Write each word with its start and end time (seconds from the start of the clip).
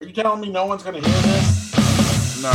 Are 0.00 0.06
you 0.06 0.12
telling 0.12 0.40
me 0.40 0.48
no 0.48 0.64
one's 0.64 0.84
going 0.84 1.02
to 1.02 1.10
hear 1.10 1.22
this? 1.22 2.40
No. 2.40 2.50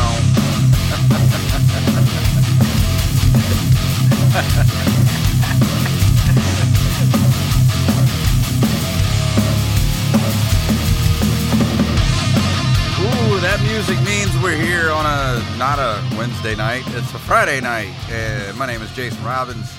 Ooh, 13.04 13.42
that 13.42 13.60
music 13.64 14.00
means 14.06 14.32
we're 14.42 14.56
here 14.56 14.90
on 14.90 15.06
a 15.06 15.44
not 15.58 15.80
a 15.80 16.02
Wednesday 16.18 16.56
night. 16.56 16.84
It's 16.88 17.14
a 17.14 17.20
Friday 17.20 17.60
night. 17.60 17.94
Uh, 18.10 18.54
my 18.56 18.66
name 18.66 18.82
is 18.82 18.90
Jason 18.96 19.22
Robbins. 19.26 19.70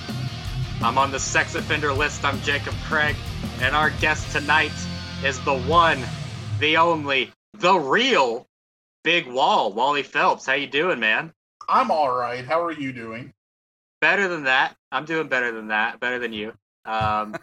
I'm 0.83 0.99
on 0.99 1.11
the 1.11 1.19
sex 1.19 1.55
offender 1.55 1.95
list. 1.95 2.27
I'm 2.27 2.39
Jacob 2.43 2.75
Craig, 2.85 3.17
and 3.63 3.75
our 3.75 3.89
guest 3.89 4.31
tonight 4.33 4.75
is 5.25 5.43
the 5.47 5.57
one, 5.61 6.05
the 6.61 6.77
only, 6.77 7.33
the 7.55 7.75
real 7.79 8.47
Big 9.03 9.27
Wall, 9.27 9.73
Wally 9.73 10.03
Phelps. 10.03 10.47
How 10.47 10.55
you 10.55 10.67
doing, 10.67 11.01
man? 11.01 11.33
I'm 11.69 11.91
all 11.91 12.15
right. 12.15 12.45
How 12.45 12.63
are 12.63 12.73
you 12.73 12.93
doing? 12.93 13.33
Better 14.01 14.29
than 14.29 14.45
that. 14.45 14.77
I'm 14.93 15.05
doing 15.05 15.29
better 15.29 15.53
than 15.53 15.69
that. 15.69 16.01
Better 16.01 16.19
than 16.19 16.33
you. 16.33 16.53
Um, 16.85 17.35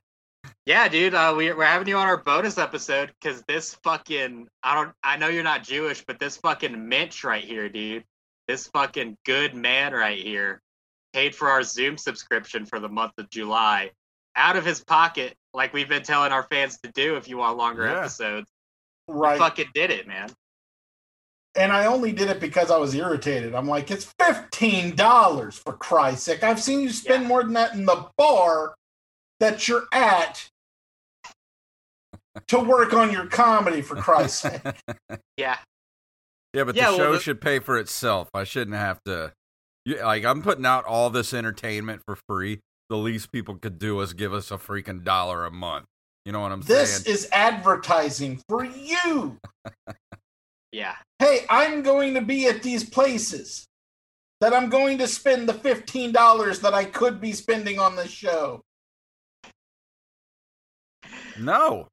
yeah, 0.66 0.88
dude. 0.88 1.14
Uh, 1.14 1.34
we, 1.36 1.52
we're 1.52 1.64
having 1.64 1.88
you 1.88 1.96
on 1.96 2.06
our 2.06 2.16
bonus 2.16 2.58
episode 2.58 3.12
because 3.20 3.42
this 3.48 3.74
fucking 3.82 4.48
I 4.62 4.74
don't 4.74 4.92
I 5.02 5.16
know 5.16 5.28
you're 5.28 5.42
not 5.42 5.62
Jewish, 5.62 6.04
but 6.06 6.18
this 6.18 6.36
fucking 6.38 6.88
Minch 6.88 7.24
right 7.24 7.44
here, 7.44 7.68
dude. 7.68 8.04
This 8.48 8.66
fucking 8.68 9.16
good 9.26 9.54
man 9.54 9.92
right 9.92 10.18
here 10.18 10.60
paid 11.12 11.34
for 11.34 11.48
our 11.50 11.62
Zoom 11.62 11.98
subscription 11.98 12.64
for 12.66 12.80
the 12.80 12.88
month 12.88 13.12
of 13.18 13.28
July 13.30 13.90
out 14.36 14.56
of 14.56 14.64
his 14.64 14.82
pocket, 14.82 15.34
like 15.52 15.72
we've 15.74 15.88
been 15.88 16.02
telling 16.02 16.32
our 16.32 16.44
fans 16.44 16.78
to 16.82 16.90
do. 16.92 17.16
If 17.16 17.28
you 17.28 17.36
want 17.36 17.58
longer 17.58 17.86
Yeah. 17.86 17.98
episodes, 18.00 18.48
Right. 19.12 19.38
fucking 19.38 19.68
did 19.74 19.90
it, 19.90 20.06
man. 20.06 20.28
And 21.56 21.72
I 21.72 21.86
only 21.86 22.12
did 22.12 22.28
it 22.30 22.38
because 22.40 22.70
I 22.70 22.76
was 22.78 22.94
irritated. 22.94 23.54
I'm 23.54 23.66
like, 23.66 23.90
it's 23.90 24.12
fifteen 24.20 24.94
dollars 24.94 25.58
for 25.58 25.72
Christ's 25.72 26.24
sake. 26.24 26.44
I've 26.44 26.62
seen 26.62 26.80
you 26.80 26.90
spend 26.90 27.22
Yeah. 27.24 27.28
more 27.28 27.42
than 27.42 27.54
that 27.54 27.74
in 27.74 27.84
the 27.86 28.06
bar 28.16 28.74
that 29.40 29.66
you're 29.66 29.86
at 29.92 30.48
to 32.48 32.58
work 32.60 32.92
on 32.94 33.10
your 33.12 33.26
comedy. 33.26 33.82
For 33.82 33.96
Christ's 33.96 34.38
sake, 34.42 34.62
Yeah, 35.36 35.56
Yeah, 36.54 36.64
but 36.64 36.76
Yeah, 36.76 36.90
the 36.92 36.96
well, 36.96 36.98
show 36.98 37.12
the- 37.14 37.20
should 37.20 37.40
pay 37.40 37.58
for 37.58 37.76
itself. 37.78 38.28
I 38.32 38.44
shouldn't 38.44 38.76
have 38.76 39.02
to. 39.06 39.32
You, 39.84 40.00
like 40.04 40.24
I'm 40.24 40.42
putting 40.42 40.66
out 40.66 40.84
all 40.84 41.10
this 41.10 41.34
entertainment 41.34 42.02
for 42.06 42.16
free. 42.28 42.60
The 42.90 42.96
least 42.96 43.32
people 43.32 43.56
could 43.56 43.78
do 43.78 44.00
is 44.02 44.12
give 44.12 44.32
us 44.32 44.50
a 44.50 44.56
freaking 44.56 45.02
dollar 45.04 45.44
a 45.44 45.50
month. 45.50 45.86
You 46.24 46.32
know 46.32 46.40
what 46.40 46.52
I'm 46.52 46.60
this 46.62 46.90
saying? 46.90 47.04
This 47.04 47.24
is 47.24 47.28
advertising 47.32 48.42
for 48.48 48.64
you. 48.64 49.38
yeah. 50.72 50.96
Hey, 51.18 51.46
I'm 51.48 51.82
going 51.82 52.14
to 52.14 52.20
be 52.20 52.46
at 52.46 52.62
these 52.62 52.84
places 52.88 53.66
that 54.40 54.52
I'm 54.54 54.68
going 54.68 54.98
to 54.98 55.06
spend 55.06 55.48
the 55.48 55.54
fifteen 55.54 56.12
dollars 56.12 56.60
that 56.60 56.74
I 56.74 56.84
could 56.84 57.20
be 57.20 57.32
spending 57.32 57.78
on 57.78 57.96
this 57.96 58.10
show. 58.10 58.62
no. 61.38 61.88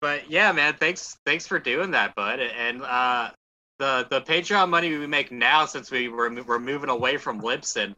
but 0.00 0.28
yeah, 0.28 0.52
man, 0.52 0.74
thanks 0.78 1.16
thanks 1.24 1.46
for 1.46 1.58
doing 1.58 1.92
that, 1.92 2.14
bud. 2.14 2.40
And 2.40 2.82
uh, 2.82 3.30
the 3.78 4.06
the 4.10 4.20
Patreon 4.20 4.68
money 4.68 4.96
we 4.96 5.06
make 5.06 5.30
now, 5.30 5.64
since 5.66 5.90
we 5.90 6.08
were 6.08 6.30
we're 6.42 6.58
moving 6.58 6.90
away 6.90 7.16
from 7.16 7.40
Libsyn, 7.40 7.94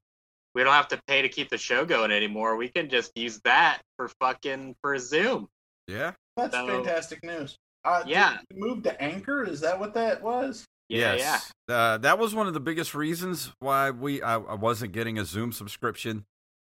we 0.54 0.62
don't 0.64 0.72
have 0.72 0.88
to 0.88 1.00
pay 1.06 1.22
to 1.22 1.28
keep 1.28 1.48
the 1.50 1.58
show 1.58 1.84
going 1.84 2.10
anymore. 2.12 2.56
We 2.56 2.68
can 2.68 2.88
just 2.88 3.12
use 3.16 3.40
that 3.44 3.80
for 3.96 4.08
fucking 4.20 4.76
for 4.82 4.98
Zoom. 4.98 5.48
yeah. 5.88 6.12
That's 6.36 6.54
So- 6.54 6.66
fantastic 6.66 7.22
news. 7.22 7.56
Uh, 7.84 8.02
Yeah. 8.06 8.38
you 8.50 8.56
move 8.60 8.82
to 8.84 9.02
Anchor? 9.02 9.44
Is 9.44 9.60
that 9.60 9.78
what 9.78 9.94
that 9.94 10.22
was? 10.22 10.64
Yeah, 10.88 11.14
yes. 11.14 11.52
Uh, 11.68 11.98
that 11.98 12.18
was 12.18 12.34
one 12.34 12.46
of 12.46 12.54
the 12.54 12.60
biggest 12.60 12.94
reasons 12.94 13.52
why 13.58 13.90
we 13.90 14.22
I, 14.22 14.34
I 14.36 14.54
wasn't 14.54 14.92
getting 14.92 15.18
a 15.18 15.24
Zoom 15.24 15.52
subscription 15.52 16.24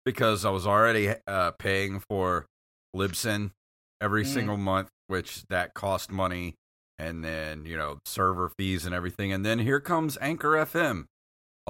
because 0.04 0.44
I 0.44 0.50
was 0.50 0.66
already 0.66 1.14
uh, 1.26 1.50
paying 1.52 2.00
for 2.08 2.46
Libsyn 2.96 3.50
every 4.00 4.24
Mm. 4.24 4.32
single 4.34 4.56
month, 4.56 4.88
which 5.08 5.42
that 5.48 5.74
cost 5.74 6.10
money, 6.10 6.54
and 6.98 7.24
then 7.24 7.66
you 7.66 7.76
know 7.76 7.98
server 8.04 8.48
fees 8.58 8.84
and 8.86 8.94
everything. 8.94 9.32
And 9.32 9.44
then 9.44 9.58
here 9.60 9.80
comes 9.80 10.16
Anchor 10.20 10.52
FM 10.56 11.04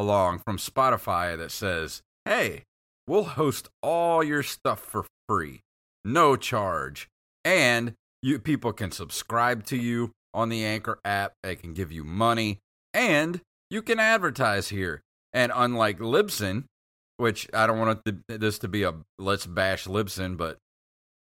along 0.00 0.40
from 0.40 0.56
Spotify 0.56 1.36
that 1.36 1.50
says, 1.50 2.02
"Hey, 2.24 2.64
we'll 3.06 3.24
host 3.24 3.68
all 3.82 4.22
your 4.22 4.42
stuff 4.42 4.80
for 4.80 5.06
free, 5.28 5.60
no 6.04 6.36
charge, 6.36 7.08
and 7.44 7.94
you 8.22 8.38
people 8.38 8.72
can 8.72 8.90
subscribe 8.90 9.64
to 9.66 9.76
you 9.76 10.12
on 10.32 10.48
the 10.48 10.64
Anchor 10.64 10.98
app. 11.04 11.32
They 11.42 11.56
can 11.56 11.74
give 11.74 11.90
you 11.90 12.04
money, 12.04 12.58
and 12.94 13.40
you 13.70 13.82
can 13.82 13.98
advertise 13.98 14.68
here. 14.68 15.02
And 15.32 15.52
unlike 15.54 15.98
Libsyn, 15.98 16.64
which 17.16 17.48
I 17.52 17.66
don't 17.66 17.78
want 17.78 18.00
this 18.28 18.58
to 18.60 18.68
be 18.68 18.82
a 18.82 18.94
let's 19.18 19.46
bash 19.46 19.86
Libsyn, 19.86 20.36
but 20.36 20.58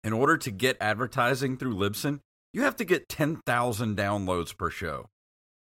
in 0.04 0.12
order 0.12 0.36
to 0.38 0.50
get 0.50 0.76
advertising 0.80 1.56
through 1.56 1.76
Libsyn, 1.76 2.20
you 2.52 2.62
have 2.62 2.76
to 2.76 2.84
get 2.84 3.08
ten 3.08 3.36
thousand 3.46 3.96
downloads 3.96 4.56
per 4.56 4.70
show. 4.70 5.06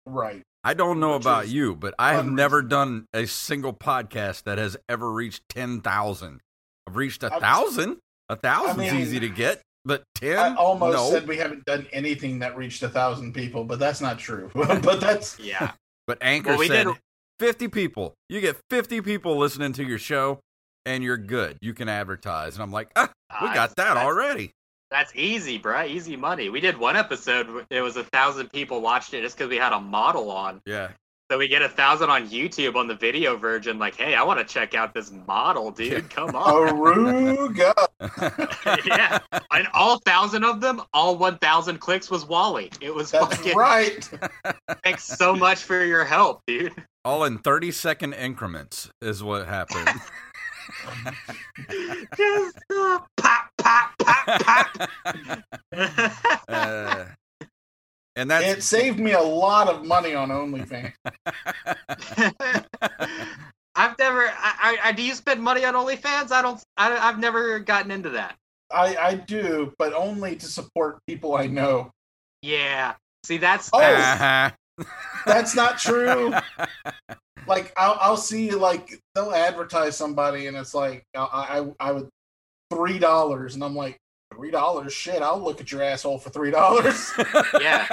Right. 0.06 0.42
I 0.64 0.72
don't 0.74 0.98
know 0.98 1.12
about 1.14 1.48
you, 1.48 1.76
but 1.76 1.94
I 1.98 2.14
have 2.14 2.26
never 2.26 2.62
done 2.62 3.04
a 3.12 3.26
single 3.26 3.74
podcast 3.74 4.44
that 4.44 4.56
has 4.58 4.76
ever 4.88 5.12
reached 5.12 5.42
ten 5.50 5.80
thousand. 5.82 6.40
I've 6.88 6.96
reached 6.96 7.22
a 7.22 7.30
I'm- 7.30 7.40
thousand. 7.40 7.98
A 8.30 8.36
thousand's 8.36 8.78
mean, 8.90 8.94
easy 9.02 9.20
to 9.20 9.28
get, 9.28 9.60
but 9.84 10.02
ten. 10.14 10.38
I 10.38 10.54
almost 10.54 10.96
no. 10.96 11.10
said 11.10 11.28
we 11.28 11.36
haven't 11.36 11.66
done 11.66 11.86
anything 11.92 12.38
that 12.38 12.56
reached 12.56 12.82
a 12.82 12.88
thousand 12.88 13.34
people, 13.34 13.64
but 13.64 13.78
that's 13.78 14.00
not 14.00 14.18
true. 14.18 14.50
but 14.54 15.00
that's 15.00 15.38
yeah. 15.38 15.72
But 16.06 16.18
Anchor 16.22 16.50
Well, 16.50 16.58
we 16.58 16.68
said 16.68 16.84
did- 16.84 16.96
50 17.40 17.68
people. 17.68 18.14
You 18.30 18.40
get 18.40 18.56
50 18.70 19.00
people 19.02 19.36
listening 19.38 19.72
to 19.74 19.84
your 19.84 19.98
show, 19.98 20.38
and 20.86 21.02
you're 21.04 21.16
good. 21.18 21.56
You 21.62 21.72
can 21.74 21.88
advertise. 21.88 22.54
And 22.54 22.62
I'm 22.62 22.72
like, 22.72 22.88
ah, 22.96 23.10
we 23.42 23.48
Uh, 23.48 23.54
got 23.54 23.76
that 23.76 23.96
already. 23.96 24.50
That's 24.94 25.10
easy, 25.16 25.58
bruh. 25.58 25.88
Easy 25.88 26.14
money. 26.14 26.50
We 26.50 26.60
did 26.60 26.78
one 26.78 26.94
episode. 26.94 27.66
It 27.68 27.80
was 27.80 27.96
a 27.96 28.04
thousand 28.04 28.52
people 28.52 28.80
watched 28.80 29.12
it 29.12 29.22
just 29.22 29.36
because 29.36 29.50
we 29.50 29.56
had 29.56 29.72
a 29.72 29.80
model 29.80 30.30
on. 30.30 30.62
Yeah. 30.66 30.90
So 31.32 31.36
we 31.38 31.48
get 31.48 31.62
a 31.62 31.68
thousand 31.68 32.10
on 32.10 32.28
YouTube 32.28 32.76
on 32.76 32.86
the 32.86 32.94
video 32.94 33.36
version. 33.36 33.76
Like, 33.76 33.96
hey, 33.96 34.14
I 34.14 34.22
want 34.22 34.38
to 34.38 34.44
check 34.44 34.76
out 34.76 34.94
this 34.94 35.10
model, 35.26 35.72
dude. 35.72 36.08
Come 36.10 36.28
on. 36.36 36.68
Aruga. 36.78 37.72
yeah. 38.86 39.18
And 39.50 39.66
all 39.74 39.98
thousand 40.06 40.44
of 40.44 40.60
them, 40.60 40.80
all 40.92 41.16
one 41.18 41.38
thousand 41.38 41.78
clicks 41.78 42.08
was 42.08 42.24
Wally. 42.24 42.70
It 42.80 42.94
was 42.94 43.10
That's 43.10 43.34
fucking. 43.34 43.56
right. 43.56 44.08
Thanks 44.84 45.02
so 45.02 45.34
much 45.34 45.58
for 45.64 45.84
your 45.84 46.04
help, 46.04 46.42
dude. 46.46 46.72
All 47.04 47.24
in 47.24 47.38
30 47.38 47.72
second 47.72 48.12
increments 48.12 48.90
is 49.02 49.24
what 49.24 49.46
happened. 49.48 49.88
Just 52.16 52.58
uh, 52.72 52.98
pop, 53.16 53.50
pop, 53.58 53.94
pop, 53.98 54.40
pop. 54.42 54.90
uh, 56.48 57.04
and 58.16 58.30
that 58.30 58.44
It 58.44 58.62
saved 58.62 58.98
me 58.98 59.12
a 59.12 59.20
lot 59.20 59.68
of 59.68 59.84
money 59.84 60.14
on 60.14 60.28
OnlyFans. 60.30 60.92
I've 63.76 63.98
never. 63.98 64.30
I, 64.36 64.78
I, 64.84 64.92
do 64.92 65.02
you 65.02 65.14
spend 65.14 65.42
money 65.42 65.64
on 65.64 65.74
OnlyFans? 65.74 66.30
I 66.30 66.42
don't. 66.42 66.62
I, 66.76 66.96
I've 66.96 67.18
never 67.18 67.58
gotten 67.58 67.90
into 67.90 68.10
that. 68.10 68.36
I, 68.70 68.96
I 68.96 69.14
do, 69.14 69.72
but 69.78 69.92
only 69.92 70.36
to 70.36 70.46
support 70.46 70.98
people 71.06 71.34
I 71.34 71.46
know. 71.46 71.90
Yeah. 72.42 72.94
See, 73.24 73.38
that's 73.38 73.70
Oh. 73.72 73.80
Uh-huh. 73.80 74.50
That's 75.26 75.54
not 75.54 75.78
true. 75.78 76.34
like 77.46 77.72
I'll, 77.76 77.96
I'll 78.00 78.16
see 78.16 78.50
like 78.52 79.00
they'll 79.14 79.32
advertise 79.32 79.96
somebody 79.96 80.46
and 80.46 80.56
it's 80.56 80.74
like 80.74 81.04
I 81.14 81.64
I, 81.80 81.88
I 81.88 81.92
would 81.92 82.08
three 82.72 82.98
dollars 82.98 83.54
and 83.54 83.62
I'm 83.64 83.74
like 83.76 83.96
three 84.34 84.50
dollars 84.50 84.92
shit 84.92 85.22
I'll 85.22 85.40
look 85.42 85.60
at 85.60 85.70
your 85.70 85.82
asshole 85.82 86.18
for 86.18 86.30
three 86.30 86.50
dollars 86.50 87.10
Yeah. 87.60 87.86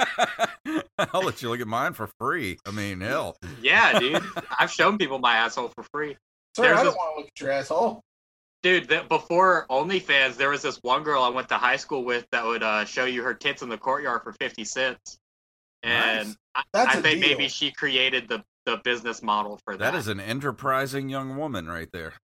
I'll 1.12 1.22
let 1.22 1.42
you 1.42 1.48
look 1.50 1.60
at 1.60 1.66
mine 1.66 1.94
for 1.94 2.08
free. 2.20 2.58
I 2.66 2.70
mean, 2.70 3.00
hell. 3.00 3.36
yeah, 3.60 3.98
dude. 3.98 4.22
I've 4.58 4.70
shown 4.70 4.98
people 4.98 5.18
my 5.18 5.36
asshole 5.36 5.68
for 5.74 5.84
free. 5.92 6.16
sir 6.56 6.62
There's 6.64 6.74
I 6.78 6.82
don't 6.84 6.86
this- 6.86 6.94
want 6.96 7.14
to 7.16 7.20
look 7.20 7.28
at 7.34 7.40
your 7.40 7.50
asshole 7.52 8.00
Dude, 8.62 8.88
that 8.90 9.08
before 9.08 9.66
OnlyFans, 9.70 10.36
there 10.36 10.48
was 10.50 10.62
this 10.62 10.78
one 10.82 11.02
girl 11.02 11.20
I 11.24 11.30
went 11.30 11.48
to 11.48 11.56
high 11.56 11.74
school 11.74 12.04
with 12.04 12.24
that 12.30 12.44
would 12.46 12.62
uh, 12.62 12.84
show 12.84 13.06
you 13.06 13.24
her 13.24 13.34
tits 13.34 13.62
in 13.62 13.68
the 13.68 13.76
courtyard 13.76 14.22
for 14.22 14.32
fifty 14.34 14.62
cents, 14.62 15.18
and 15.82 16.28
Nice. 16.28 16.36
I, 16.54 16.62
That's 16.72 16.94
I 16.94 16.98
a 17.00 17.02
think 17.02 17.20
deal. 17.20 17.28
maybe 17.30 17.48
she 17.48 17.72
created 17.72 18.28
the 18.28 18.44
the 18.66 18.78
business 18.84 19.22
model 19.22 19.58
for 19.64 19.76
that. 19.76 19.92
That 19.92 19.98
is 19.98 20.08
an 20.08 20.20
enterprising 20.20 21.08
young 21.08 21.36
woman 21.36 21.66
right 21.68 21.88
there. 21.92 22.14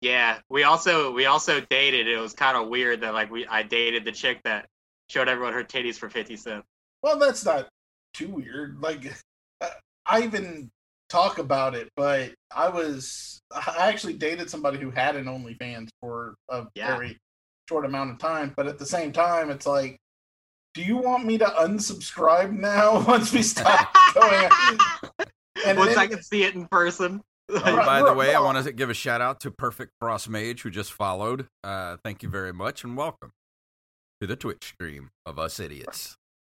Yeah, 0.00 0.38
we 0.48 0.62
also 0.62 1.12
we 1.12 1.26
also 1.26 1.60
dated. 1.70 2.06
It 2.06 2.18
was 2.18 2.32
kind 2.32 2.56
of 2.56 2.68
weird 2.68 3.00
that 3.00 3.14
like 3.14 3.30
we 3.30 3.46
I 3.46 3.62
dated 3.62 4.04
the 4.04 4.12
chick 4.12 4.40
that 4.44 4.66
showed 5.10 5.28
everyone 5.28 5.54
her 5.54 5.64
titties 5.64 5.96
for 5.96 6.08
fifty 6.10 6.36
cents. 6.36 6.66
well 7.02 7.18
that's 7.18 7.44
not 7.44 7.68
too 8.14 8.28
weird 8.28 8.80
like 8.80 9.12
uh, 9.60 9.68
I 10.06 10.22
even 10.22 10.70
talk 11.08 11.38
about 11.38 11.74
it 11.74 11.88
but 11.96 12.32
I 12.54 12.68
was 12.68 13.40
I 13.52 13.88
actually 13.88 14.12
dated 14.14 14.50
somebody 14.50 14.78
who 14.78 14.90
had 14.90 15.16
an 15.16 15.24
OnlyFans 15.24 15.88
for 16.00 16.34
a 16.50 16.66
Yeah. 16.74 16.94
very 16.96 17.16
short 17.68 17.84
amount 17.84 18.10
of 18.10 18.18
time. 18.18 18.52
But 18.56 18.66
at 18.66 18.78
the 18.78 18.86
same 18.86 19.12
time, 19.12 19.50
it's 19.50 19.66
like, 19.66 19.98
do 20.74 20.82
you 20.82 20.96
want 20.96 21.24
me 21.26 21.36
to 21.38 21.44
unsubscribe 21.44 22.50
now 22.52 23.04
once 23.06 23.32
we 23.32 23.42
stop 23.42 23.92
going? 24.14 24.48
And 25.66 25.78
Once 25.78 25.90
then, 25.90 25.98
I 25.98 26.06
can 26.06 26.22
see 26.22 26.44
it 26.44 26.54
in 26.54 26.66
person. 26.66 27.20
Oh, 27.50 27.76
by 27.76 28.02
the 28.02 28.12
way, 28.12 28.34
I 28.34 28.40
want 28.40 28.62
to 28.62 28.72
give 28.74 28.90
a 28.90 28.94
shout 28.94 29.22
out 29.22 29.40
to 29.40 29.50
Perfect 29.50 29.92
Frost 29.98 30.28
Mage 30.28 30.60
who 30.60 30.68
just 30.68 30.92
followed. 30.92 31.46
Uh, 31.64 31.96
thank 32.04 32.22
you 32.22 32.28
very 32.28 32.52
much 32.52 32.84
and 32.84 32.94
welcome 32.94 33.30
to 34.20 34.26
the 34.26 34.36
Twitch 34.36 34.74
stream 34.74 35.08
of 35.24 35.38
us 35.38 35.58
idiots. 35.58 36.14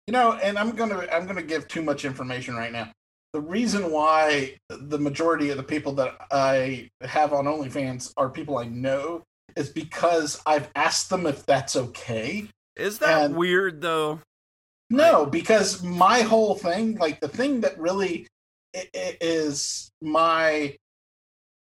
You 0.07 0.13
know, 0.13 0.33
and 0.43 0.59
I'm 0.59 0.71
gonna 0.71 1.07
I'm 1.13 1.27
gonna 1.27 1.43
give 1.43 1.69
too 1.69 1.83
much 1.83 2.07
information 2.07 2.55
right 2.55 2.73
now. 2.73 2.91
The 3.35 3.41
reason 3.43 3.91
why 3.91 4.57
the 4.71 4.99
majority 4.99 5.51
of 5.51 5.59
the 5.59 5.63
people 5.63 5.93
that 5.97 6.17
I 6.31 6.89
have 7.03 7.35
on 7.35 7.45
OnlyFans 7.45 8.15
are 8.17 8.31
people 8.31 8.57
I 8.57 8.65
know 8.65 9.25
is 9.57 9.69
because 9.69 10.41
I've 10.47 10.71
asked 10.75 11.11
them 11.11 11.27
if 11.27 11.45
that's 11.45 11.77
okay. 11.77 12.49
Is 12.77 12.99
that 13.01 13.27
and 13.27 13.37
weird 13.37 13.83
though? 13.83 14.21
No, 14.89 15.27
because 15.27 15.83
my 15.83 16.23
whole 16.23 16.55
thing, 16.55 16.97
like 16.97 17.21
the 17.21 17.29
thing 17.29 17.61
that 17.61 17.79
really 17.79 18.27
is 18.75 19.91
my 20.01 20.77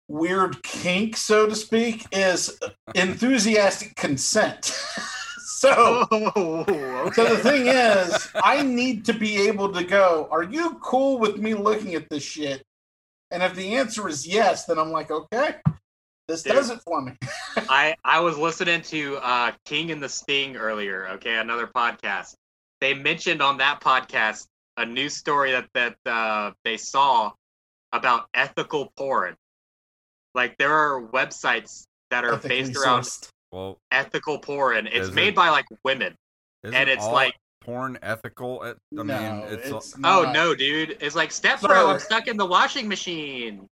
weird 0.08 0.62
kink, 0.62 1.16
so 1.16 1.48
to 1.48 1.54
speak, 1.54 2.06
is 2.12 2.58
enthusiastic 2.94 3.94
consent. 3.96 4.64
so, 5.62 6.06
oh, 6.10 6.64
okay. 7.06 7.14
so 7.14 7.34
the 7.34 7.38
thing 7.38 7.66
is, 7.66 8.28
I 8.42 8.62
need 8.62 9.04
to 9.06 9.14
be 9.14 9.48
able 9.48 9.72
to 9.72 9.84
go. 9.84 10.28
Are 10.30 10.42
you 10.42 10.74
cool 10.82 11.18
with 11.18 11.38
me 11.38 11.54
looking 11.54 11.94
at 11.94 12.08
this 12.10 12.22
shit? 12.22 12.62
And 13.30 13.42
if 13.42 13.54
the 13.54 13.76
answer 13.76 14.08
is 14.08 14.26
yes, 14.26 14.66
then 14.66 14.78
I'm 14.78 14.90
like, 14.90 15.10
okay, 15.10 15.54
this 16.28 16.42
Dude, 16.42 16.52
does 16.52 16.70
it 16.70 16.80
for 16.80 17.00
me. 17.00 17.12
I 17.56 17.96
I 18.04 18.20
was 18.20 18.36
listening 18.36 18.82
to 18.82 19.16
uh, 19.16 19.52
King 19.64 19.90
and 19.90 20.02
the 20.02 20.08
Sting 20.08 20.56
earlier. 20.56 21.08
Okay, 21.14 21.38
another 21.38 21.66
podcast. 21.66 22.34
They 22.80 22.92
mentioned 22.94 23.40
on 23.40 23.58
that 23.58 23.80
podcast 23.80 24.46
a 24.76 24.86
news 24.86 25.16
story 25.16 25.52
that 25.52 25.68
that 25.74 25.96
uh, 26.06 26.52
they 26.64 26.76
saw 26.76 27.32
about 27.92 28.26
ethical 28.34 28.92
porn. 28.96 29.36
Like 30.34 30.56
there 30.58 30.72
are 30.72 31.02
websites 31.02 31.84
that 32.10 32.24
are 32.24 32.34
Ethically 32.34 32.62
based 32.62 32.76
around 32.76 33.08
well, 33.52 33.78
ethical 33.90 34.38
porn. 34.38 34.88
It's 34.90 35.10
made 35.10 35.28
it, 35.28 35.34
by 35.34 35.50
like 35.50 35.66
women, 35.84 36.14
and 36.64 36.88
it's 36.88 37.06
like 37.06 37.34
porn 37.60 37.98
ethical. 38.02 38.62
I 38.62 38.74
no, 38.90 39.04
mean, 39.04 39.42
it's, 39.48 39.70
it's 39.70 39.94
oh 40.02 40.30
no, 40.32 40.54
dude! 40.54 40.96
It's 41.00 41.14
like 41.14 41.32
step 41.32 41.60
bro, 41.60 41.90
I'm 41.90 41.98
stuck 41.98 42.28
in 42.28 42.36
the 42.36 42.46
washing 42.46 42.88
machine. 42.88 43.66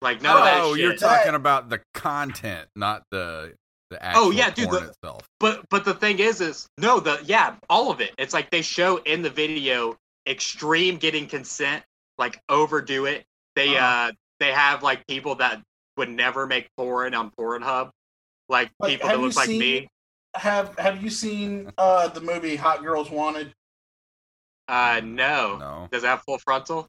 Like 0.00 0.22
no, 0.22 0.34
oh, 0.34 0.38
of 0.38 0.44
that. 0.44 0.60
Oh, 0.60 0.74
you're 0.74 0.96
talking 0.96 1.34
about 1.34 1.68
the 1.68 1.80
content, 1.94 2.68
not 2.74 3.02
the 3.10 3.54
the 3.90 4.02
actual 4.02 4.24
oh 4.24 4.30
yeah, 4.30 4.50
dude. 4.50 4.70
The, 4.70 4.88
itself. 4.88 5.28
But 5.38 5.64
but 5.70 5.84
the 5.84 5.94
thing 5.94 6.18
is, 6.18 6.40
is 6.40 6.66
no 6.78 7.00
the 7.00 7.20
yeah 7.24 7.56
all 7.68 7.90
of 7.90 8.00
it. 8.00 8.12
It's 8.18 8.34
like 8.34 8.50
they 8.50 8.62
show 8.62 8.98
in 8.98 9.22
the 9.22 9.30
video 9.30 9.96
extreme 10.26 10.96
getting 10.96 11.26
consent, 11.26 11.82
like 12.18 12.40
overdo 12.48 13.06
it. 13.06 13.24
They 13.54 13.76
uh, 13.76 13.84
uh 13.84 14.12
they 14.40 14.52
have 14.52 14.82
like 14.82 15.06
people 15.06 15.36
that 15.36 15.62
would 15.96 16.10
never 16.10 16.46
make 16.46 16.68
porn 16.76 17.14
on 17.14 17.30
Pornhub, 17.30 17.90
like 18.48 18.70
people 18.84 19.08
that 19.08 19.20
look 19.20 19.36
like 19.36 19.48
me. 19.48 19.88
Have 20.34 20.76
Have 20.78 21.02
you 21.02 21.10
seen 21.10 21.70
uh 21.78 22.08
the 22.08 22.20
movie 22.20 22.56
Hot 22.56 22.82
Girls 22.82 23.10
Wanted? 23.10 23.52
Uh 24.68 25.00
no. 25.04 25.58
No. 25.58 25.88
Does 25.92 26.02
that 26.02 26.08
have 26.08 26.22
full 26.22 26.38
frontal? 26.38 26.88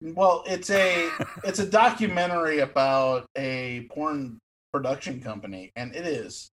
Well, 0.00 0.44
it's 0.46 0.70
a 0.70 1.10
it's 1.44 1.58
a 1.58 1.66
documentary 1.66 2.60
about 2.60 3.26
a 3.36 3.86
porn 3.90 4.38
production 4.72 5.20
company, 5.20 5.72
and 5.76 5.94
it 5.94 6.06
is 6.06 6.50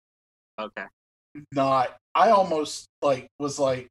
okay. 0.60 0.86
Not. 1.52 1.98
I 2.16 2.32
almost 2.32 2.88
like 3.02 3.28
was 3.40 3.60
like 3.60 3.88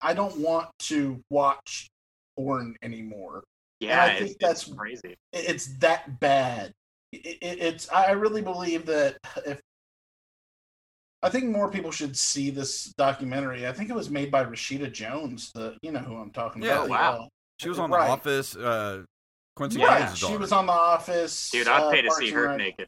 I 0.00 0.14
don't 0.14 0.38
want 0.38 0.68
to 0.80 1.20
watch 1.30 1.88
porn 2.36 2.76
anymore. 2.82 3.44
Yeah, 3.80 4.04
and 4.04 4.12
I 4.12 4.18
think 4.18 4.38
that's 4.40 4.64
crazy. 4.64 5.16
It's 5.32 5.78
that 5.78 6.20
bad. 6.20 6.72
It, 7.12 7.38
it, 7.40 7.58
it's. 7.60 7.90
I 7.90 8.12
really 8.12 8.42
believe 8.42 8.86
that 8.86 9.16
if 9.46 9.60
I 11.22 11.28
think 11.28 11.46
more 11.46 11.70
people 11.70 11.90
should 11.90 12.16
see 12.16 12.50
this 12.50 12.92
documentary. 12.96 13.66
I 13.66 13.72
think 13.72 13.90
it 13.90 13.94
was 13.94 14.10
made 14.10 14.30
by 14.30 14.44
Rashida 14.44 14.92
Jones. 14.92 15.50
The 15.52 15.76
you 15.82 15.92
know 15.92 16.00
who 16.00 16.16
I'm 16.16 16.30
talking 16.30 16.62
yeah, 16.62 16.84
about. 16.84 16.88
Wow. 16.88 17.12
Uh, 17.22 17.26
she 17.58 17.68
was 17.68 17.78
on 17.78 17.90
right. 17.90 18.06
The 18.06 18.12
Office. 18.12 18.56
Uh, 18.56 19.02
Quincy 19.56 19.80
yeah, 19.80 20.14
she 20.14 20.36
was 20.36 20.52
on 20.52 20.66
The 20.66 20.72
Office. 20.72 21.50
Dude, 21.50 21.66
I'd 21.66 21.82
uh, 21.82 21.90
pay 21.90 22.02
to 22.02 22.10
see 22.12 22.30
her 22.30 22.56
naked. 22.56 22.86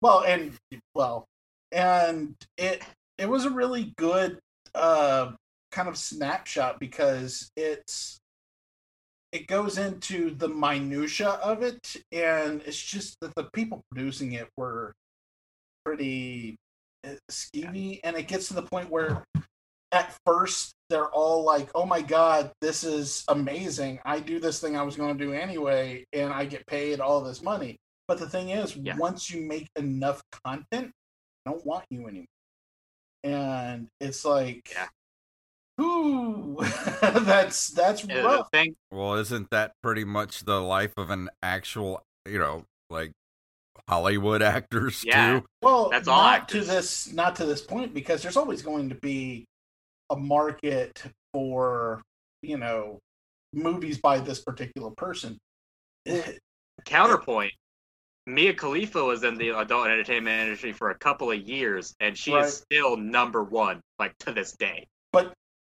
Well, 0.00 0.24
and 0.24 0.52
well, 0.94 1.24
and 1.70 2.34
it 2.56 2.82
it 3.16 3.28
was 3.28 3.44
a 3.44 3.50
really 3.50 3.92
good 3.96 4.40
uh 4.74 5.32
kind 5.70 5.88
of 5.88 5.96
snapshot 5.96 6.80
because 6.80 7.50
it's 7.56 8.20
it 9.32 9.46
goes 9.46 9.76
into 9.76 10.34
the 10.34 10.48
minutia 10.48 11.28
of 11.28 11.62
it 11.62 11.96
and 12.12 12.62
it's 12.64 12.80
just 12.80 13.16
that 13.20 13.34
the 13.34 13.44
people 13.52 13.82
producing 13.90 14.32
it 14.32 14.48
were 14.56 14.94
pretty 15.84 16.56
uh, 17.06 17.10
skeevy 17.30 18.00
and 18.04 18.16
it 18.16 18.26
gets 18.26 18.48
to 18.48 18.54
the 18.54 18.62
point 18.62 18.90
where 18.90 19.24
at 19.92 20.14
first 20.24 20.72
they're 20.90 21.10
all 21.10 21.44
like 21.44 21.68
oh 21.74 21.84
my 21.84 22.00
god 22.00 22.50
this 22.60 22.84
is 22.84 23.24
amazing. 23.28 23.98
I 24.04 24.20
do 24.20 24.40
this 24.40 24.60
thing 24.60 24.76
i 24.76 24.82
was 24.82 24.96
going 24.96 25.16
to 25.16 25.24
do 25.24 25.32
anyway 25.32 26.04
and 26.12 26.32
i 26.32 26.44
get 26.44 26.66
paid 26.66 27.00
all 27.00 27.20
this 27.20 27.42
money. 27.42 27.76
But 28.06 28.18
the 28.18 28.28
thing 28.28 28.50
is 28.50 28.74
yeah. 28.76 28.96
once 28.96 29.30
you 29.30 29.46
make 29.46 29.68
enough 29.76 30.22
content 30.44 30.90
I 31.46 31.50
don't 31.50 31.64
want 31.64 31.84
you 31.90 32.06
anymore. 32.06 32.26
And 33.24 33.88
it's 34.00 34.24
like 34.24 34.70
yeah 34.72 34.86
Ooh, 35.80 36.56
that's 37.00 37.68
that's 37.68 38.04
yeah, 38.04 38.20
rough. 38.22 38.50
Thing. 38.50 38.74
Well, 38.90 39.14
isn't 39.14 39.50
that 39.50 39.72
pretty 39.82 40.04
much 40.04 40.44
the 40.44 40.60
life 40.60 40.92
of 40.96 41.10
an 41.10 41.28
actual, 41.42 42.02
you 42.26 42.38
know, 42.38 42.64
like 42.90 43.12
Hollywood 43.88 44.42
actors 44.42 45.04
yeah. 45.04 45.38
too? 45.38 45.46
Well, 45.62 45.90
that's 45.90 46.08
all 46.08 46.16
not 46.16 46.40
actors. 46.42 46.66
to 46.66 46.72
this 46.72 47.12
not 47.12 47.36
to 47.36 47.46
this 47.46 47.62
point 47.62 47.94
because 47.94 48.22
there's 48.22 48.36
always 48.36 48.62
going 48.62 48.88
to 48.88 48.96
be 48.96 49.44
a 50.10 50.16
market 50.16 51.02
for 51.32 52.02
you 52.42 52.58
know 52.58 52.98
movies 53.52 53.98
by 53.98 54.18
this 54.18 54.40
particular 54.40 54.90
person. 54.90 55.38
Eh, 56.06 56.32
Counterpoint. 56.84 57.52
Mia 58.26 58.52
Khalifa 58.52 59.02
was 59.02 59.24
in 59.24 59.38
the 59.38 59.58
adult 59.58 59.86
entertainment 59.86 60.42
industry 60.42 60.72
for 60.72 60.90
a 60.90 60.98
couple 60.98 61.30
of 61.30 61.40
years, 61.48 61.94
and 61.98 62.16
she 62.16 62.34
right. 62.34 62.44
is 62.44 62.56
still 62.58 62.96
number 62.96 63.42
one, 63.42 63.80
like 63.98 64.12
to 64.18 64.32
this 64.32 64.52
day. 64.52 64.86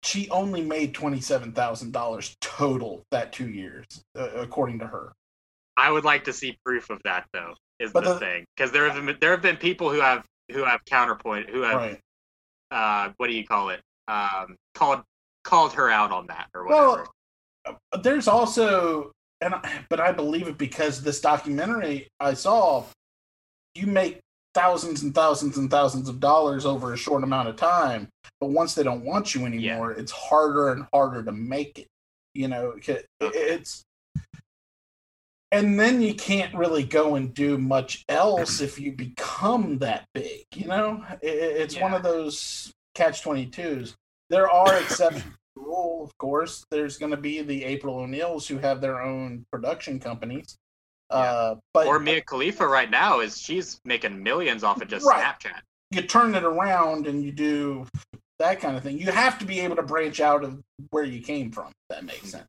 She 0.06 0.30
only 0.30 0.62
made 0.62 0.94
twenty 0.94 1.20
seven 1.20 1.52
thousand 1.52 1.92
dollars 1.92 2.36
total 2.40 3.04
that 3.10 3.32
two 3.32 3.48
years, 3.48 3.84
uh, 4.16 4.30
according 4.36 4.78
to 4.78 4.86
her. 4.86 5.12
I 5.76 5.90
would 5.90 6.04
like 6.04 6.24
to 6.24 6.32
see 6.32 6.56
proof 6.64 6.90
of 6.90 7.00
that, 7.04 7.26
though. 7.32 7.54
Is 7.78 7.92
the, 7.92 8.00
the 8.00 8.18
thing 8.18 8.46
because 8.56 8.72
there 8.72 8.88
have 8.88 9.04
been 9.04 9.16
there 9.20 9.32
have 9.32 9.42
been 9.42 9.56
people 9.56 9.90
who 9.90 10.00
have 10.00 10.24
who 10.50 10.64
have 10.64 10.82
counterpoint 10.86 11.50
who 11.50 11.60
have 11.62 11.74
right. 11.74 12.00
uh 12.70 13.12
what 13.18 13.26
do 13.26 13.34
you 13.34 13.44
call 13.44 13.68
it 13.68 13.80
um 14.08 14.56
called 14.74 15.02
called 15.44 15.72
her 15.74 15.90
out 15.90 16.10
on 16.10 16.26
that 16.28 16.46
or 16.54 16.66
whatever. 16.66 17.06
Well, 17.66 17.76
uh, 17.92 17.98
there's 17.98 18.28
also 18.28 19.12
and 19.40 19.54
but 19.90 20.00
I 20.00 20.12
believe 20.12 20.48
it 20.48 20.56
because 20.56 21.02
this 21.02 21.20
documentary 21.20 22.08
I 22.18 22.32
saw 22.32 22.84
you 23.74 23.86
make 23.86 24.20
thousands 24.56 25.02
and 25.02 25.14
thousands 25.14 25.58
and 25.58 25.70
thousands 25.70 26.08
of 26.08 26.18
dollars 26.18 26.64
over 26.64 26.94
a 26.94 26.96
short 26.96 27.22
amount 27.22 27.46
of 27.46 27.56
time. 27.56 28.08
But 28.40 28.48
once 28.48 28.74
they 28.74 28.82
don't 28.82 29.04
want 29.04 29.34
you 29.34 29.44
anymore, 29.44 29.92
yeah. 29.92 30.00
it's 30.00 30.10
harder 30.10 30.72
and 30.72 30.86
harder 30.94 31.22
to 31.22 31.32
make 31.32 31.78
it. 31.78 31.88
You 32.32 32.48
know, 32.48 32.74
it's 33.20 33.84
and 35.52 35.78
then 35.78 36.00
you 36.00 36.14
can't 36.14 36.54
really 36.54 36.84
go 36.84 37.16
and 37.16 37.34
do 37.34 37.58
much 37.58 38.04
else 38.08 38.60
if 38.60 38.80
you 38.80 38.92
become 38.92 39.78
that 39.78 40.06
big. 40.14 40.44
You 40.54 40.68
know, 40.68 41.04
it's 41.20 41.76
yeah. 41.76 41.82
one 41.82 41.94
of 41.94 42.02
those 42.02 42.72
catch 42.94 43.22
twenty 43.22 43.46
twos. 43.46 43.94
There 44.30 44.50
are 44.50 44.74
exceptions 44.78 45.22
to 45.22 45.30
the 45.56 45.62
rule, 45.62 46.02
of 46.02 46.16
course. 46.16 46.64
There's 46.70 46.96
going 46.96 47.12
to 47.12 47.18
be 47.18 47.42
the 47.42 47.62
April 47.64 47.98
O'Neils 47.98 48.48
who 48.48 48.58
have 48.58 48.80
their 48.80 49.02
own 49.02 49.44
production 49.52 50.00
companies 50.00 50.56
yeah. 51.10 51.16
Uh, 51.16 51.54
but 51.72 51.86
or 51.86 51.98
Mia 51.98 52.20
Khalifa 52.20 52.66
right 52.66 52.90
now 52.90 53.20
is 53.20 53.38
she's 53.38 53.80
making 53.84 54.22
millions 54.22 54.64
off 54.64 54.80
of 54.80 54.88
just 54.88 55.06
right. 55.06 55.22
Snapchat. 55.22 55.60
You 55.90 56.02
turn 56.02 56.34
it 56.34 56.42
around 56.42 57.06
and 57.06 57.22
you 57.22 57.32
do 57.32 57.86
that 58.38 58.60
kind 58.60 58.76
of 58.76 58.82
thing. 58.82 58.98
You 58.98 59.10
have 59.12 59.38
to 59.38 59.44
be 59.44 59.60
able 59.60 59.76
to 59.76 59.82
branch 59.82 60.20
out 60.20 60.44
of 60.44 60.60
where 60.90 61.04
you 61.04 61.20
came 61.22 61.50
from. 61.52 61.72
that 61.90 62.04
makes 62.04 62.18
mm-hmm. 62.18 62.28
sense. 62.28 62.46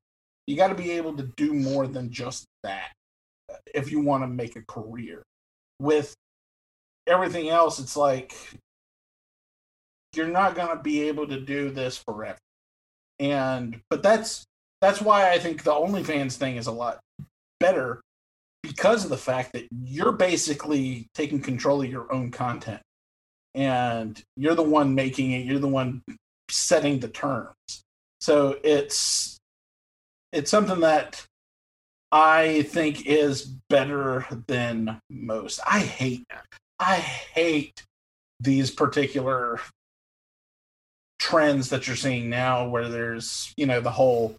You 0.48 0.56
got 0.56 0.70
to 0.70 0.76
be 0.76 0.92
able 0.92 1.16
to 1.18 1.24
do 1.36 1.54
more 1.54 1.88
than 1.88 2.10
just 2.10 2.46
that 2.64 2.92
if 3.74 3.92
you 3.92 4.02
want 4.02 4.24
to 4.24 4.28
make 4.28 4.56
a 4.56 4.62
career. 4.62 5.24
With 5.80 6.16
everything 7.06 7.50
else, 7.50 7.80
it's 7.80 7.96
like 7.96 8.34
you're 10.16 10.28
not 10.28 10.56
going 10.56 10.76
to 10.76 10.82
be 10.82 11.04
able 11.04 11.28
to 11.28 11.40
do 11.40 11.70
this 11.70 11.98
forever. 11.98 12.40
And 13.20 13.80
but 13.90 14.02
that's 14.02 14.46
that's 14.82 15.02
why 15.02 15.32
I 15.32 15.40
think 15.40 15.64
the 15.64 15.72
OnlyFans 15.72 16.36
thing 16.38 16.56
is 16.56 16.68
a 16.68 16.72
lot 16.72 17.00
better 17.60 18.02
because 18.64 19.04
of 19.04 19.10
the 19.10 19.18
fact 19.18 19.54
that 19.54 19.68
you're 19.72 20.12
basically 20.12 21.08
taking 21.14 21.42
control 21.42 21.82
of 21.82 21.90
your 21.90 22.12
own 22.12 22.32
content 22.32 22.82
and 23.56 24.22
you're 24.36 24.56
the 24.56 24.64
one 24.64 24.94
making 24.94 25.32
it. 25.32 25.46
You're 25.46 25.60
the 25.60 25.68
one 25.68 26.04
setting 26.50 27.00
the 27.00 27.08
terms. 27.08 27.56
So 28.22 28.58
it's 28.64 29.38
it's 30.32 30.52
something 30.52 30.82
that 30.82 31.26
I 32.12 32.64
think 32.64 33.06
is 33.06 33.46
better 33.70 34.26
than 34.48 35.00
most. 35.10 35.60
I 35.66 35.80
hate 35.80 36.26
I 36.80 36.98
hate 36.98 37.84
these 38.40 38.70
particular 38.70 39.60
trends 41.20 41.70
that 41.70 41.88
you're 41.88 41.96
seeing 41.96 42.30
now 42.30 42.70
where 42.70 42.90
there's, 42.90 43.54
you 43.58 43.66
know, 43.66 43.82
the 43.82 43.92
whole 43.92 44.36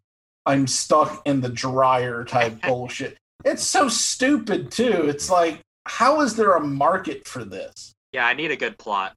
I'm 0.47 0.67
stuck 0.67 1.21
in 1.27 1.41
the 1.41 1.49
dryer 1.49 2.25
type 2.25 2.63
bullshit. 2.67 3.17
It's 3.45 3.65
so 3.65 3.89
stupid 3.89 4.71
too. 4.71 5.09
It's 5.09 5.31
like 5.31 5.61
how 5.89 6.21
is 6.21 6.37
there 6.37 6.53
a 6.53 6.61
market 6.61 7.27
for 7.27 7.45
this? 7.45 7.95
Yeah, 8.13 8.27
I 8.27 8.35
need 8.35 8.51
a 8.51 8.57
good 8.57 8.79
plot. 8.79 9.15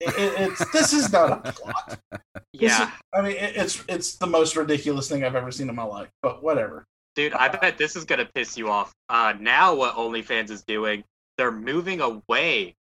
It, 0.00 0.14
it's 0.16 0.70
this 0.72 0.92
is 0.92 1.12
not 1.12 1.46
a 1.46 1.52
plot. 1.52 2.00
Yeah, 2.56 2.84
is, 2.84 2.88
I 3.12 3.20
mean 3.20 3.32
it, 3.32 3.56
it's 3.56 3.82
it's 3.88 4.14
the 4.14 4.28
most 4.28 4.56
ridiculous 4.56 5.08
thing 5.08 5.24
I've 5.24 5.34
ever 5.34 5.50
seen 5.50 5.68
in 5.68 5.74
my 5.74 5.82
life. 5.82 6.08
But 6.22 6.40
whatever. 6.40 6.84
dude, 7.16 7.32
I 7.32 7.48
bet 7.48 7.78
this 7.78 7.96
is 7.96 8.04
gonna 8.04 8.28
piss 8.32 8.56
you 8.56 8.70
off. 8.70 8.92
Uh, 9.08 9.34
now 9.40 9.74
what 9.74 9.96
OnlyFans 9.96 10.50
is 10.50 10.62
doing, 10.62 11.02
they're 11.36 11.50
moving 11.50 12.00
away 12.00 12.76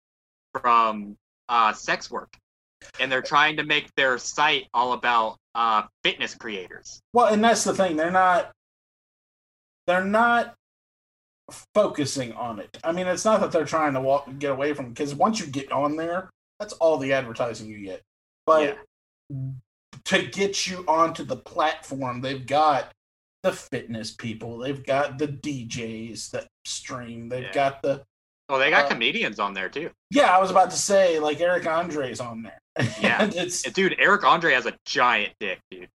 from 0.55 1.17
uh, 1.51 1.75
sex 1.75 2.11
work, 2.11 2.35
and 2.99 3.13
they're 3.13 3.21
trying 3.21 3.59
to 3.59 3.63
make 3.63 3.95
their 3.95 4.17
site 4.17 4.69
all 4.73 4.95
about 4.95 5.37
uh, 5.55 5.83
fitness 6.03 6.35
creators. 6.35 7.03
Well, 7.13 7.27
and 7.27 7.45
that's 7.45 7.65
the 7.65 7.75
thing. 7.75 7.97
They're 7.97 8.11
not. 8.11 8.53
They're 9.87 10.05
not 10.05 10.55
focusing 11.75 12.33
on 12.35 12.59
it. 12.59 12.77
I 12.85 12.93
mean, 12.93 13.07
it's 13.07 13.25
not 13.25 13.41
that 13.41 13.53
they're 13.53 13.65
trying 13.65 13.95
to 13.95 14.01
walk 14.01 14.29
get 14.39 14.51
away 14.51 14.75
from 14.75 14.91
because 14.91 15.15
once 15.15 15.41
you 15.41 15.47
get 15.47 15.71
on 15.73 15.97
there, 15.97 16.31
that's 16.61 16.73
all 16.75 16.99
the 16.99 17.13
advertising 17.13 17.69
you 17.69 17.81
get. 17.85 18.03
But 18.47 18.79
to 20.05 20.23
get 20.27 20.67
you 20.67 20.85
onto 20.89 21.25
the 21.25 21.37
platform, 21.37 22.21
they've 22.21 22.47
got 22.47 22.93
the 23.43 23.53
fitness 23.53 24.11
people, 24.13 24.59
they've 24.59 24.85
got 24.85 25.19
the 25.19 25.29
DJs 25.29 26.31
that 26.31 26.49
stream, 26.67 27.29
they've 27.29 27.45
Yeah. 27.45 27.53
got 27.53 27.83
the 27.83 28.03
Oh, 28.51 28.59
they 28.59 28.71
got 28.71 28.87
Uh, 28.87 28.89
comedians 28.89 29.39
on 29.39 29.53
there 29.53 29.69
too. 29.69 29.91
yeah. 30.11 30.35
I 30.35 30.41
was 30.41 30.51
about 30.51 30.71
to 30.71 30.77
say 30.77 31.19
like 31.19 31.41
Eric 31.41 31.67
Andre's 31.67 32.21
on 32.21 32.43
there. 32.43 32.59
Yeah. 33.01 33.29
it's 33.35 33.63
Dude, 33.63 33.95
Eric 33.99 34.25
Andre 34.25 34.55
has 34.55 34.67
a 34.67 34.75
giant 34.87 35.35
dick, 35.41 35.61
dude. 35.71 35.89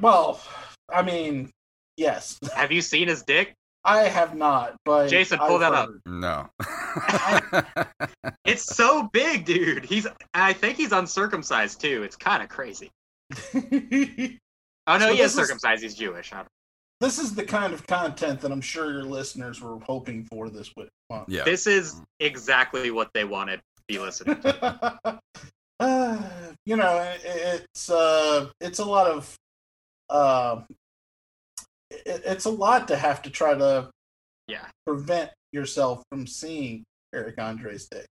well, 0.00 0.40
I 0.88 1.02
mean, 1.02 1.50
yes, 1.96 2.38
Have 2.54 2.70
you 2.72 2.80
seen 2.82 3.08
his 3.08 3.22
dick? 3.22 3.54
I 3.84 4.02
have 4.02 4.36
not, 4.36 4.76
but 4.84 5.08
Jason, 5.08 5.38
pull 5.40 5.56
I've 5.56 5.60
that 5.60 5.74
up. 5.74 5.88
heard. 5.88 6.00
no. 6.06 6.48
It's 8.44 8.62
so 8.76 9.08
big, 9.12 9.44
dude. 9.44 9.84
He's 9.84 10.06
I 10.34 10.52
think 10.52 10.76
he's 10.76 10.92
uncircumcised 10.92 11.80
too. 11.80 12.02
It's 12.02 12.16
kind 12.16 12.42
of 12.42 12.48
crazy. 12.48 12.90
Oh 14.88 14.98
no, 14.98 15.06
So 15.06 15.12
he 15.14 15.20
is 15.20 15.32
this 15.32 15.32
is- 15.42 15.46
circumcised. 15.48 15.82
He's 15.84 15.94
Jewish. 15.94 16.32
I 16.32 16.38
don't- 16.38 16.48
this 17.00 17.18
is 17.20 17.34
the 17.36 17.44
kind 17.44 17.72
of 17.72 17.86
content 17.86 18.40
that 18.40 18.50
I'm 18.52 18.60
sure 18.60 18.90
your 18.92 19.04
listeners 19.04 19.60
were 19.60 19.78
hoping 19.80 20.24
for 20.24 20.48
this 20.50 20.72
week. 20.76 20.88
month. 21.10 21.28
yeah. 21.28 21.44
This 21.44 21.66
is 21.68 22.00
exactly 22.20 22.90
what 22.90 23.08
they 23.14 23.24
wanted 23.24 23.56
to 23.58 23.82
be 23.88 23.98
listening 23.98 24.40
to. 24.42 25.20
uh, 25.80 26.22
you 26.66 26.76
know, 26.76 26.98
it, 26.98 27.20
it's 27.24 27.90
uh, 27.90 28.48
it's 28.60 28.78
a 28.80 28.84
lot 28.84 29.06
of 29.08 29.36
uh, 30.10 30.60
it, 32.06 32.22
it's 32.24 32.44
a 32.44 32.50
lot 32.50 32.88
to 32.88 32.96
have 32.96 33.22
to 33.22 33.30
try 33.30 33.54
to 33.54 33.90
Yeah. 34.48 34.66
prevent 34.86 35.30
yourself 35.52 36.02
from 36.10 36.26
seeing 36.26 36.84
Eric 37.14 37.38
Andre's 37.38 37.88
dick. 37.88 38.06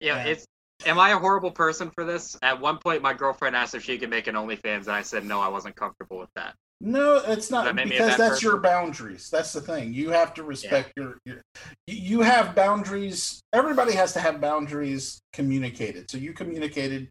Yeah, 0.00 0.16
Yeah. 0.24 0.32
it's. 0.32 0.44
Am 0.84 0.98
I 0.98 1.10
a 1.10 1.18
horrible 1.18 1.50
person 1.50 1.90
for 1.90 2.04
this? 2.04 2.36
At 2.42 2.60
one 2.60 2.76
point, 2.76 3.00
my 3.00 3.14
girlfriend 3.14 3.56
asked 3.56 3.74
if 3.74 3.82
she 3.82 3.96
could 3.96 4.10
make 4.10 4.26
an 4.26 4.34
OnlyFans, 4.34 4.82
and 4.82 4.90
I 4.90 5.00
said 5.00 5.24
no, 5.24 5.40
I 5.40 5.48
wasn't 5.48 5.74
comfortable 5.74 6.18
with 6.18 6.28
that. 6.36 6.54
No, 6.82 7.16
it's 7.26 7.50
not 7.50 7.64
that 7.64 7.74
make 7.74 7.86
me 7.86 7.96
a 7.96 8.00
because 8.00 8.18
that's 8.18 8.34
person? 8.34 8.48
your 8.50 8.60
boundaries. 8.60 9.30
That's 9.30 9.54
the 9.54 9.62
thing. 9.62 9.94
You 9.94 10.10
have 10.10 10.34
to 10.34 10.42
respect 10.42 10.92
your, 10.94 11.16
your. 11.24 11.40
You 11.86 12.20
have 12.20 12.54
boundaries. 12.54 13.40
Everybody 13.54 13.94
has 13.94 14.12
to 14.12 14.20
have 14.20 14.38
boundaries 14.42 15.18
communicated. 15.32 16.10
So 16.10 16.18
you 16.18 16.34
communicated, 16.34 17.08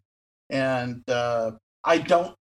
and 0.50 1.02
uh, 1.10 1.52
I 1.82 1.98
don't. 1.98 2.36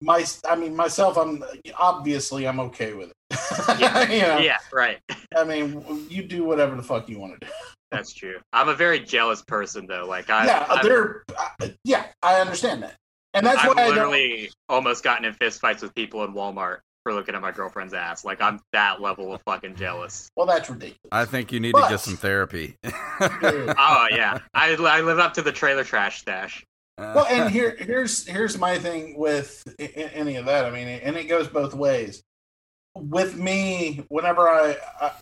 My, 0.00 0.24
I 0.48 0.56
mean 0.56 0.74
myself. 0.74 1.16
I'm 1.16 1.44
obviously 1.78 2.46
I'm 2.46 2.60
okay 2.60 2.94
with 2.94 3.10
it. 3.10 3.78
Yeah. 3.78 4.10
you 4.10 4.22
know, 4.22 4.38
Yeah, 4.38 4.58
right. 4.72 4.98
I 5.36 5.44
mean, 5.44 6.06
you 6.08 6.22
do 6.22 6.44
whatever 6.44 6.74
the 6.76 6.82
fuck 6.82 7.08
you 7.08 7.18
want 7.18 7.38
to 7.40 7.46
do. 7.46 7.52
That's 7.90 8.12
true. 8.12 8.38
I'm 8.52 8.68
a 8.68 8.74
very 8.74 9.00
jealous 9.00 9.42
person, 9.42 9.86
though. 9.86 10.06
Like 10.06 10.30
I, 10.30 10.46
yeah, 10.46 10.66
I've, 10.68 10.84
they're. 10.84 11.24
Uh, 11.60 11.68
yeah, 11.84 12.06
I 12.22 12.40
understand 12.40 12.82
that, 12.84 12.94
and 13.34 13.44
that's 13.44 13.58
I've 13.58 13.74
why 13.76 13.82
I 13.82 13.86
don't. 13.88 13.96
literally 13.96 14.50
almost 14.68 15.02
gotten 15.02 15.24
in 15.24 15.34
fistfights 15.34 15.82
with 15.82 15.94
people 15.94 16.22
in 16.24 16.32
Walmart 16.32 16.78
for 17.02 17.14
looking 17.14 17.34
at 17.34 17.40
my 17.40 17.50
girlfriend's 17.50 17.94
ass. 17.94 18.24
Like 18.24 18.40
I'm 18.40 18.60
that 18.72 19.00
level 19.00 19.34
of 19.34 19.40
fucking 19.42 19.74
jealous. 19.74 20.28
Well, 20.36 20.46
that's 20.46 20.70
ridiculous. 20.70 20.98
I 21.10 21.24
think 21.24 21.50
you 21.50 21.58
need 21.58 21.74
to 21.74 21.86
get 21.88 22.00
some 22.00 22.16
therapy. 22.16 22.76
Oh 23.22 24.06
yeah, 24.10 24.38
I, 24.54 24.74
I 24.74 25.00
live 25.02 25.18
up 25.18 25.34
to 25.34 25.42
the 25.42 25.52
trailer 25.52 25.84
trash 25.84 26.20
stash. 26.20 26.64
Uh, 27.00 27.12
well 27.14 27.26
and 27.30 27.50
here 27.56 27.76
here's 27.78 28.26
here's 28.26 28.58
my 28.58 28.78
thing 28.78 29.16
with 29.18 29.62
any 29.78 30.36
of 30.36 30.44
that. 30.46 30.64
I 30.66 30.70
mean 30.70 30.86
and 30.88 31.16
it 31.16 31.24
goes 31.24 31.48
both 31.48 31.74
ways. 31.74 32.22
With 32.94 33.36
me 33.36 34.04
whenever 34.08 34.48
i 34.48 34.76
i, 35.00 35.12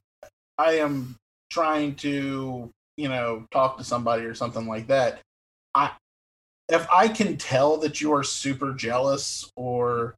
I 0.59 0.73
am 0.79 1.17
trying 1.51 1.95
to 1.97 2.71
you 2.97 3.09
know 3.09 3.47
talk 3.51 3.79
to 3.79 3.85
somebody 3.85 4.25
or 4.25 4.35
something 4.35 4.67
like 4.67 4.89
that 4.89 5.21
i 5.75 5.91
if 6.69 6.87
i 6.91 7.09
can 7.09 7.37
tell 7.37 7.77
that 7.79 8.01
you 8.01 8.13
are 8.13 8.25
super 8.25 8.73
jealous 8.75 9.51
or 9.57 10.15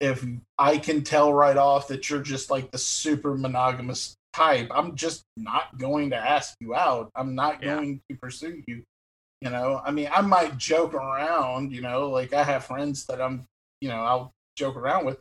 if 0.00 0.24
i 0.58 0.78
can 0.78 1.02
tell 1.02 1.32
right 1.34 1.56
off 1.56 1.88
that 1.88 2.08
you're 2.08 2.22
just 2.22 2.50
like 2.50 2.70
the 2.70 2.78
super 2.78 3.36
monogamous 3.36 4.14
type 4.32 4.68
i'm 4.72 4.94
just 4.94 5.22
not 5.36 5.76
going 5.78 6.10
to 6.10 6.16
ask 6.16 6.54
you 6.60 6.74
out. 6.74 7.10
I'm 7.16 7.34
not 7.34 7.62
Yeah. 7.62 7.76
going 7.76 8.00
to 8.10 8.16
pursue 8.16 8.62
you 8.66 8.84
you 9.40 9.50
know, 9.50 9.80
I 9.84 9.90
mean, 9.90 10.08
I 10.12 10.20
might 10.20 10.58
joke 10.58 10.94
around, 10.94 11.72
you 11.72 11.80
know, 11.80 12.08
like 12.10 12.32
I 12.32 12.42
have 12.42 12.64
friends 12.64 13.06
that 13.06 13.20
I'm, 13.20 13.44
you 13.80 13.88
know, 13.88 14.00
I'll 14.02 14.32
joke 14.56 14.76
around 14.76 15.04
with. 15.06 15.18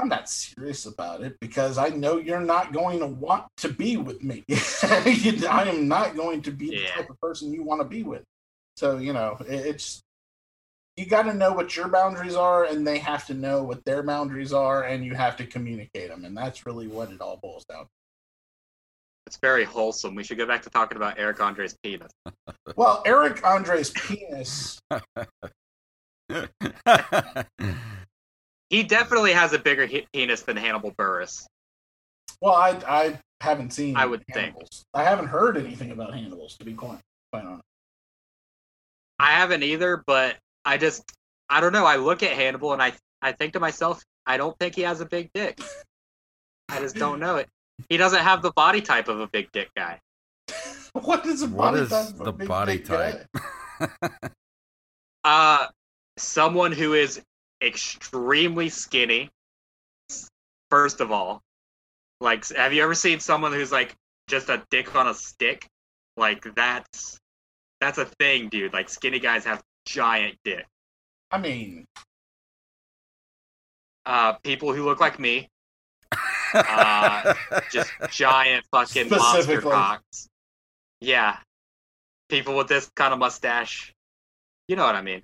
I'm 0.00 0.08
not 0.08 0.30
serious 0.30 0.86
about 0.86 1.22
it 1.22 1.36
because 1.40 1.76
I 1.76 1.88
know 1.88 2.18
you're 2.18 2.40
not 2.40 2.72
going 2.72 3.00
to 3.00 3.06
want 3.06 3.46
to 3.58 3.68
be 3.68 3.96
with 3.96 4.22
me. 4.22 4.44
I 4.82 5.64
am 5.66 5.88
not 5.88 6.14
going 6.14 6.40
to 6.42 6.52
be 6.52 6.70
the 6.70 6.76
type 6.96 7.10
of 7.10 7.20
person 7.20 7.52
you 7.52 7.64
want 7.64 7.80
to 7.80 7.88
be 7.88 8.04
with. 8.04 8.22
So, 8.76 8.98
you 8.98 9.12
know, 9.12 9.36
it- 9.40 9.66
it's, 9.66 10.00
you 10.96 11.06
got 11.06 11.22
to 11.22 11.34
know 11.34 11.52
what 11.52 11.76
your 11.76 11.88
boundaries 11.88 12.36
are 12.36 12.64
and 12.64 12.86
they 12.86 12.98
have 12.98 13.26
to 13.26 13.34
know 13.34 13.64
what 13.64 13.84
their 13.84 14.04
boundaries 14.04 14.52
are 14.52 14.84
and 14.84 15.04
you 15.04 15.14
have 15.14 15.36
to 15.38 15.46
communicate 15.46 16.10
them. 16.10 16.24
And 16.24 16.36
that's 16.36 16.64
really 16.64 16.86
what 16.86 17.10
it 17.10 17.20
all 17.20 17.36
boils 17.36 17.64
down 17.64 17.84
to. 17.84 17.88
It's 19.28 19.36
very 19.42 19.64
wholesome. 19.64 20.14
We 20.14 20.24
should 20.24 20.38
go 20.38 20.46
back 20.46 20.62
to 20.62 20.70
talking 20.70 20.96
about 20.96 21.18
Eric 21.18 21.38
Andre's 21.42 21.76
penis. 21.82 22.10
Well, 22.76 23.02
Eric 23.04 23.44
Andre's 23.44 23.90
penis 23.90 24.80
He 28.70 28.82
definitely 28.84 29.34
has 29.34 29.52
a 29.52 29.58
bigger 29.58 29.84
he- 29.84 30.06
penis 30.14 30.40
than 30.44 30.56
Hannibal 30.56 30.92
Buress. 30.92 31.44
Well, 32.40 32.54
I 32.54 32.70
I 32.88 33.18
haven't 33.42 33.74
seen. 33.74 33.98
I 33.98 34.06
would 34.06 34.24
think. 34.32 34.56
I 34.94 35.04
haven't 35.04 35.26
heard 35.26 35.58
anything 35.58 35.90
about 35.90 36.14
Hannibals. 36.14 36.56
To 36.56 36.64
be 36.64 36.72
quite 36.72 37.00
quite 37.30 37.44
honest. 37.44 37.60
I 39.18 39.32
haven't 39.32 39.62
either, 39.62 40.02
but 40.06 40.38
I 40.64 40.78
just 40.78 41.04
I 41.50 41.60
don't 41.60 41.74
know. 41.74 41.84
I 41.84 41.96
look 41.96 42.22
at 42.22 42.32
Hannibal 42.32 42.72
and 42.72 42.82
I 42.82 42.94
I 43.20 43.32
think 43.32 43.52
to 43.52 43.60
myself, 43.60 44.02
I 44.24 44.38
don't 44.38 44.58
think 44.58 44.74
he 44.74 44.80
has 44.82 45.02
a 45.02 45.06
big 45.06 45.28
dick. 45.34 45.60
I 46.70 46.80
just 46.80 46.96
don't 46.96 47.20
know 47.20 47.36
it. 47.36 47.50
He 47.88 47.96
doesn't 47.96 48.22
have 48.22 48.42
the 48.42 48.52
body 48.52 48.80
type 48.82 49.08
of 49.08 49.20
a 49.20 49.26
big 49.28 49.50
dick 49.52 49.70
guy. 49.76 50.00
what 50.92 51.24
is 51.26 51.42
a 51.42 51.48
What 51.48 51.72
body 51.72 51.80
is 51.82 51.90
type? 51.90 52.08
of 52.14 52.20
a 52.20 52.24
the 52.24 52.32
big 52.32 52.48
body 52.48 52.78
dick 52.78 52.86
guy? 52.88 53.12
type? 53.80 54.32
Uh 55.24 55.66
someone 56.16 56.72
who 56.72 56.94
is 56.94 57.20
extremely 57.62 58.68
skinny. 58.68 59.30
First 60.70 61.00
of 61.00 61.10
all, 61.10 61.40
like 62.20 62.48
have 62.50 62.72
you 62.72 62.82
ever 62.82 62.94
seen 62.94 63.20
someone 63.20 63.52
who's 63.52 63.72
like 63.72 63.94
just 64.28 64.48
a 64.48 64.64
dick 64.70 64.94
on 64.94 65.08
a 65.08 65.14
stick? 65.14 65.66
Like 66.16 66.44
that's 66.54 67.18
that's 67.80 67.98
a 67.98 68.04
thing, 68.04 68.48
dude. 68.48 68.72
Like 68.72 68.88
skinny 68.88 69.18
guys 69.18 69.44
have 69.44 69.62
giant 69.86 70.36
dick. 70.44 70.66
I 71.30 71.38
mean, 71.38 71.84
Uh 74.06 74.34
people 74.44 74.72
who 74.72 74.84
look 74.84 75.00
like 75.00 75.18
me, 75.18 75.48
Uh, 76.54 77.34
just 77.70 77.90
giant 78.10 78.64
fucking 78.70 79.08
monster 79.10 79.60
cocks. 79.60 80.28
Yeah. 81.00 81.36
People 82.28 82.56
with 82.56 82.68
this 82.68 82.90
kind 82.94 83.12
of 83.12 83.18
mustache. 83.18 83.92
You 84.68 84.76
know 84.76 84.84
what 84.84 84.94
I 84.94 85.02
mean. 85.02 85.22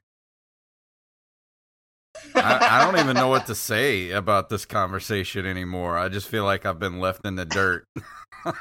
I, 2.34 2.80
I 2.80 2.84
don't 2.84 2.98
even 3.00 3.14
know 3.16 3.28
what 3.28 3.46
to 3.46 3.54
say 3.54 4.10
about 4.10 4.48
this 4.48 4.64
conversation 4.64 5.46
anymore. 5.46 5.98
I 5.98 6.08
just 6.08 6.28
feel 6.28 6.44
like 6.44 6.64
I've 6.64 6.78
been 6.78 7.00
left 7.00 7.26
in 7.26 7.36
the 7.36 7.44
dirt. 7.44 7.84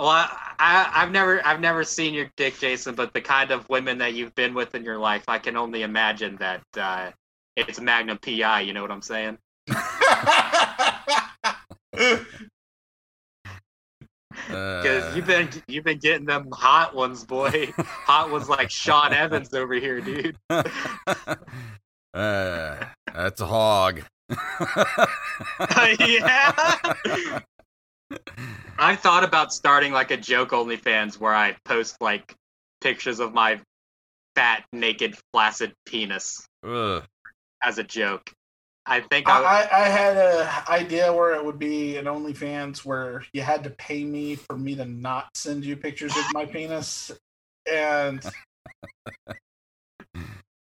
Well, 0.00 0.10
I, 0.10 0.54
I, 0.60 1.02
I've 1.02 1.10
never, 1.10 1.44
I've 1.44 1.60
never 1.60 1.82
seen 1.82 2.14
your 2.14 2.30
dick, 2.36 2.58
Jason. 2.58 2.94
But 2.94 3.12
the 3.12 3.20
kind 3.20 3.50
of 3.50 3.68
women 3.68 3.98
that 3.98 4.14
you've 4.14 4.34
been 4.34 4.54
with 4.54 4.74
in 4.74 4.84
your 4.84 4.98
life, 4.98 5.24
I 5.26 5.38
can 5.38 5.56
only 5.56 5.82
imagine 5.82 6.36
that 6.36 6.62
uh, 6.76 7.10
it's 7.56 7.80
Magnum 7.80 8.18
PI. 8.18 8.60
You 8.60 8.72
know 8.72 8.82
what 8.82 8.92
I'm 8.92 9.02
saying? 9.02 9.38
Because 14.46 15.04
Uh, 15.04 15.12
you've 15.16 15.26
been, 15.26 15.48
you've 15.66 15.84
been 15.84 15.98
getting 15.98 16.26
them 16.26 16.48
hot 16.52 16.94
ones, 16.94 17.24
boy. 17.24 17.72
hot 17.78 18.30
ones 18.30 18.48
like 18.48 18.70
Sean 18.70 19.12
Evans 19.12 19.52
over 19.52 19.74
here, 19.74 20.00
dude. 20.00 20.36
uh, 20.50 20.64
that's 22.14 23.40
a 23.40 23.46
hog. 23.46 24.02
yeah. 26.00 26.52
I 28.78 28.96
thought 28.96 29.24
about 29.24 29.52
starting 29.52 29.92
like 29.92 30.10
a 30.10 30.16
joke 30.16 30.50
OnlyFans 30.50 31.18
where 31.18 31.34
I 31.34 31.56
post 31.64 31.96
like 32.00 32.34
pictures 32.80 33.20
of 33.20 33.34
my 33.34 33.60
fat, 34.34 34.64
naked, 34.72 35.16
flaccid 35.32 35.72
penis 35.84 36.46
Ugh. 36.64 37.02
as 37.62 37.78
a 37.78 37.84
joke. 37.84 38.30
I 38.88 39.00
think 39.00 39.28
I, 39.28 39.42
I, 39.42 39.84
I 39.84 39.88
had 39.88 40.16
an 40.16 40.48
idea 40.68 41.12
where 41.12 41.34
it 41.34 41.44
would 41.44 41.58
be 41.58 41.96
an 41.96 42.06
OnlyFans 42.06 42.78
where 42.86 43.22
you 43.34 43.42
had 43.42 43.62
to 43.64 43.70
pay 43.70 44.02
me 44.02 44.34
for 44.34 44.56
me 44.56 44.74
to 44.76 44.86
not 44.86 45.28
send 45.36 45.64
you 45.64 45.76
pictures 45.76 46.16
of 46.16 46.24
my 46.32 46.46
penis, 46.46 47.12
and 47.70 48.24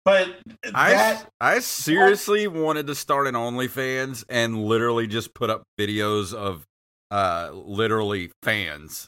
but 0.05 0.35
I 0.73 0.91
that 0.91 1.29
I 1.39 1.59
seriously 1.59 2.47
wanted 2.47 2.87
to 2.87 2.95
start 2.95 3.27
an 3.27 3.35
OnlyFans 3.35 4.25
and 4.27 4.65
literally 4.65 5.05
just 5.05 5.33
put 5.35 5.51
up 5.51 5.63
videos 5.79 6.33
of 6.33 6.65
uh 7.11 7.51
literally 7.53 8.31
fans, 8.41 9.07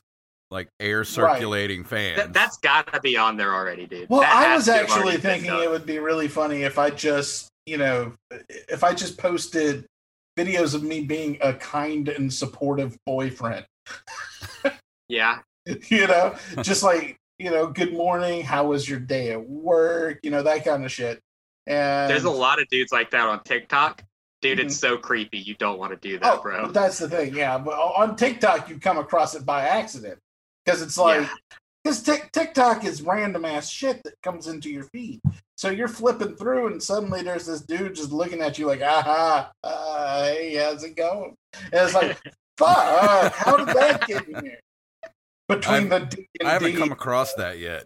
like 0.51 0.69
air 0.79 1.03
circulating 1.03 1.83
fans. 1.83 2.17
th- 2.17 2.33
that's 2.33 2.57
gotta 2.57 2.99
be 3.01 3.17
on 3.17 3.35
there 3.35 3.53
already, 3.53 3.87
dude. 3.87 4.09
well, 4.09 4.21
That 4.21 4.35
I 4.35 4.55
was 4.55 4.69
actually 4.69 5.17
thinking 5.17 5.51
it 5.51 5.69
would 5.69 5.87
be 5.87 5.97
really 5.97 6.27
funny 6.27 6.61
if 6.61 6.77
I 6.77 6.91
just 6.91 7.50
you 7.65 7.77
know 7.77 8.13
if 8.49 8.83
I 8.83 8.93
just 8.93 9.17
posted 9.17 9.85
videos 10.37 10.73
of 10.73 10.83
me 10.83 11.01
being 11.01 11.37
a 11.41 11.53
kind 11.53 12.07
and 12.09 12.33
supportive 12.33 12.97
boyfriend. 13.05 13.65
Yeah, 15.09 15.39
you 15.89 16.07
know, 16.07 16.35
just 16.61 16.83
like 16.83 17.17
you 17.37 17.51
know, 17.51 17.67
good 17.67 17.91
morning. 17.91 18.43
How 18.43 18.67
was 18.67 18.87
your 18.87 18.99
day 18.99 19.31
at 19.31 19.45
work? 19.49 20.19
You 20.23 20.31
know 20.31 20.41
that 20.43 20.63
kind 20.63 20.85
of 20.85 20.91
shit. 20.91 21.19
And 21.67 22.09
there's 22.09 22.23
a 22.23 22.29
lot 22.29 22.61
of 22.61 22.67
dudes 22.69 22.93
like 22.93 23.11
that 23.11 23.27
on 23.27 23.43
TikTok. 23.43 24.03
Dude, 24.41 24.57
Mhm. 24.59 24.63
it's 24.65 24.77
so 24.77 24.97
creepy. 24.97 25.39
You 25.39 25.55
don't 25.55 25.77
want 25.77 25.91
to 25.91 25.97
do 25.97 26.17
that, 26.19 26.33
Oh, 26.37 26.41
bro. 26.41 26.71
that's 26.71 26.97
the 26.99 27.09
thing. 27.09 27.35
Yeah, 27.35 27.57
but 27.57 27.73
on 27.73 28.15
TikTok 28.15 28.69
you 28.69 28.79
come 28.79 28.97
across 28.97 29.35
it 29.35 29.45
by 29.45 29.63
accident 29.67 30.17
because 30.65 30.81
it's 30.81 30.97
like 30.97 31.21
Yeah. 31.23 31.29
Because 31.83 32.03
TikTok 32.03 32.85
is 32.85 33.01
random 33.01 33.45
ass 33.45 33.69
shit 33.69 34.03
that 34.03 34.13
comes 34.21 34.47
into 34.47 34.69
your 34.69 34.83
feed. 34.83 35.19
So 35.57 35.69
you're 35.69 35.87
flipping 35.87 36.35
through 36.35 36.67
and 36.67 36.81
suddenly 36.81 37.21
there's 37.21 37.45
this 37.45 37.61
dude 37.61 37.95
just 37.95 38.11
looking 38.11 38.41
at 38.41 38.59
you 38.59 38.67
like, 38.67 38.81
aha, 38.81 39.51
uh, 39.63 40.23
hey, 40.25 40.55
how's 40.55 40.83
it 40.83 40.95
going? 40.95 41.35
And 41.53 41.73
it's 41.73 41.93
like, 41.93 42.17
fuck, 42.57 43.33
how 43.33 43.57
did 43.57 43.67
that 43.69 44.07
get 44.07 44.27
in 44.27 44.43
here? 44.45 44.59
Between 45.47 45.89
the 45.89 45.99
D 45.99 46.27
and 46.39 46.47
I 46.47 46.53
haven't 46.53 46.77
come 46.77 46.91
across 46.91 47.33
that 47.33 47.59
yet. 47.59 47.85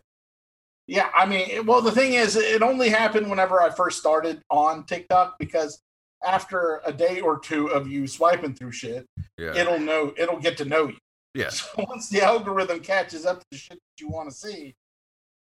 Yeah, 0.87 1.09
I 1.15 1.25
mean, 1.25 1.65
well, 1.65 1.81
the 1.81 1.91
thing 1.91 2.13
is, 2.13 2.35
it 2.35 2.61
only 2.61 2.89
happened 2.89 3.27
whenever 3.27 3.59
I 3.59 3.71
first 3.71 3.97
started 3.97 4.41
on 4.51 4.85
TikTok 4.85 5.39
because 5.39 5.81
after 6.23 6.81
a 6.85 6.93
day 6.93 7.21
or 7.21 7.39
two 7.39 7.67
of 7.67 7.87
you 7.87 8.07
swiping 8.07 8.53
through 8.53 8.71
shit, 8.71 9.05
Yeah. 9.37 9.55
it'll 9.55 9.79
know, 9.79 10.13
it'll 10.15 10.39
get 10.39 10.57
to 10.57 10.65
know 10.65 10.87
you. 10.89 10.97
Yeah. 11.35 11.49
So 11.51 11.85
once 11.87 12.09
the 12.09 12.21
algorithm 12.21 12.79
catches 12.79 13.25
up 13.25 13.39
to 13.39 13.45
the 13.51 13.57
shit 13.57 13.77
that 13.77 14.03
you 14.03 14.09
want 14.09 14.29
to 14.29 14.35
see, 14.35 14.73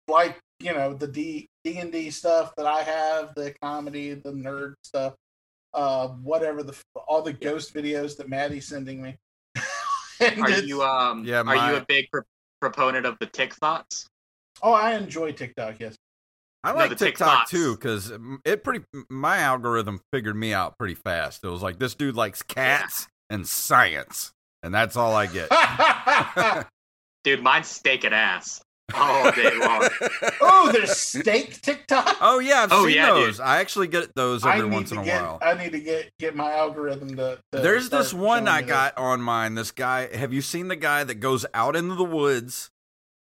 like 0.07 0.39
you 0.59 0.73
know 0.73 0.93
the 0.93 1.07
D 1.07 1.47
D 1.63 1.79
and 1.79 1.91
D 1.91 2.11
stuff 2.11 2.53
that 2.57 2.67
I 2.67 2.81
have, 2.83 3.33
the 3.35 3.53
comedy, 3.61 4.13
the 4.13 4.31
nerd 4.31 4.75
stuff, 4.83 5.15
uh, 5.73 6.09
whatever 6.09 6.61
the 6.61 6.75
all 7.07 7.21
the 7.21 7.33
ghost 7.33 7.73
videos 7.73 8.17
that 8.17 8.29
Maddie's 8.29 8.67
sending 8.67 9.01
me. 9.01 9.15
Are 10.21 10.49
you 10.49 10.83
um? 10.83 11.25
Yeah, 11.25 11.41
are 11.41 11.71
you 11.71 11.77
a 11.77 11.85
big 11.85 12.07
pro- 12.11 12.21
proponent 12.61 13.05
of 13.05 13.17
the 13.19 13.25
Tick 13.25 13.53
thoughts? 13.55 14.07
oh, 14.61 14.73
I 14.73 14.95
enjoy 14.95 15.31
TikTok. 15.31 15.79
Yes. 15.79 15.95
I 16.63 16.71
like 16.71 16.89
the 16.89 16.95
TikTok 16.95 17.47
TikToks. 17.47 17.49
too 17.49 17.75
because 17.75 18.11
it 18.43 18.63
pretty 18.63 18.85
my 19.07 19.37
algorithm 19.37 20.01
figured 20.11 20.35
me 20.35 20.51
out 20.51 20.77
pretty 20.79 20.95
fast. 20.95 21.43
It 21.43 21.49
was 21.49 21.61
like 21.61 21.77
this 21.77 21.93
dude 21.93 22.15
likes 22.15 22.41
cats 22.41 23.07
and 23.29 23.47
science, 23.47 24.31
and 24.65 24.73
that's 24.73 24.97
all 24.97 25.13
I 25.15 25.27
get. 25.27 25.49
Dude, 27.23 27.41
mine's 27.41 27.67
steak 27.67 28.03
and 28.03 28.13
ass 28.13 28.61
all 28.93 29.31
day 29.31 29.51
long. 29.57 29.87
oh, 30.41 30.69
there's 30.71 30.95
steak 30.95 31.59
TikTok. 31.61 32.17
oh 32.21 32.37
yeah, 32.39 32.63
I've 32.63 32.71
Oh, 32.71 32.85
seen 32.85 32.95
yeah, 32.95 33.07
dude. 33.13 33.27
those. 33.29 33.39
I 33.39 33.59
actually 33.59 33.87
get 33.87 34.13
those 34.15 34.45
every 34.45 34.65
once 34.67 34.91
in 34.91 34.99
a 34.99 35.03
get, 35.03 35.21
while. 35.23 35.39
I 35.41 35.55
need 35.55 35.71
to 35.71 35.79
get 35.79 36.11
get 36.19 36.35
my 36.35 36.51
algorithm 36.53 37.15
to. 37.15 37.39
to 37.51 37.59
There's 37.59 37.89
this 37.89 38.13
one 38.13 38.47
I 38.47 38.61
me 38.61 38.67
got 38.67 38.95
on 38.97 39.21
mine. 39.21 39.55
This 39.55 39.71
guy, 39.71 40.15
have 40.15 40.33
you 40.33 40.41
seen 40.41 40.67
the 40.67 40.75
guy 40.75 41.03
that 41.03 41.15
goes 41.15 41.45
out 41.53 41.75
into 41.75 41.95
the 41.95 42.03
woods 42.03 42.69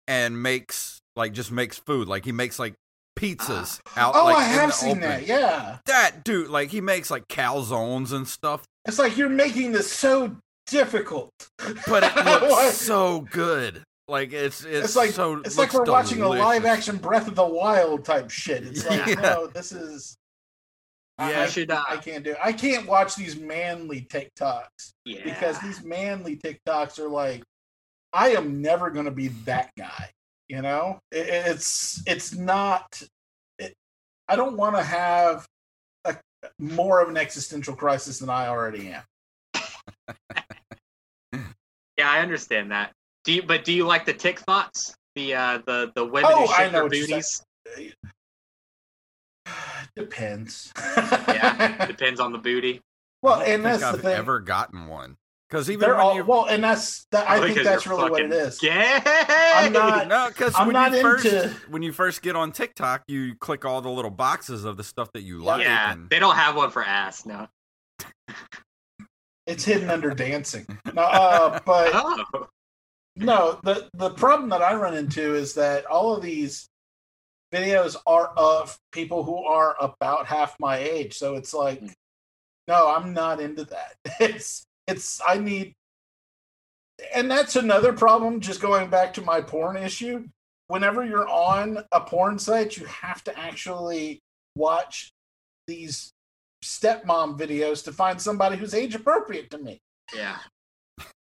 and 0.07 0.41
makes 0.43 0.99
like 1.15 1.33
just 1.33 1.51
makes 1.51 1.79
food? 1.79 2.07
Like 2.07 2.25
he 2.25 2.31
makes 2.31 2.59
like 2.59 2.75
pizzas 3.17 3.79
out. 3.97 4.13
Oh, 4.15 4.25
like, 4.25 4.35
I 4.37 4.45
in 4.47 4.53
have 4.59 4.69
the 4.69 4.73
seen 4.75 4.89
open. 4.91 5.01
that. 5.01 5.25
Yeah, 5.25 5.77
That 5.87 6.23
dude, 6.23 6.49
like 6.49 6.69
he 6.69 6.79
makes 6.81 7.09
like 7.09 7.27
calzones 7.27 8.13
and 8.13 8.27
stuff, 8.27 8.63
it's 8.87 8.99
like 8.99 9.17
you're 9.17 9.29
making 9.29 9.71
this 9.71 9.91
so 9.91 10.35
difficult. 10.67 11.31
but 11.87 12.03
it 12.03 12.15
looks 12.49 12.75
so 12.77 13.21
good. 13.31 13.81
Like 14.07 14.33
it's 14.33 14.63
it's, 14.63 14.85
It's 14.87 14.95
like 14.95 15.11
so 15.11 15.37
it's 15.37 15.57
like 15.57 15.73
we're 15.73 15.83
watching 15.83 16.21
a 16.21 16.29
live 16.29 16.65
action 16.65 16.97
Breath 16.97 17.27
of 17.27 17.35
the 17.35 17.45
Wild 17.45 18.05
type 18.05 18.29
shit. 18.29 18.63
It's 18.65 18.85
like 18.87 19.05
Yeah. 19.07 19.15
no, 19.15 19.47
this 19.47 19.71
is. 19.71 20.15
I- 21.17 21.31
Yeah. 21.31 21.39
I, 21.39 21.43
You 21.45 21.49
should, 21.49 21.71
uh, 21.71 21.83
I 21.87 21.97
can't 21.97 22.23
do. 22.23 22.31
It. 22.31 22.37
I 22.43 22.51
can't 22.53 22.85
watch 22.87 23.15
these 23.15 23.35
manly 23.35 24.01
TikToks 24.01 24.91
Yeah. 25.05 25.23
because 25.23 25.59
these 25.59 25.81
manly 25.83 26.35
TikToks 26.37 26.99
are 26.99 27.07
like, 27.09 27.41
I 28.13 28.29
am 28.31 28.61
never 28.61 28.89
going 28.91 29.05
to 29.05 29.11
be 29.11 29.29
that 29.45 29.71
guy. 29.77 30.09
You 30.49 30.61
know, 30.61 30.99
it, 31.11 31.27
it's 31.27 32.03
it's 32.05 32.35
not. 32.35 33.01
It, 33.57 33.73
I 34.27 34.35
don't 34.35 34.55
want 34.57 34.75
to 34.75 34.83
have 34.83 35.47
a 36.05 36.15
more 36.59 37.01
of 37.01 37.09
an 37.09 37.17
existential 37.17 37.75
crisis 37.75 38.19
than 38.19 38.29
I 38.29 38.47
already 38.49 38.89
am. 38.93 39.03
Yeah, 41.97 42.09
I 42.09 42.19
understand 42.19 42.71
that. 42.71 42.91
Do 43.23 43.33
you? 43.33 43.43
But 43.43 43.63
do 43.63 43.71
you 43.73 43.85
like 43.85 44.05
the 44.05 44.13
tick 44.13 44.39
thoughts? 44.39 44.95
The 45.15 45.33
uh, 45.35 45.59
the 45.65 45.91
the 45.95 46.03
women 46.05 46.31
Oh, 46.33 46.45
who 46.45 46.53
I 46.53 46.57
shake 46.63 46.71
their 46.73 46.83
what 46.83 46.91
booties. 46.91 47.41
Depends. 49.95 50.73
Yeah. 50.77 51.85
Depends 51.87 52.19
on 52.19 52.31
the 52.31 52.37
booty. 52.37 52.81
well, 53.21 53.35
I 53.35 53.45
don't 53.45 53.53
and 53.55 53.65
that's 53.65 53.83
I've 53.83 53.95
the 53.97 54.01
thing. 54.03 54.17
ever 54.17 54.39
gotten 54.39 54.87
one 54.87 55.15
because 55.49 55.69
even 55.69 55.81
They're 55.81 55.95
when 55.95 56.03
all 56.05 56.15
you 56.15 56.25
well, 56.25 56.45
and 56.45 56.63
that's 56.63 57.05
that. 57.11 57.29
I 57.29 57.39
think 57.39 57.63
that's 57.63 57.87
really 57.87 58.09
what 58.09 58.19
it 58.21 58.29
fucking 58.31 58.45
is. 58.47 58.57
Gay. 58.59 58.99
I'm 59.05 59.71
not- 59.71 60.07
No, 60.09 60.27
because 60.27 60.53
when 60.57 60.73
not 60.73 60.91
you 60.91 61.01
first 61.01 61.25
into- 61.25 61.49
when 61.69 61.81
you 61.81 61.93
first 61.93 62.21
get 62.21 62.35
on 62.35 62.51
TikTok, 62.51 63.03
you 63.07 63.35
click 63.35 63.63
all 63.63 63.81
the 63.81 63.89
little 63.89 64.11
boxes 64.11 64.65
of 64.65 64.75
the 64.75 64.83
stuff 64.83 65.11
that 65.13 65.21
you 65.21 65.39
like. 65.43 65.61
Yeah, 65.63 65.93
and- 65.93 66.09
they 66.09 66.19
don't 66.19 66.35
have 66.35 66.55
one 66.55 66.71
for 66.71 66.83
ass. 66.83 67.25
No. 67.25 67.47
It's 69.47 69.63
hidden 69.63 69.89
under 69.89 70.11
dancing. 70.11 70.65
No, 70.93 71.01
uh, 71.03 71.59
but 71.65 71.91
Oh. 71.93 72.47
no, 73.15 73.59
the 73.63 73.89
the 73.93 74.09
problem 74.11 74.49
that 74.49 74.61
I 74.61 74.75
run 74.75 74.95
into 74.95 75.35
is 75.35 75.53
that 75.55 75.85
all 75.85 76.15
of 76.15 76.21
these 76.23 76.67
videos 77.53 77.95
are 78.07 78.27
of 78.35 78.77
people 78.91 79.23
who 79.23 79.43
are 79.45 79.75
about 79.79 80.25
half 80.27 80.55
my 80.59 80.77
age. 80.77 81.17
So 81.17 81.35
it's 81.35 81.53
like, 81.53 81.81
Mm. 81.81 81.93
no, 82.67 82.89
I'm 82.93 83.13
not 83.13 83.39
into 83.39 83.65
that. 83.65 83.95
It's 84.19 84.65
it's 84.87 85.21
I 85.27 85.37
need, 85.37 85.73
and 87.13 87.29
that's 87.29 87.55
another 87.55 87.93
problem. 87.93 88.39
Just 88.39 88.61
going 88.61 88.89
back 88.89 89.13
to 89.15 89.21
my 89.21 89.41
porn 89.41 89.77
issue. 89.77 90.27
Whenever 90.67 91.05
you're 91.05 91.29
on 91.29 91.83
a 91.91 92.01
porn 92.01 92.39
site, 92.39 92.75
you 92.77 92.85
have 92.85 93.23
to 93.25 93.39
actually 93.39 94.19
watch 94.55 95.11
these 95.67 96.11
stepmom 96.65 97.37
videos 97.39 97.83
to 97.85 97.91
find 97.93 98.21
somebody 98.21 98.57
who's 98.57 98.73
age 98.73 98.95
appropriate 98.95 99.49
to 99.51 99.57
me. 99.57 99.79
Yeah. 100.15 100.37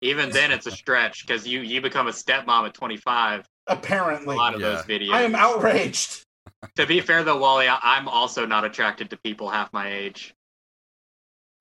Even 0.01 0.31
then, 0.31 0.51
it's 0.51 0.67
a 0.67 0.71
stretch 0.71 1.27
because 1.27 1.47
you 1.47 1.61
you 1.61 1.81
become 1.81 2.09
a 2.09 2.13
stepmom 2.13 2.67
at 2.67 2.75
25. 2.75 3.47
Apparently, 3.69 3.69
A 3.69 3.77
Apparently, 3.77 4.37
lot 4.37 4.55
of 4.55 4.61
Yeah. 4.61 4.69
those 4.71 4.83
videos. 4.85 5.13
I 5.15 5.23
am 5.23 5.35
outraged. 5.35 6.23
To 6.77 6.87
be 6.87 7.01
fair, 7.01 7.25
though, 7.25 7.39
Wally, 7.39 7.67
I- 7.69 7.79
I'm 7.83 8.07
also 8.09 8.47
not 8.47 8.65
attracted 8.65 9.11
to 9.11 9.17
people 9.17 9.49
half 9.51 9.73
my 9.73 9.93
age. 9.93 10.33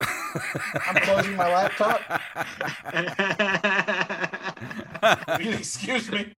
I'm 0.00 0.96
closing 1.02 1.36
my 1.36 1.48
laptop. 1.48 2.00
Excuse 5.40 6.10
me. 6.10 6.32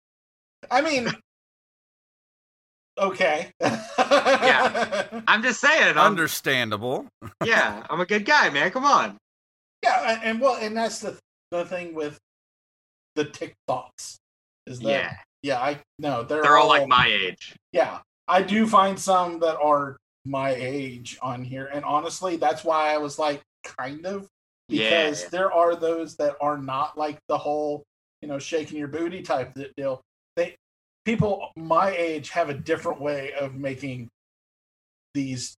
I 0.72 0.82
mean, 0.82 1.10
okay. 2.97 3.51
Yeah. 3.62 5.21
I'm 5.27 5.41
just 5.43 5.60
saying. 5.60 5.97
I'm, 5.97 6.06
Understandable. 6.06 7.08
yeah, 7.45 7.86
I'm 7.89 7.99
a 8.01 8.06
good 8.06 8.25
guy, 8.25 8.49
man. 8.49 8.71
Come 8.71 8.86
on. 8.86 9.17
Yeah, 9.84 10.12
and, 10.13 10.23
and 10.23 10.41
well, 10.41 10.58
and 10.62 10.75
that's 10.75 10.99
the 10.99 11.17
the 11.51 11.65
thing 11.65 11.93
with 11.93 12.17
the 13.15 13.25
tick 13.25 13.53
thoughts. 13.67 14.17
Is 14.65 14.79
that? 14.79 14.88
Yeah, 14.88 15.13
Yeah, 15.41 15.60
I 15.62 15.79
no, 15.99 16.23
they're, 16.23 16.41
they're 16.41 16.58
all 16.58 16.67
like 16.69 16.88
my 16.88 17.08
age. 17.08 17.56
Yeah, 17.73 17.99
I 18.27 18.41
do 18.41 18.65
find 18.65 18.97
some 18.99 19.39
that 19.39 19.58
are 19.60 19.97
my 20.25 20.51
age 20.51 21.17
on 21.21 21.43
here, 21.43 21.69
and 21.73 21.84
honestly, 21.84 22.38
that's 22.38 22.63
why 22.63 22.93
I 22.93 22.97
was 22.97 23.19
like, 23.19 23.41
kind 23.77 24.06
of, 24.06 24.27
because 24.69 25.23
Yeah. 25.23 25.29
there 25.29 25.51
are 25.51 25.75
those 25.75 26.15
that 26.15 26.36
are 26.39 26.58
not 26.58 26.97
like 26.97 27.19
the 27.27 27.38
whole, 27.38 27.84
you 28.21 28.27
know, 28.29 28.39
shaking 28.39 28.77
your 28.77 28.88
booty 28.88 29.21
type 29.21 29.53
deal. 29.75 30.01
They 30.38 30.56
people 31.06 31.50
my 31.56 31.92
age 31.92 32.30
have 32.30 32.50
a 32.50 32.54
different 32.54 33.02
way 33.02 33.34
of 33.34 33.56
making 33.56 34.10
these 35.13 35.56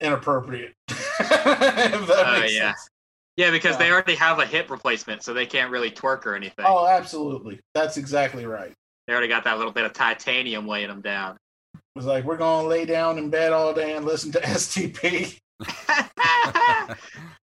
inappropriate. 0.00 0.74
if 0.88 0.98
that 1.18 2.24
Oh, 2.26 2.40
makes 2.40 2.54
yeah. 2.54 2.70
sense. 2.70 2.88
Yeah, 3.36 3.50
because 3.50 3.76
they 3.78 3.90
already 3.90 4.14
have 4.14 4.38
a 4.38 4.46
hip 4.46 4.70
replacement, 4.70 5.24
so 5.24 5.34
they 5.34 5.46
can't 5.46 5.72
really 5.72 5.90
twerk 5.90 6.24
or 6.24 6.36
anything. 6.36 6.64
Oh, 6.68 6.86
absolutely. 6.86 7.58
That's 7.74 7.96
exactly 7.96 8.46
right. 8.46 8.72
They 9.06 9.12
already 9.12 9.26
got 9.28 9.42
that 9.44 9.56
little 9.56 9.72
bit 9.72 9.84
of 9.84 9.92
titanium 9.92 10.66
weighing 10.66 10.88
them 10.88 11.00
down. 11.00 11.36
It 11.74 11.80
was 11.96 12.06
like 12.06 12.24
we're 12.24 12.36
gonna 12.36 12.68
lay 12.68 12.84
down 12.84 13.18
in 13.18 13.30
bed 13.30 13.52
all 13.52 13.74
day 13.74 13.96
and 13.96 14.04
listen 14.04 14.30
to 14.32 14.40
STP. 14.40 15.36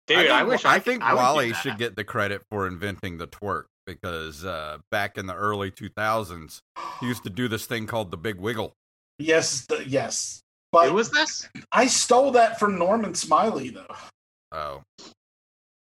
Dude, 0.07 0.17
I, 0.17 0.39
think, 0.39 0.49
wish 0.49 0.65
I, 0.65 0.75
I, 0.75 0.79
think 0.79 1.03
I 1.03 1.13
Wally 1.13 1.53
should 1.53 1.77
get 1.77 1.95
the 1.95 2.03
credit 2.03 2.41
for 2.49 2.65
inventing 2.65 3.17
the 3.17 3.27
twerk 3.27 3.65
because 3.85 4.45
uh, 4.45 4.77
back 4.89 5.17
in 5.17 5.27
the 5.27 5.35
early 5.35 5.69
2000s, 5.69 6.59
he 6.99 7.07
used 7.07 7.23
to 7.23 7.29
do 7.29 7.47
this 7.47 7.65
thing 7.65 7.87
called 7.87 8.11
the 8.11 8.17
Big 8.17 8.37
Wiggle. 8.39 8.73
Yes, 9.19 9.65
the, 9.65 9.83
yes. 9.87 10.41
But 10.71 10.89
Who 10.89 10.95
was 10.95 11.09
this? 11.11 11.47
I 11.71 11.87
stole 11.87 12.31
that 12.31 12.59
from 12.59 12.77
Norman 12.77 13.15
Smiley 13.15 13.69
though. 13.69 13.95
Oh, 14.51 14.83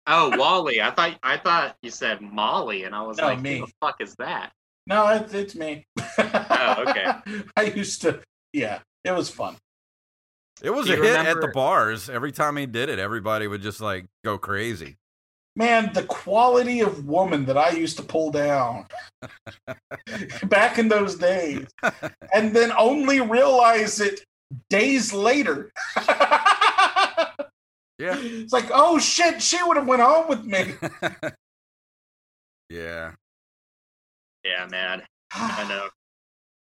Oh, 0.07 0.37
Wally. 0.37 0.83
I 0.83 0.91
thought 0.91 1.19
I 1.23 1.39
thought 1.39 1.77
you 1.83 1.91
said 1.91 2.21
Molly, 2.21 2.85
and 2.85 2.95
I 2.95 3.03
was 3.03 3.17
No, 3.19 3.25
like, 3.25 3.41
me. 3.41 3.61
who 3.61 3.67
the 3.67 3.73
fuck 3.81 3.97
is 4.01 4.15
that? 4.17 4.53
No, 4.87 5.07
it's, 5.09 5.33
it's 5.33 5.55
me. 5.55 5.87
Oh, 6.19 6.85
okay. 6.89 7.13
I 7.57 7.63
used 7.63 8.03
to. 8.03 8.21
Yeah, 8.53 8.81
it 9.03 9.13
was 9.13 9.31
fun. 9.31 9.57
It 10.63 10.71
was 10.71 10.89
a 10.89 10.97
you 10.97 11.03
hit 11.03 11.17
at 11.17 11.41
the 11.41 11.49
bars. 11.49 12.09
Every 12.09 12.33
time 12.33 12.57
he 12.57 12.67
did 12.67 12.89
it, 12.89 12.99
everybody 12.99 13.47
would 13.47 13.63
just 13.63 13.81
like 13.81 14.07
go 14.25 14.39
crazy. 14.39 14.97
Man, 15.57 15.93
the 15.93 16.03
quality 16.03 16.81
of 16.81 17.07
woman 17.07 17.45
that 17.45 17.57
I 17.57 17.71
used 17.71 17.97
to 17.99 18.03
pull 18.03 18.33
down 18.33 18.87
back 20.45 20.79
in 20.79 20.89
those 20.89 21.15
days, 21.15 21.67
and 22.35 22.55
then 22.55 22.73
only 22.77 23.21
realize 23.21 24.01
it 24.01 24.25
days 24.69 25.13
later. 25.13 25.71
Yeah. 27.99 28.17
It's 28.19 28.53
like, 28.53 28.71
oh 28.73 28.99
shit, 28.99 29.41
she 29.43 29.63
would 29.63 29.77
have 29.77 29.87
went 29.87 30.03
home 30.03 30.29
with 30.29 30.45
me. 30.45 30.75
yeah. 32.69 33.13
Yeah, 34.45 34.67
man. 34.71 35.03
I 35.33 35.69
know. 35.69 35.89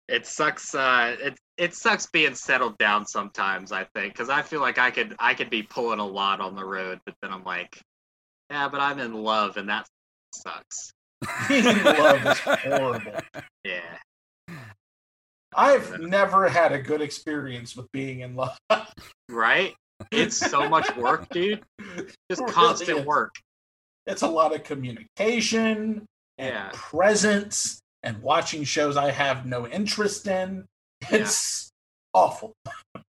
It 0.09 0.27
sucks. 0.27 0.75
Uh, 0.75 1.17
it 1.21 1.39
it 1.57 1.75
sucks 1.75 2.07
being 2.07 2.35
settled 2.35 2.77
down 2.79 3.07
sometimes. 3.07 3.73
I 3.73 3.85
think 3.95 4.13
because 4.13 4.29
I 4.29 4.43
feel 4.43 4.61
like 4.61 4.79
I 4.79 4.91
could 4.91 5.15
I 5.19 5.35
could 5.35 5.51
be 5.51 5.63
pulling 5.63 5.99
a 6.01 6.07
lot 6.07 6.41
on 6.41 6.55
the 6.55 6.65
road, 6.65 7.01
but 7.07 7.15
then 7.23 7.33
I'm 7.33 7.45
like, 7.45 7.81
yeah, 8.51 8.69
but 8.69 8.81
I'm 8.81 8.99
in 8.99 9.15
love, 9.15 9.57
and 9.57 9.69
that 9.69 9.87
sucks. 10.35 10.91
In 11.51 11.65
love 11.85 12.27
is 12.27 12.39
horrible. 12.41 13.13
Yeah. 13.65 13.97
I've 15.57 16.01
never 16.01 16.49
had 16.49 16.73
a 16.73 16.81
good 16.81 17.01
experience 17.01 17.77
with 17.77 17.91
being 17.93 18.21
in 18.21 18.35
love. 18.35 18.59
Right. 19.29 19.75
It's 20.11 20.37
so 20.37 20.69
much 20.69 20.95
work, 20.97 21.29
dude. 21.31 21.63
Just 21.97 22.11
It 22.29 22.41
really 22.41 22.53
constant 22.53 22.99
is. 22.99 23.07
work. 23.07 23.35
It's 24.07 24.23
a 24.23 24.27
lot 24.29 24.55
of 24.55 24.65
communication 24.65 26.05
and 26.39 26.55
Yeah. 26.55 26.71
presence 26.75 27.79
and 28.05 28.23
watching 28.23 28.63
shows 28.63 28.97
I 28.97 29.11
have 29.11 29.45
no 29.47 29.67
interest 29.67 30.27
in. 30.29 30.65
It's 31.11 31.71
awful. 32.13 32.53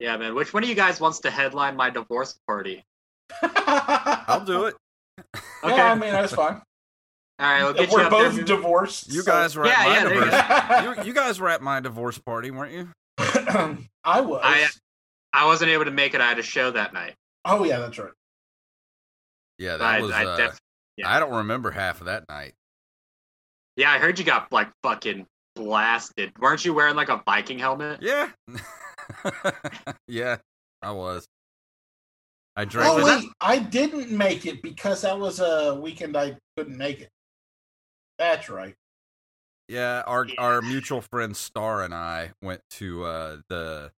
Yeah, 0.00 0.16
man. 0.16 0.34
Which 0.34 0.52
one 0.52 0.64
of 0.64 0.68
you 0.68 0.74
guys 0.74 1.00
wants 1.00 1.20
to 1.20 1.30
headline 1.30 1.76
my 1.76 1.88
divorce 1.88 2.36
party? 2.48 2.82
I'll 3.40 4.44
do 4.44 4.64
it. 4.64 4.74
Okay. 5.18 5.44
Yeah, 5.76 5.92
I 5.92 5.94
mean 5.94 6.10
that's 6.10 6.34
fine. 6.34 6.60
All 7.38 7.46
right, 7.52 7.62
we'll 7.62 7.72
get 7.74 7.88
we're 7.90 8.00
up 8.02 8.10
both 8.10 8.34
there. 8.34 8.42
divorced. 8.44 9.12
You 9.12 9.22
so- 9.22 9.30
guys 9.30 9.54
were 9.54 9.64
Yeah, 9.64 9.74
at 9.78 9.86
my 9.86 9.94
yeah, 9.94 10.02
you 10.02 10.08
divorce. 10.10 10.98
you, 10.98 11.04
you 11.04 11.14
guys 11.14 11.38
were 11.38 11.48
at 11.48 11.62
my 11.62 11.78
divorce 11.78 12.18
party, 12.18 12.50
weren't 12.50 12.72
you? 12.72 12.88
I 13.18 14.20
was. 14.20 14.40
I- 14.42 14.66
I 15.32 15.46
wasn't 15.46 15.70
able 15.70 15.84
to 15.84 15.92
make 15.92 16.14
it. 16.14 16.20
I 16.20 16.28
had 16.28 16.38
a 16.40 16.42
show 16.42 16.72
that 16.72 16.92
night. 16.92 17.14
oh 17.44 17.62
yeah, 17.64 17.78
that's 17.78 17.96
right. 17.98 18.10
Yeah, 19.58 19.76
that 19.76 19.84
I, 19.86 20.00
was. 20.00 20.10
I 20.10 20.24
uh, 20.24 20.36
def- 20.36 20.58
yeah. 20.96 21.08
I 21.14 21.20
don't 21.20 21.32
remember 21.36 21.70
half 21.70 22.00
of 22.00 22.06
that 22.06 22.24
night. 22.28 22.54
Yeah, 23.76 23.90
I 23.90 23.98
heard 23.98 24.18
you 24.18 24.24
got 24.24 24.50
like 24.52 24.68
fucking 24.82 25.26
blasted. 25.56 26.32
Weren't 26.38 26.64
you 26.64 26.74
wearing 26.74 26.96
like 26.96 27.08
a 27.08 27.22
Viking 27.24 27.58
helmet? 27.58 28.00
Yeah. 28.02 28.30
yeah, 30.08 30.36
I 30.80 30.92
was. 30.92 31.26
I 32.56 32.64
drank. 32.64 32.90
Oh 32.90 32.96
was 32.96 33.06
that- 33.06 33.20
wait, 33.20 33.30
I 33.40 33.58
didn't 33.58 34.10
make 34.10 34.46
it 34.46 34.62
because 34.62 35.02
that 35.02 35.18
was 35.18 35.40
a 35.40 35.74
weekend 35.80 36.16
I 36.16 36.36
couldn't 36.56 36.76
make 36.76 37.00
it. 37.00 37.08
That's 38.18 38.48
right. 38.50 38.74
Yeah, 39.68 40.02
our 40.06 40.26
Yeah. 40.26 40.34
our 40.38 40.60
mutual 40.62 41.00
friend 41.00 41.36
Star 41.36 41.82
and 41.82 41.94
I 41.94 42.32
went 42.42 42.60
to 42.72 43.04
uh, 43.04 43.36
the 43.48 43.90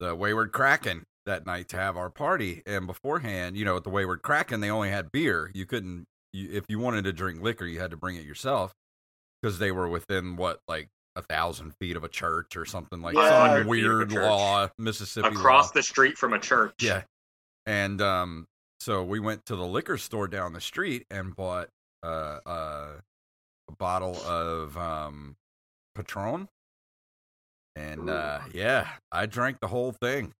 the 0.00 0.14
Wayward 0.14 0.52
Kraken 0.52 1.04
that 1.26 1.44
night 1.44 1.68
to 1.70 1.76
have 1.76 1.96
our 1.96 2.08
party, 2.08 2.62
and 2.66 2.86
beforehand, 2.86 3.56
you 3.56 3.64
know, 3.64 3.76
at 3.76 3.84
the 3.84 3.90
Wayward 3.90 4.22
Kraken, 4.22 4.60
they 4.60 4.70
only 4.70 4.90
had 4.90 5.10
beer. 5.10 5.50
You 5.54 5.66
couldn't, 5.66 6.06
you, 6.32 6.48
if 6.52 6.64
you 6.68 6.78
wanted 6.78 7.04
to 7.04 7.12
drink 7.12 7.42
liquor, 7.42 7.66
you 7.66 7.80
had 7.80 7.90
to 7.90 7.96
bring 7.96 8.14
it 8.16 8.24
yourself 8.24 8.72
because 9.46 9.60
they 9.60 9.70
were 9.70 9.88
within 9.88 10.34
what 10.34 10.58
like 10.66 10.88
a 11.14 11.22
thousand 11.22 11.72
feet 11.80 11.94
of 11.96 12.02
a 12.02 12.08
church 12.08 12.56
or 12.56 12.64
something 12.64 13.00
like 13.00 13.14
Yeah. 13.14 13.28
some 13.28 13.30
500 13.30 13.54
feet 13.56 13.60
of 13.60 13.66
a 13.66 13.70
weird 13.70 14.12
law, 14.12 14.68
Mississippi 14.76 15.28
Across 15.28 15.66
law. 15.66 15.72
the 15.74 15.82
street 15.84 16.18
from 16.18 16.32
a 16.32 16.38
church. 16.40 16.74
Yeah. 16.80 17.02
And 17.64 18.02
um 18.02 18.48
so 18.80 19.04
we 19.04 19.20
went 19.20 19.46
to 19.46 19.54
the 19.54 19.64
liquor 19.64 19.98
store 19.98 20.26
down 20.26 20.52
the 20.52 20.60
street 20.60 21.06
and 21.12 21.34
bought 21.36 21.68
uh, 22.02 22.38
uh 22.44 22.88
a 23.68 23.72
bottle 23.78 24.16
of 24.26 24.76
um 24.76 25.36
Patron. 25.94 26.48
And 27.76 28.10
uh 28.10 28.40
yeah, 28.52 28.88
I 29.12 29.26
drank 29.26 29.60
the 29.60 29.68
whole 29.68 29.92
thing. 29.92 30.32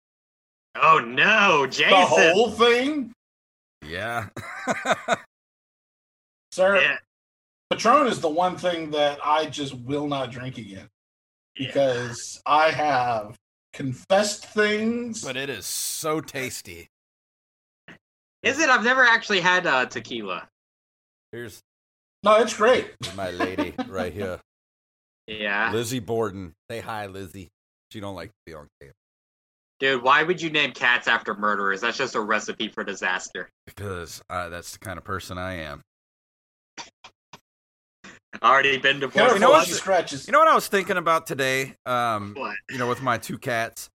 Oh 0.75 0.99
no, 0.99 1.69
Jason. 1.69 1.91
The 1.91 2.07
whole 2.07 2.51
thing, 2.51 3.13
Yeah. 3.87 4.31
sir. 6.51 6.81
Yeah. 6.81 6.99
Patron 7.71 8.07
is 8.07 8.21
the 8.21 8.29
one 8.29 8.57
thing 8.57 8.91
that 8.93 9.19
I 9.25 9.47
just 9.47 9.75
will 9.75 10.07
not 10.07 10.31
drink 10.31 10.59
again 10.59 10.89
because 11.57 12.41
I 12.47 12.71
have 12.71 13.37
confessed 13.73 14.47
things. 14.47 15.25
but 15.25 15.37
it 15.37 15.51
is 15.51 15.67
so 15.67 16.21
tasty. 16.21 16.89
Is 18.43 18.61
it? 18.61 18.69
I've 18.69 18.85
never 18.85 19.03
actually 19.05 19.41
had 19.41 19.67
uh, 19.67 19.87
tequila. 19.87 20.49
Here's 21.33 21.61
no, 22.23 22.37
it's 22.41 22.57
great. 22.57 22.91
my 23.17 23.31
lady 23.31 23.75
right 23.89 24.13
here. 24.13 24.41
Yeah. 25.29 25.73
Lizzie 25.73 25.99
Borden. 25.99 26.55
Say 26.71 26.79
hi, 26.79 27.07
Lizzie. 27.07 27.49
She 27.91 27.99
don't 27.99 28.15
like 28.15 28.29
to 28.29 28.35
be 28.47 28.55
on 28.55 28.69
camera. 28.81 28.95
Dude, 29.81 30.03
why 30.05 30.23
would 30.23 30.41
you 30.41 30.51
name 30.51 30.71
cats 30.71 31.09
after 31.09 31.35
murderers? 31.35 31.81
That's 31.81 31.99
just 31.99 32.15
a 32.15 32.21
recipe 32.21 32.69
for 32.69 32.85
disaster. 32.85 33.51
Because 33.67 34.23
uh, 34.31 34.51
that's 34.51 34.71
the 34.75 34.79
kind 34.79 34.99
of 34.99 35.05
person 35.05 35.37
I 35.37 35.55
am. 35.55 35.83
Already 38.43 38.79
been 38.79 39.01
divorced. 39.01 39.17
Careful, 39.17 39.35
You 39.37 39.41
know 39.41 39.51
what? 39.51 39.67
scratches. 39.69 40.27
You 40.27 40.33
know 40.33 40.39
what 40.39 40.49
I 40.49 40.55
was 40.55 40.69
thinking 40.69 40.97
about 40.97 41.27
today? 41.27 41.75
Um, 41.87 42.35
What? 42.37 42.57
you 42.71 42.79
know, 42.79 42.89
with 42.89 43.03
my 43.03 43.19
two 43.19 43.39
cats, 43.39 43.89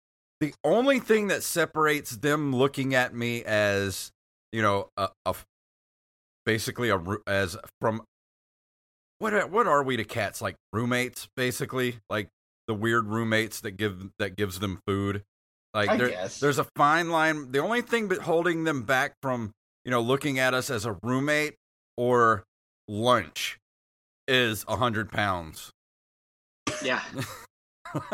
the 0.41 0.55
only 0.65 0.99
thing 1.01 1.29
that 1.29 1.43
separates 1.43 2.17
them 2.17 2.55
looking 2.55 2.95
at 2.95 3.15
me 3.15 3.43
as, 3.45 4.11
you 4.53 4.63
know, 4.63 4.89
a, 4.97 5.09
a 5.27 5.35
basically 6.47 6.89
a 6.91 7.03
as 7.27 7.57
from 7.81 8.03
what 9.19 9.35
are- 9.35 9.47
what 9.47 9.67
are 9.67 9.83
we 9.83 9.97
to 9.97 10.05
cats 10.05 10.41
like 10.41 10.55
roommates 10.73 11.29
basically 11.37 11.99
like 12.09 12.29
the 12.69 12.75
weird 12.75 13.07
roommates 13.07 13.61
that 13.61 13.73
give 13.73 14.09
that 14.19 14.37
gives 14.37 14.59
them 14.61 14.81
food 14.87 15.23
like 15.75 15.91
I 15.91 15.97
there, 15.97 16.09
guess. 16.09 16.41
there's 16.41 16.59
a 16.59 16.67
fine 16.77 17.11
line 17.11 17.51
the 17.53 17.59
only 17.59 17.83
thing 17.83 18.09
but 18.09 18.19
holding 18.19 18.65
them 18.65 18.83
back 18.85 19.13
from 19.21 19.51
you 19.85 19.91
know 19.91 20.01
looking 20.01 20.39
at 20.39 20.55
us 20.55 20.71
as 20.71 20.87
a 20.87 20.97
roommate 21.03 21.57
or 21.99 22.45
lunch 22.87 23.59
is 24.29 24.65
a 24.69 24.77
hundred 24.77 25.11
pounds 25.11 25.71
Yeah. 26.85 27.03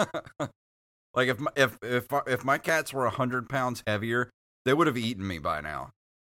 like 1.14 1.28
if 1.28 1.38
my, 1.40 1.50
if 1.56 1.76
if 1.82 2.06
if 2.26 2.44
my 2.44 2.58
cats 2.58 2.92
were 2.92 3.06
a 3.06 3.10
hundred 3.10 3.48
pounds 3.48 3.82
heavier, 3.86 4.30
they 4.64 4.72
would 4.72 4.86
have 4.86 4.96
eaten 4.96 5.26
me 5.26 5.38
by 5.38 5.60
now. 5.60 5.90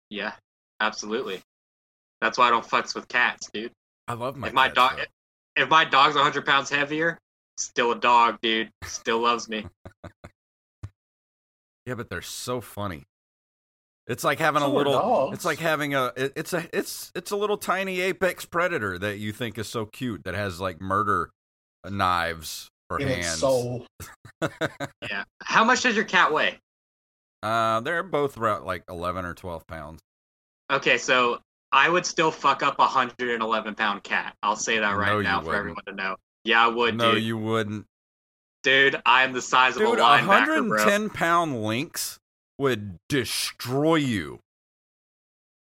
Yeah. 0.09 0.33
Absolutely. 0.79 1.41
That's 2.21 2.37
why 2.37 2.47
I 2.47 2.49
don't 2.49 2.65
fucks 2.65 2.95
with 2.95 3.07
cats, 3.07 3.49
dude. 3.53 3.71
I 4.07 4.13
love 4.13 4.37
my 4.37 4.47
if 4.47 4.53
my 4.53 4.67
dog 4.69 4.99
if 5.55 5.69
my 5.69 5.85
dog's 5.85 6.15
a 6.15 6.19
100 6.19 6.45
pounds 6.45 6.69
heavier, 6.69 7.17
still 7.57 7.91
a 7.91 7.95
dog, 7.95 8.39
dude. 8.41 8.69
Still 8.83 9.19
loves 9.19 9.47
me. 9.49 9.65
Yeah, 11.85 11.93
but 11.93 12.09
they're 12.09 12.23
so 12.23 12.61
funny. 12.61 13.03
It's 14.07 14.23
like 14.23 14.39
having 14.39 14.61
So 14.61 14.67
a 14.67 14.73
little. 14.73 14.93
dogs. 14.93 15.35
It's 15.35 15.45
like 15.45 15.59
having 15.59 15.95
a. 15.95 16.11
it- 16.15 16.33
It's 16.35 16.53
a. 16.53 16.67
It's 16.71 17.11
it's 17.15 17.31
a 17.31 17.35
little 17.35 17.57
tiny 17.57 18.01
apex 18.01 18.45
predator 18.45 18.99
that 18.99 19.17
you 19.17 19.31
think 19.33 19.57
is 19.57 19.67
so 19.67 19.85
cute 19.85 20.23
that 20.25 20.35
has 20.35 20.59
like 20.59 20.79
murder 20.79 21.29
knives 21.89 22.69
for 22.89 22.99
in 22.99 23.07
hands. 23.07 23.25
its 23.27 23.39
soul. 23.39 23.85
Yeah. 25.09 25.23
How 25.41 25.63
much 25.63 25.81
does 25.83 25.95
your 25.95 26.05
cat 26.05 26.31
weigh? 26.31 26.59
Uh, 27.41 27.79
they're 27.79 28.03
both 28.03 28.37
about 28.37 28.65
like 28.65 28.83
eleven 28.89 29.25
or 29.25 29.33
twelve 29.33 29.65
pounds. 29.67 29.99
Okay, 30.71 30.97
so 30.97 31.39
I 31.71 31.89
would 31.89 32.05
still 32.05 32.31
fuck 32.31 32.63
up 32.63 32.75
a 32.79 32.83
111 32.83 33.75
pound 33.75 34.03
cat. 34.03 34.35
I'll 34.41 34.55
say 34.55 34.79
that 34.79 34.91
right 34.97 35.09
No, 35.13 35.21
now 35.21 35.39
for 35.41 35.45
wouldn't. 35.47 35.59
everyone 35.59 35.83
to 35.87 35.91
know. 35.93 36.15
Yeah, 36.43 36.63
I 36.63 36.67
would, 36.67 36.95
no, 36.95 37.13
dude. 37.15 37.23
you 37.23 37.37
wouldn't. 37.37 37.85
Dude, 38.63 38.99
I 39.05 39.23
am 39.23 39.33
the 39.33 39.41
size 39.41 39.75
of 39.75 39.81
Dude, 39.83 39.99
a 39.99 40.01
a 40.03 40.05
linebacker, 40.05 40.67
bro. 40.67 40.77
110 40.77 41.09
pound 41.11 41.63
lynx 41.63 42.19
would 42.59 42.97
destroy 43.09 43.95
you. 43.95 44.39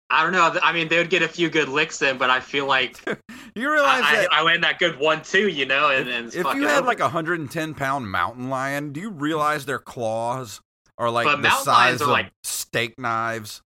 I 0.09 0.21
don't 0.23 0.31
know. 0.31 0.59
I 0.61 0.73
mean, 0.73 0.89
they 0.89 0.97
would 0.97 1.09
get 1.09 1.23
a 1.23 1.27
few 1.27 1.49
good 1.49 1.69
licks 1.69 2.01
in, 2.01 2.17
but 2.17 2.29
I 2.29 2.39
feel 2.39 2.67
like 2.67 2.99
You 3.55 3.71
realize 3.71 4.01
I, 4.03 4.15
that 4.15 4.33
I, 4.33 4.43
I 4.43 4.57
that 4.57 4.79
good 4.79 4.99
one 4.99 5.21
too, 5.21 5.47
you 5.47 5.65
know. 5.65 5.89
And, 5.89 6.09
and 6.09 6.27
if 6.27 6.43
you 6.55 6.67
had 6.67 6.79
over. 6.79 6.87
like 6.87 6.99
a 6.99 7.03
110 7.03 7.73
pound 7.75 8.09
mountain 8.11 8.49
lion, 8.49 8.93
do 8.93 8.99
you 8.99 9.11
realize 9.11 9.65
their 9.65 9.79
claws 9.79 10.59
are 10.97 11.09
like 11.09 11.25
But 11.25 11.41
the 11.41 11.51
size 11.51 12.01
of 12.01 12.07
like- 12.07 12.31
steak 12.43 12.97
knives? 12.97 13.61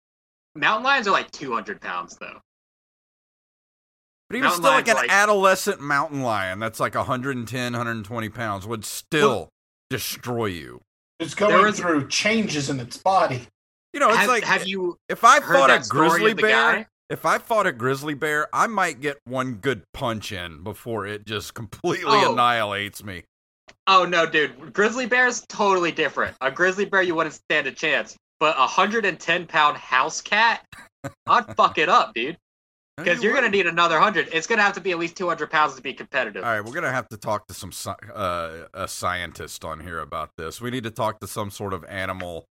mountain 0.56 0.84
lions 0.84 1.08
are 1.08 1.12
like 1.12 1.32
200 1.32 1.80
pounds 1.80 2.18
though. 2.18 2.40
But 4.30 4.36
even 4.38 4.48
Mountain 4.50 4.64
still, 4.64 4.74
like 4.74 4.88
an 4.90 4.96
like- 4.96 5.12
adolescent 5.12 5.80
mountain 5.80 6.22
lion 6.22 6.60
that's 6.60 6.80
like 6.82 6.96
110, 6.96 7.74
120 7.74 8.30
pounds 8.30 8.68
would 8.68 8.84
still 8.84 9.50
destroy 9.90 10.48
you. 10.48 10.82
It's 11.20 11.34
going 11.34 11.52
There 11.56 11.66
was- 11.66 11.80
through 11.80 12.08
changes 12.10 12.70
in 12.70 12.80
its 12.80 12.98
body. 12.98 13.48
You 13.94 14.00
know, 14.00 14.10
it's 14.10 14.18
have, 14.20 14.28
like 14.30 14.44
have 14.44 14.68
you 14.68 14.98
if 15.10 15.24
I 15.24 15.40
heard 15.40 15.56
fought 15.58 15.70
a 15.70 15.74
that 15.74 15.86
story 15.86 16.10
grizzly 16.20 16.34
bear, 16.36 16.90
if 17.10 17.26
I 17.26 17.38
fought 17.40 17.66
a 17.66 17.72
grizzly 17.72 18.14
bear, 18.14 18.48
I 18.54 18.68
might 18.68 19.00
get 19.02 19.18
one 19.24 19.56
good 19.56 19.84
punch 19.94 20.32
in 20.32 20.62
before 20.64 21.08
it 21.08 21.26
just 21.26 21.54
completely 21.56 22.06
Oh. 22.12 22.34
annihilates 22.34 23.04
me. 23.04 23.24
Oh 23.88 24.06
no, 24.06 24.26
dude! 24.26 24.74
Grizzly 24.74 25.06
bear's 25.08 25.46
totally 25.48 25.92
different. 25.92 26.36
A 26.42 26.52
grizzly 26.52 26.86
bear, 26.86 27.02
you 27.02 27.16
wouldn't 27.16 27.34
stand 27.36 27.66
a 27.68 27.72
chance. 27.72 28.16
But 28.40 28.56
a 28.58 28.68
110 28.68 29.48
pound 29.48 29.78
house 29.78 30.22
cat, 30.22 30.64
I'd 31.26 31.56
fuck 31.56 31.78
it 31.80 31.90
up, 31.90 32.14
dude. 32.14 32.38
No, 32.98 33.04
Because 33.04 33.22
you 33.22 33.30
you're 33.30 33.36
gonna 33.38 33.50
need 33.52 33.68
another 33.68 34.00
hundred. 34.00 34.30
It's 34.34 34.48
gonna 34.48 34.64
have 34.64 34.74
to 34.74 34.82
be 34.82 34.90
at 34.92 34.98
least 34.98 35.16
200 35.18 35.52
pounds 35.52 35.76
to 35.76 35.82
be 35.84 35.94
competitive. 35.94 36.44
All 36.44 36.50
right, 36.50 36.66
we're 36.66 36.74
gonna 36.74 36.92
have 36.92 37.08
to 37.10 37.18
talk 37.18 37.46
to 37.48 37.54
some 37.54 37.72
uh, 38.14 38.64
a 38.74 38.88
scientist 38.88 39.64
on 39.64 39.80
here 39.82 40.00
about 40.00 40.32
this. 40.38 40.60
We 40.60 40.72
need 40.72 40.84
to 40.84 40.90
talk 40.92 41.20
to 41.20 41.28
some 41.28 41.52
sort 41.52 41.74
of 41.74 41.86
animal. 41.86 42.46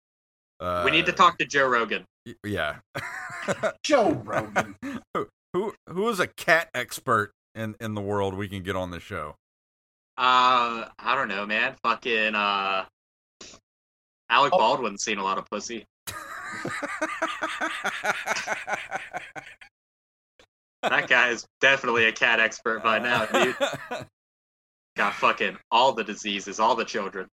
Uh, 0.60 0.82
we 0.84 0.90
need 0.90 1.06
to 1.06 1.12
talk 1.12 1.38
to 1.38 1.46
Joe 1.46 1.66
Rogan. 1.66 2.04
y- 2.26 2.34
Yeah. 2.44 2.76
Joe 3.82 4.12
Rogan. 4.24 4.76
who, 5.14 5.28
who 5.54 5.74
who 5.88 6.08
is 6.10 6.20
a 6.20 6.26
cat 6.26 6.68
expert 6.74 7.30
in 7.54 7.74
in 7.80 7.94
the 7.94 8.02
world 8.02 8.34
we 8.34 8.46
can 8.48 8.62
get 8.62 8.76
on 8.76 8.90
the 8.90 9.00
show? 9.00 9.36
Uh, 10.18 10.88
I 10.98 11.14
don't 11.14 11.28
know, 11.28 11.46
man. 11.46 11.74
Fucking 11.82 12.34
uh, 12.34 12.84
Alec 14.28 14.52
Oh. 14.52 14.58
Baldwin's 14.58 15.02
seen 15.02 15.16
a 15.18 15.24
lot 15.24 15.38
of 15.38 15.46
pussy. 15.50 15.86
That 20.88 21.08
guy 21.08 21.28
is 21.30 21.46
definitely 21.60 22.06
a 22.06 22.12
cat 22.12 22.40
expert 22.40 22.82
by 22.82 22.98
now, 22.98 23.26
dude. 23.26 23.56
Got 24.96 25.14
fucking 25.14 25.56
all 25.70 25.92
the 25.92 26.04
diseases, 26.04 26.60
all 26.60 26.76
the 26.76 26.84
children. 26.84 27.26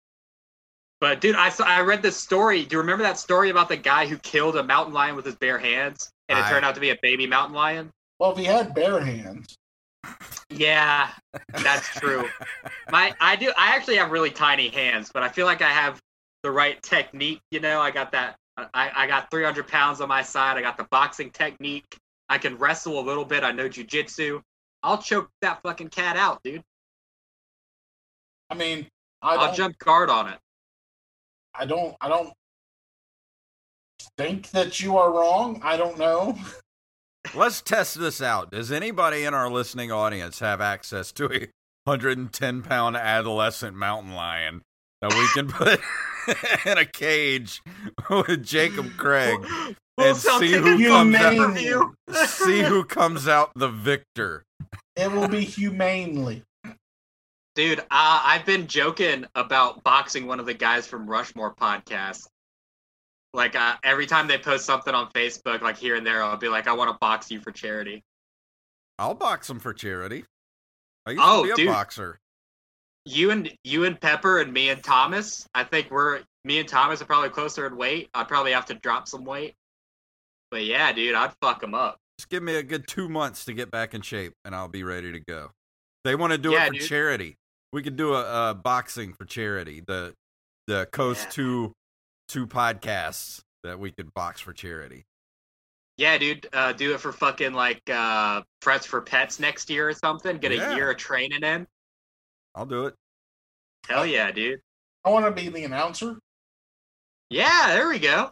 But 1.00 1.20
dude, 1.20 1.36
I 1.36 1.48
saw 1.48 1.64
I 1.64 1.80
read 1.80 2.02
this 2.02 2.16
story. 2.16 2.64
Do 2.64 2.76
you 2.76 2.80
remember 2.80 3.02
that 3.04 3.18
story 3.18 3.50
about 3.50 3.68
the 3.68 3.76
guy 3.76 4.06
who 4.06 4.16
killed 4.18 4.56
a 4.56 4.62
mountain 4.62 4.94
lion 4.94 5.16
with 5.16 5.24
his 5.24 5.34
bare 5.36 5.58
hands, 5.58 6.10
and 6.28 6.38
it 6.38 6.44
I- 6.44 6.50
turned 6.50 6.64
out 6.64 6.74
to 6.74 6.80
be 6.80 6.90
a 6.90 6.96
baby 7.02 7.26
mountain 7.26 7.54
lion? 7.54 7.90
Well, 8.18 8.32
if 8.32 8.38
he 8.38 8.44
had 8.44 8.74
bare 8.74 9.00
hands, 9.00 9.56
Yeah, 10.50 11.10
that's 11.62 11.88
true. 11.98 12.28
My 12.90 13.14
I 13.20 13.36
do 13.36 13.52
I 13.56 13.74
actually 13.76 13.96
have 13.96 14.10
really 14.10 14.30
tiny 14.30 14.68
hands, 14.68 15.10
but 15.12 15.22
I 15.22 15.28
feel 15.28 15.46
like 15.46 15.62
I 15.62 15.70
have 15.70 15.98
the 16.42 16.50
right 16.50 16.82
technique. 16.82 17.40
You 17.50 17.60
know, 17.60 17.80
I 17.80 17.90
got 17.90 18.12
that. 18.12 18.36
I 18.58 18.90
I 18.94 19.06
got 19.06 19.30
300 19.30 19.66
pounds 19.68 20.00
on 20.02 20.08
my 20.08 20.22
side. 20.22 20.58
I 20.58 20.60
got 20.62 20.76
the 20.76 20.86
boxing 20.90 21.30
technique. 21.30 21.96
I 22.30 22.38
can 22.38 22.56
wrestle 22.56 23.00
a 23.00 23.02
little 23.02 23.24
bit. 23.24 23.42
I 23.42 23.50
know 23.50 23.68
jujitsu. 23.68 24.40
I'll 24.84 24.98
choke 25.02 25.28
that 25.42 25.60
fucking 25.62 25.88
cat 25.88 26.16
out, 26.16 26.42
dude. 26.42 26.62
I 28.48 28.54
mean, 28.54 28.86
I 29.20 29.34
I'll 29.34 29.54
jump 29.54 29.76
guard 29.78 30.08
on 30.08 30.28
it. 30.28 30.38
I 31.54 31.66
don't, 31.66 31.94
I 32.00 32.08
don't 32.08 32.32
think 34.16 34.50
that 34.50 34.80
you 34.80 34.96
are 34.96 35.12
wrong. 35.12 35.60
I 35.62 35.76
don't 35.76 35.98
know. 35.98 36.38
Let's 37.34 37.60
test 37.60 37.98
this 37.98 38.22
out. 38.22 38.52
Does 38.52 38.72
anybody 38.72 39.24
in 39.24 39.34
our 39.34 39.50
listening 39.50 39.92
audience 39.92 40.38
have 40.38 40.60
access 40.60 41.12
to 41.12 41.26
a 41.26 41.48
110 41.84 42.62
pound 42.62 42.96
adolescent 42.96 43.76
mountain 43.76 44.14
lion 44.14 44.62
that 45.02 45.12
we 45.12 45.26
can 45.34 45.48
put 45.48 45.80
in 46.66 46.78
a 46.78 46.84
cage 46.84 47.60
with 48.08 48.44
Jacob 48.44 48.96
Craig 48.96 49.38
We'll 49.40 49.74
and 50.00 50.16
see 50.16 50.52
who 50.52 50.76
You 50.78 50.88
comes 50.88 51.14
out? 51.16 52.28
See 52.28 52.62
who 52.62 52.84
comes 52.84 53.28
out 53.28 53.52
the 53.54 53.68
victor. 53.68 54.44
It 54.96 55.10
will 55.10 55.28
be 55.28 55.44
humanely. 55.44 56.42
Dude, 57.54 57.80
uh, 57.80 57.84
I've 57.90 58.46
been 58.46 58.66
joking 58.66 59.26
about 59.34 59.82
boxing 59.82 60.26
one 60.26 60.40
of 60.40 60.46
the 60.46 60.54
guys 60.54 60.86
from 60.86 61.08
Rushmore 61.08 61.54
podcast. 61.54 62.26
Like 63.32 63.54
uh, 63.56 63.76
every 63.84 64.06
time 64.06 64.26
they 64.28 64.38
post 64.38 64.64
something 64.64 64.94
on 64.94 65.10
Facebook, 65.12 65.60
like 65.62 65.76
here 65.76 65.94
and 65.96 66.06
there, 66.06 66.22
I'll 66.22 66.36
be 66.36 66.48
like, 66.48 66.66
"I 66.66 66.72
want 66.72 66.90
to 66.90 66.98
box 67.00 67.30
you 67.30 67.40
for 67.40 67.50
charity." 67.52 68.02
I'll 68.98 69.14
box 69.14 69.48
him 69.48 69.58
for 69.60 69.72
charity. 69.72 70.24
I 71.06 71.12
used 71.12 71.22
Oh, 71.24 71.42
to 71.42 71.46
be 71.46 71.50
a 71.52 71.56
dude. 71.56 71.68
boxer. 71.68 72.18
You 73.06 73.30
and 73.30 73.50
you 73.64 73.84
and 73.84 73.98
Pepper 74.00 74.40
and 74.40 74.52
me 74.52 74.68
and 74.70 74.82
Thomas. 74.82 75.46
I 75.54 75.64
think 75.64 75.90
we're 75.90 76.20
me 76.44 76.58
and 76.58 76.68
Thomas 76.68 77.00
are 77.00 77.06
probably 77.06 77.30
closer 77.30 77.66
in 77.66 77.76
weight. 77.76 78.10
I'd 78.14 78.28
probably 78.28 78.52
have 78.52 78.66
to 78.66 78.74
drop 78.74 79.08
some 79.08 79.24
weight. 79.24 79.54
But 80.50 80.64
yeah, 80.64 80.92
dude, 80.92 81.14
I'd 81.14 81.32
fuck 81.40 81.60
them 81.60 81.74
up. 81.74 81.96
Just 82.18 82.28
give 82.28 82.42
me 82.42 82.56
a 82.56 82.62
good 82.62 82.86
two 82.86 83.08
months 83.08 83.44
to 83.46 83.52
get 83.52 83.70
back 83.70 83.94
in 83.94 84.02
shape, 84.02 84.34
and 84.44 84.54
I'll 84.54 84.68
be 84.68 84.82
ready 84.84 85.12
to 85.12 85.20
go. 85.20 85.50
They 86.04 86.14
want 86.14 86.32
to 86.32 86.38
do 86.38 86.50
Yeah, 86.52 86.64
it 86.64 86.68
for 86.68 86.72
dude. 86.74 86.82
charity. 86.88 87.36
We 87.72 87.82
could 87.82 87.96
do 87.96 88.14
a, 88.14 88.50
a 88.50 88.54
boxing 88.54 89.12
for 89.12 89.24
charity. 89.24 89.80
The 89.86 90.14
the 90.66 90.86
Coast 90.92 91.24
Yeah. 91.26 91.30
Two 91.30 91.72
two 92.28 92.46
podcasts 92.46 93.40
that 93.64 93.78
we 93.78 93.90
could 93.92 94.12
box 94.14 94.40
for 94.40 94.52
charity. 94.52 95.04
Yeah, 95.96 96.16
dude, 96.16 96.48
uh, 96.52 96.72
do 96.72 96.94
it 96.94 97.00
for 97.00 97.12
fucking 97.12 97.52
like 97.52 97.82
uh, 97.90 98.42
Press 98.60 98.86
for 98.86 99.00
Pets 99.02 99.38
next 99.40 99.68
year 99.68 99.88
or 99.88 99.92
something. 99.92 100.38
Get 100.38 100.52
Yeah. 100.52 100.72
a 100.72 100.76
year 100.76 100.90
of 100.90 100.96
training 100.96 101.42
in. 101.42 101.66
I'll 102.54 102.66
do 102.66 102.86
it. 102.86 102.94
Hell 103.88 104.06
yeah, 104.06 104.30
dude. 104.30 104.60
I 105.04 105.10
want 105.10 105.24
to 105.26 105.30
be 105.30 105.48
the 105.48 105.64
announcer. 105.64 106.18
Yeah, 107.28 107.68
there 107.68 107.88
we 107.88 107.98
go. 107.98 108.30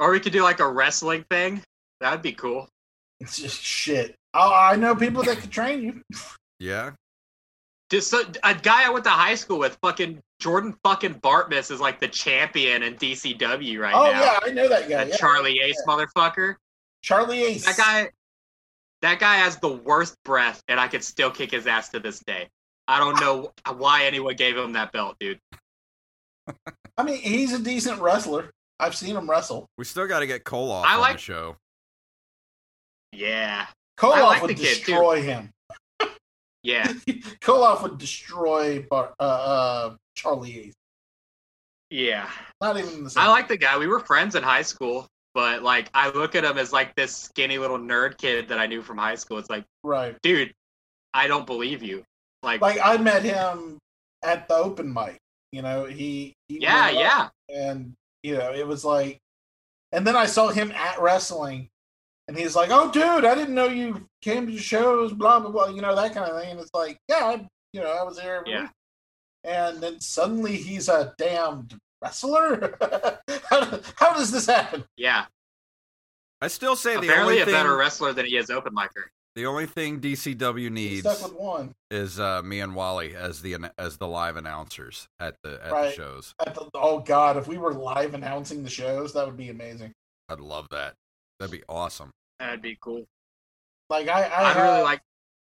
Or 0.00 0.10
we 0.10 0.20
could 0.20 0.32
do 0.32 0.42
like 0.42 0.60
a 0.60 0.68
wrestling 0.68 1.24
thing. 1.30 1.62
That'd 2.00 2.22
be 2.22 2.32
cool. 2.32 2.68
It's 3.20 3.38
just 3.38 3.62
shit. 3.62 4.16
I, 4.32 4.72
I 4.72 4.76
know 4.76 4.94
people 4.94 5.22
that 5.22 5.38
could 5.38 5.50
train 5.50 5.82
you. 5.82 6.02
Yeah. 6.58 6.92
Just 7.90 8.10
so, 8.10 8.22
a 8.42 8.54
guy 8.54 8.86
I 8.86 8.90
went 8.90 9.04
to 9.04 9.10
high 9.10 9.34
school 9.34 9.58
with, 9.58 9.78
fucking 9.82 10.20
Jordan 10.40 10.74
fucking 10.82 11.14
Bartmus 11.14 11.70
is 11.70 11.80
like 11.80 12.00
the 12.00 12.08
champion 12.08 12.82
in 12.82 12.94
DCW 12.94 13.78
right 13.78 13.94
oh 13.94 14.04
now. 14.04 14.08
Oh 14.08 14.22
yeah, 14.24 14.38
I 14.42 14.50
know 14.50 14.68
that 14.68 14.88
guy. 14.88 15.04
That 15.04 15.08
yeah. 15.08 15.16
Charlie 15.16 15.60
Ace 15.60 15.82
motherfucker. 15.86 16.56
Charlie 17.02 17.44
Ace. 17.44 17.66
That 17.66 17.76
guy, 17.76 18.10
that 19.02 19.20
guy 19.20 19.36
has 19.36 19.58
the 19.58 19.72
worst 19.72 20.16
breath, 20.24 20.62
and 20.68 20.80
I 20.80 20.88
could 20.88 21.04
still 21.04 21.30
kick 21.30 21.50
his 21.50 21.66
ass 21.66 21.90
to 21.90 22.00
this 22.00 22.20
day. 22.20 22.48
I 22.88 22.98
don't 22.98 23.20
know 23.20 23.52
why 23.76 24.04
anyone 24.04 24.36
gave 24.36 24.56
him 24.56 24.72
that 24.72 24.92
belt, 24.92 25.16
dude. 25.20 25.38
I 26.96 27.02
mean, 27.02 27.18
he's 27.18 27.52
a 27.52 27.58
decent 27.58 28.00
wrestler. 28.00 28.50
I've 28.80 28.94
seen 28.96 29.16
him 29.16 29.28
wrestle. 29.30 29.66
We 29.78 29.84
still 29.84 30.06
got 30.06 30.20
to 30.20 30.26
get 30.26 30.44
Koloff 30.44 30.84
I 30.84 30.94
on 30.94 31.00
like- 31.00 31.16
the 31.16 31.22
show. 31.22 31.56
Yeah, 33.12 33.66
Koloff 33.96 34.22
like 34.22 34.42
would 34.42 34.50
the 34.50 34.54
kid, 34.54 34.74
too. 34.84 34.92
destroy 34.92 35.22
him. 35.22 35.50
yeah, 36.64 36.86
Koloff 37.40 37.82
would 37.82 37.98
destroy 37.98 38.82
Bar- 38.90 39.14
uh, 39.20 39.22
uh, 39.22 39.94
Charlie 40.16 40.58
Ace. 40.66 40.74
yeah. 41.90 42.28
Not 42.60 42.76
even 42.76 43.04
the 43.04 43.10
same. 43.10 43.22
I 43.22 43.28
like 43.28 43.46
the 43.46 43.56
guy. 43.56 43.78
We 43.78 43.86
were 43.86 44.00
friends 44.00 44.34
in 44.34 44.42
high 44.42 44.62
school, 44.62 45.06
but 45.32 45.62
like 45.62 45.90
I 45.94 46.10
look 46.10 46.34
at 46.34 46.44
him 46.44 46.58
as 46.58 46.72
like 46.72 46.92
this 46.96 47.16
skinny 47.16 47.56
little 47.58 47.78
nerd 47.78 48.18
kid 48.18 48.48
that 48.48 48.58
I 48.58 48.66
knew 48.66 48.82
from 48.82 48.98
high 48.98 49.14
school. 49.14 49.38
It's 49.38 49.50
like, 49.50 49.64
right. 49.84 50.16
dude, 50.22 50.52
I 51.12 51.28
don't 51.28 51.46
believe 51.46 51.82
you. 51.84 52.02
Like, 52.42 52.60
Like 52.62 52.78
I 52.82 52.96
met 52.96 53.22
him 53.22 53.78
at 54.24 54.48
the 54.48 54.54
open 54.56 54.92
mic. 54.92 55.18
You 55.52 55.62
know, 55.62 55.84
he, 55.84 56.34
he 56.48 56.58
yeah, 56.60 56.86
went 56.86 56.96
up 57.06 57.32
yeah. 57.48 57.62
and 57.70 57.94
you 58.24 58.36
know 58.36 58.52
it 58.52 58.66
was 58.66 58.84
like, 58.84 59.20
and 59.92 60.06
then 60.06 60.16
I 60.16 60.26
saw 60.26 60.48
him 60.48 60.72
at 60.72 61.00
wrestling, 61.00 61.68
and 62.26 62.36
he's 62.36 62.56
like, 62.56 62.70
"Oh, 62.72 62.90
dude, 62.90 63.24
I 63.24 63.34
didn't 63.34 63.54
know 63.54 63.68
you 63.68 64.08
came 64.22 64.46
to 64.46 64.58
shows." 64.58 65.12
Blah 65.12 65.40
blah 65.40 65.50
blah. 65.50 65.66
You 65.66 65.82
know 65.82 65.94
that 65.94 66.14
kind 66.14 66.28
of 66.28 66.40
thing. 66.40 66.52
And 66.52 66.60
it's 66.60 66.72
like, 66.72 66.98
yeah, 67.08 67.24
I, 67.24 67.46
you 67.72 67.80
know, 67.80 67.92
I 67.92 68.02
was 68.02 68.16
there. 68.16 68.42
Yeah. 68.46 68.62
week. 68.62 68.70
And 69.44 69.80
then 69.82 70.00
suddenly 70.00 70.56
he's 70.56 70.88
a 70.88 71.14
damned 71.18 71.78
wrestler. 72.02 72.76
how, 73.50 73.80
how 73.96 74.14
does 74.14 74.32
this 74.32 74.46
happen? 74.46 74.84
Yeah. 74.96 75.26
I 76.40 76.48
still 76.48 76.76
say 76.76 76.94
the 76.94 77.00
Apparently, 77.00 77.34
only 77.34 77.40
a 77.40 77.44
thing 77.44 77.54
better 77.54 77.76
wrestler 77.76 78.14
than 78.14 78.24
he 78.26 78.36
is 78.36 78.48
open 78.48 78.74
micer. 78.74 79.04
The 79.34 79.46
only 79.46 79.66
thing 79.66 80.00
DCW 80.00 80.70
needs 80.70 81.00
stuck 81.00 81.22
with 81.30 81.38
one. 81.38 81.72
is 81.90 82.20
uh, 82.20 82.42
me 82.42 82.60
and 82.60 82.74
Wally 82.74 83.14
as 83.16 83.42
the 83.42 83.56
as 83.78 83.96
the 83.96 84.06
live 84.08 84.36
announcers 84.36 85.08
at 85.18 85.36
the 85.42 85.60
at 85.64 85.70
the 85.70 85.92
shows. 85.92 86.34
At 86.46 86.54
the, 86.54 86.68
oh 86.74 87.00
God, 87.00 87.36
if 87.36 87.46
we 87.48 87.58
were 87.58 87.74
live 87.74 88.14
announcing 88.14 88.62
the 88.62 88.70
shows, 88.70 89.12
that 89.14 89.26
would 89.26 89.36
be 89.36 89.48
amazing. 89.50 89.92
I'd 90.28 90.40
love 90.40 90.68
that. 90.70 90.94
That'd 91.40 91.52
be 91.52 91.62
awesome. 91.68 92.10
That'd 92.38 92.62
be 92.62 92.78
cool. 92.80 93.04
Like 93.90 94.08
I, 94.08 94.22
I 94.22 94.50
I'd 94.50 94.56
have 94.56 94.62
really 94.72 94.82
like. 94.82 95.00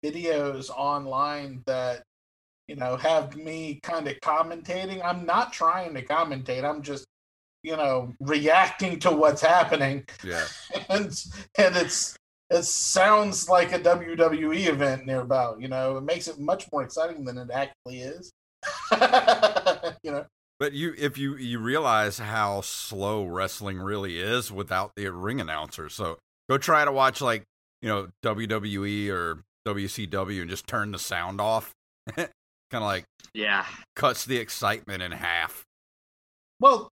videos 0.04 0.70
online 0.70 1.62
that 1.66 2.02
you 2.68 2.76
know 2.76 2.96
have 2.96 3.36
me 3.36 3.80
kind 3.82 4.06
of 4.08 4.14
commentating. 4.20 5.00
I'm 5.04 5.26
not 5.26 5.52
trying 5.52 5.94
to 5.94 6.04
commentate. 6.04 6.64
I'm 6.64 6.82
just 6.82 7.04
you 7.62 7.76
know 7.76 8.12
reacting 8.20 8.98
to 9.00 9.10
what's 9.10 9.42
happening, 9.42 10.04
Yeah. 10.24 10.44
and 10.88 11.06
and 11.58 11.76
it's 11.76 12.16
it 12.50 12.64
sounds 12.64 13.48
like 13.48 13.72
a 13.72 13.78
WWE 13.78 14.66
event 14.66 15.06
nearby. 15.06 15.54
You 15.58 15.68
know, 15.68 15.96
it 15.98 16.02
makes 16.02 16.26
it 16.28 16.38
much 16.38 16.66
more 16.72 16.82
exciting 16.82 17.24
than 17.24 17.38
it 17.38 17.50
actually 17.50 18.00
is. 18.00 18.32
you 20.02 20.10
know, 20.12 20.26
But 20.58 20.72
you, 20.72 20.94
if 20.98 21.16
you 21.16 21.36
you 21.36 21.58
realize 21.58 22.18
how 22.18 22.60
slow 22.60 23.24
wrestling 23.24 23.78
really 23.78 24.18
is 24.20 24.50
without 24.52 24.92
the 24.96 25.08
ring 25.10 25.40
announcer, 25.40 25.88
so 25.88 26.18
go 26.48 26.58
try 26.58 26.84
to 26.84 26.92
watch 26.92 27.20
like 27.20 27.44
you 27.82 27.88
know 27.88 28.08
WWE 28.22 29.08
or 29.10 29.42
WCW 29.66 30.40
and 30.42 30.50
just 30.50 30.66
turn 30.66 30.92
the 30.92 30.98
sound 30.98 31.40
off. 31.40 31.72
kind 32.16 32.28
of 32.72 32.82
like 32.82 33.04
Yeah. 33.34 33.64
cuts 33.96 34.24
the 34.24 34.36
excitement 34.38 35.02
in 35.02 35.12
half. 35.12 35.64
well. 36.58 36.88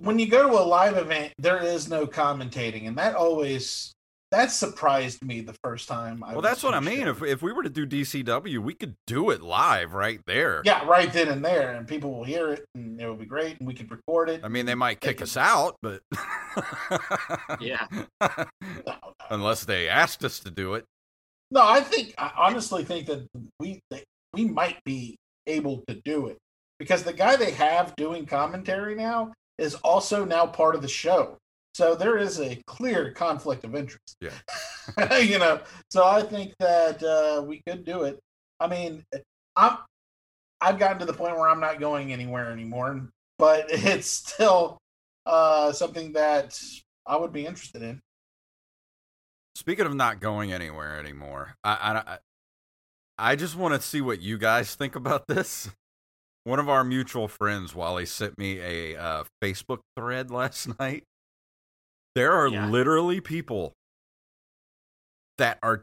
When 0.00 0.18
you 0.18 0.26
go 0.28 0.48
to 0.48 0.54
a 0.58 0.64
live 0.64 0.96
event, 0.96 1.34
there 1.38 1.62
is 1.62 1.90
no 1.90 2.06
commentating, 2.06 2.88
and 2.88 2.96
that 2.96 3.14
always 3.14 3.92
that 4.34 4.50
surprised 4.50 5.24
me 5.24 5.40
the 5.40 5.54
first 5.62 5.88
time. 5.88 6.22
I 6.24 6.32
Well, 6.32 6.42
that's 6.42 6.62
what 6.62 6.74
I 6.74 6.80
mean. 6.80 7.02
show. 7.04 7.10
If 7.10 7.22
if 7.22 7.42
we 7.42 7.52
were 7.52 7.62
to 7.62 7.70
do 7.70 7.86
DCW, 7.86 8.58
we 8.58 8.74
could 8.74 8.94
do 9.06 9.30
it 9.30 9.42
live 9.42 9.94
right 9.94 10.20
there. 10.26 10.62
Yeah, 10.64 10.84
right 10.86 11.12
then 11.12 11.28
and 11.28 11.44
there, 11.44 11.74
and 11.74 11.86
people 11.86 12.12
will 12.12 12.24
hear 12.24 12.52
it, 12.52 12.64
and 12.74 13.00
it 13.00 13.06
will 13.06 13.14
be 13.16 13.26
great, 13.26 13.58
and 13.58 13.66
we 13.66 13.74
could 13.74 13.90
record 13.90 14.28
it. 14.28 14.40
I 14.44 14.48
mean, 14.48 14.66
they 14.66 14.74
might 14.74 15.00
They 15.00 15.08
kick 15.08 15.18
can- 15.18 15.24
us 15.24 15.36
out, 15.36 15.76
but 15.82 16.02
Yeah. 17.60 17.86
No, 17.92 18.06
no. 18.86 18.94
unless 19.30 19.64
they 19.64 19.88
asked 19.88 20.24
us 20.24 20.38
to 20.40 20.50
do 20.50 20.74
it. 20.74 20.84
No, 21.50 21.62
I 21.66 21.80
think 21.80 22.14
I 22.18 22.30
honestly 22.36 22.84
think 22.84 23.06
that 23.06 23.26
we 23.60 23.80
that 23.90 24.04
we 24.32 24.46
might 24.46 24.82
be 24.84 25.16
able 25.46 25.82
to 25.88 26.00
do 26.04 26.26
it 26.28 26.38
because 26.78 27.02
the 27.04 27.12
guy 27.12 27.36
they 27.36 27.52
have 27.52 27.94
doing 27.96 28.26
commentary 28.26 28.94
now 28.94 29.32
is 29.58 29.74
also 29.76 30.24
now 30.24 30.46
part 30.46 30.74
of 30.74 30.82
the 30.82 30.88
show. 30.88 31.36
So 31.74 31.96
there 31.96 32.16
is 32.16 32.40
a 32.40 32.62
clear 32.68 33.10
conflict 33.10 33.64
of 33.64 33.74
interest. 33.74 34.16
Yeah. 34.20 35.18
you 35.18 35.38
know, 35.38 35.60
so 35.90 36.04
I 36.06 36.22
think 36.22 36.54
that 36.60 37.02
uh, 37.02 37.42
we 37.42 37.62
could 37.66 37.84
do 37.84 38.02
it. 38.04 38.20
I 38.60 38.68
mean, 38.68 39.04
I'm 39.56 39.78
I've 40.60 40.78
gotten 40.78 41.00
to 41.00 41.04
the 41.04 41.12
point 41.12 41.36
where 41.36 41.48
I'm 41.48 41.60
not 41.60 41.80
going 41.80 42.12
anywhere 42.12 42.50
anymore, 42.52 43.08
but 43.38 43.66
it's 43.70 44.06
still 44.06 44.78
uh, 45.26 45.72
something 45.72 46.12
that 46.12 46.58
I 47.06 47.16
would 47.16 47.32
be 47.32 47.44
interested 47.44 47.82
in. 47.82 48.00
Speaking 49.56 49.86
of 49.86 49.94
not 49.94 50.20
going 50.20 50.52
anywhere 50.52 50.98
anymore, 50.98 51.54
I 51.64 51.72
I, 52.06 52.18
I- 53.18 53.36
just 53.36 53.56
want 53.56 53.74
to 53.74 53.80
see 53.80 54.00
what 54.00 54.20
you 54.20 54.38
guys 54.38 54.76
think 54.76 54.94
about 54.94 55.26
this. 55.28 55.70
One 56.44 56.58
of 56.60 56.68
our 56.68 56.84
mutual 56.84 57.26
friends, 57.26 57.74
Wally, 57.74 58.06
sent 58.06 58.38
me 58.38 58.60
a 58.60 58.96
uh, 59.00 59.24
Facebook 59.42 59.80
thread 59.96 60.30
last 60.30 60.78
night. 60.78 61.04
There 62.14 62.32
are 62.32 62.48
Yeah. 62.48 62.66
literally 62.68 63.20
people 63.20 63.72
that 65.38 65.58
are 65.62 65.82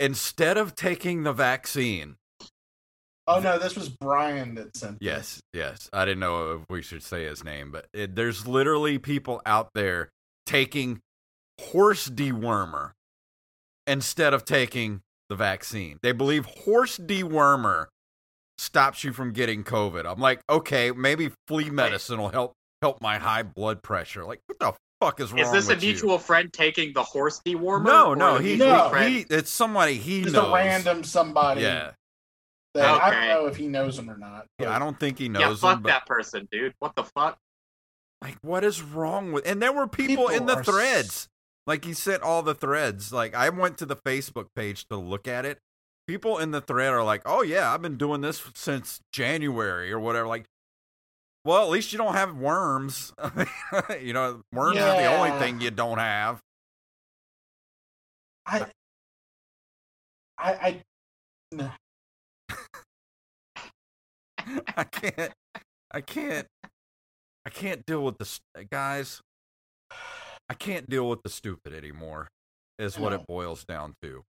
instead 0.00 0.56
of 0.58 0.74
taking 0.74 1.22
the 1.22 1.32
vaccine. 1.32 2.16
Oh 3.26 3.40
no, 3.40 3.58
this 3.58 3.76
was 3.76 3.88
Brian 3.90 4.54
that 4.54 4.76
sent. 4.76 5.00
this. 5.00 5.06
Yes, 5.06 5.40
yes. 5.52 5.90
I 5.92 6.04
didn't 6.04 6.20
know 6.20 6.52
if 6.56 6.60
we 6.70 6.80
should 6.82 7.02
say 7.02 7.24
his 7.24 7.44
name, 7.44 7.70
but 7.70 7.86
it, 7.92 8.14
there's 8.16 8.46
literally 8.46 8.98
people 8.98 9.42
out 9.44 9.70
there 9.74 10.08
taking 10.46 11.00
horse 11.60 12.08
dewormer 12.08 12.92
instead 13.86 14.32
of 14.32 14.44
taking 14.44 15.02
the 15.28 15.36
vaccine. 15.36 15.98
They 16.02 16.12
believe 16.12 16.46
horse 16.46 16.96
dewormer 16.98 17.86
stops 18.56 19.04
you 19.04 19.12
from 19.12 19.32
getting 19.32 19.62
COVID. 19.62 20.10
I'm 20.10 20.20
like, 20.20 20.40
okay, 20.48 20.90
maybe 20.90 21.30
flea 21.46 21.68
medicine 21.70 22.18
will 22.18 22.30
help 22.30 22.52
help 22.80 23.02
my 23.02 23.18
high 23.18 23.42
blood 23.42 23.82
pressure. 23.82 24.24
Like, 24.24 24.40
what 24.46 24.58
the 24.58 24.72
fuck 25.00 25.20
is 25.20 25.32
wrong? 25.32 25.40
Is 25.40 25.52
this 25.52 25.66
a 25.68 25.74
with 25.74 25.82
you? 25.82 25.90
mutual 25.92 26.18
friend 26.18 26.52
taking 26.52 26.92
the 26.92 27.02
horse 27.02 27.40
dewormer? 27.44 27.84
No, 27.84 28.06
or 28.08 28.16
no, 28.16 28.36
a 28.36 28.42
he, 28.42 28.56
No. 28.56 28.88
friend- 28.90 29.12
he, 29.14 29.20
it's 29.30 29.50
somebody 29.50 29.94
he 29.94 30.22
just 30.22 30.34
knows. 30.34 30.48
a 30.50 30.54
random 30.54 31.04
somebody. 31.04 31.62
yeah, 31.62 31.92
that 32.74 33.00
I 33.02 33.10
don't 33.10 33.28
know 33.28 33.46
if 33.46 33.56
he 33.56 33.66
knows 33.66 33.98
him 33.98 34.10
or 34.10 34.16
not. 34.16 34.46
yeah. 34.58 34.74
I 34.74 34.78
don't 34.78 34.98
think 34.98 35.18
he 35.18 35.28
knows 35.28 35.40
yeah, 35.62 35.68
fuck 35.70 35.76
him, 35.78 35.82
but 35.82 35.88
that 35.90 36.06
person, 36.06 36.48
dude. 36.50 36.74
What 36.78 36.94
the 36.96 37.04
fuck? 37.04 37.38
like 38.20 38.36
what 38.42 38.64
is 38.64 38.82
wrong 38.82 39.30
with 39.30 39.46
and 39.48 39.62
there 39.62 39.72
were 39.72 39.86
people, 39.86 40.26
People 40.26 40.28
in 40.28 40.46
the 40.46 40.54
are 40.56 40.60
s- 40.60 40.66
threads 40.66 41.28
like 41.68 41.84
he 41.84 41.92
sent 41.92 42.20
all 42.20 42.42
the 42.42 42.52
threads 42.54 43.12
like 43.12 43.32
i 43.32 43.48
went 43.48 43.78
to 43.78 43.86
the 43.86 43.94
facebook 43.94 44.46
page 44.56 44.88
to 44.88 44.96
look 44.96 45.28
at 45.28 45.44
it 45.46 45.60
people 46.08 46.36
in 46.38 46.50
the 46.50 46.60
thread 46.60 46.92
are 46.92 47.04
like 47.04 47.22
oh 47.26 47.42
yeah 47.42 47.72
i've 47.72 47.80
been 47.80 47.96
doing 47.96 48.20
this 48.20 48.42
since 48.56 48.98
january 49.12 49.92
or 49.92 50.00
whatever 50.00 50.26
like 50.26 50.46
well 51.48 51.64
at 51.64 51.70
least 51.70 51.92
you 51.92 51.98
don't 51.98 52.12
have 52.14 52.36
worms. 52.36 53.12
You 54.00 54.12
know 54.12 54.42
worms 54.52 54.78
are 54.78 55.00
the 55.00 55.06
only 55.06 55.30
thing 55.38 55.60
you 55.60 55.70
don't 55.70 55.98
have. 55.98 56.40
I, 58.46 58.66
I, 60.38 60.52
I, 60.52 60.82
no. 61.52 61.70
i 64.76 64.84
can't 64.84 65.32
i 65.90 66.00
can't 66.00 66.46
i 67.44 67.50
can't 67.50 67.84
deal 67.84 68.02
with 68.02 68.16
this 68.18 68.40
uh, 68.56 68.62
guys. 68.70 69.20
I 70.48 70.54
can't 70.54 70.88
deal 70.88 71.08
with 71.08 71.22
the 71.22 71.28
stupid 71.28 71.74
anymore 71.74 72.28
is 72.78 72.98
what 72.98 73.12
it 73.12 73.26
boils 73.26 73.64
down 73.64 73.94
to. 74.02 74.22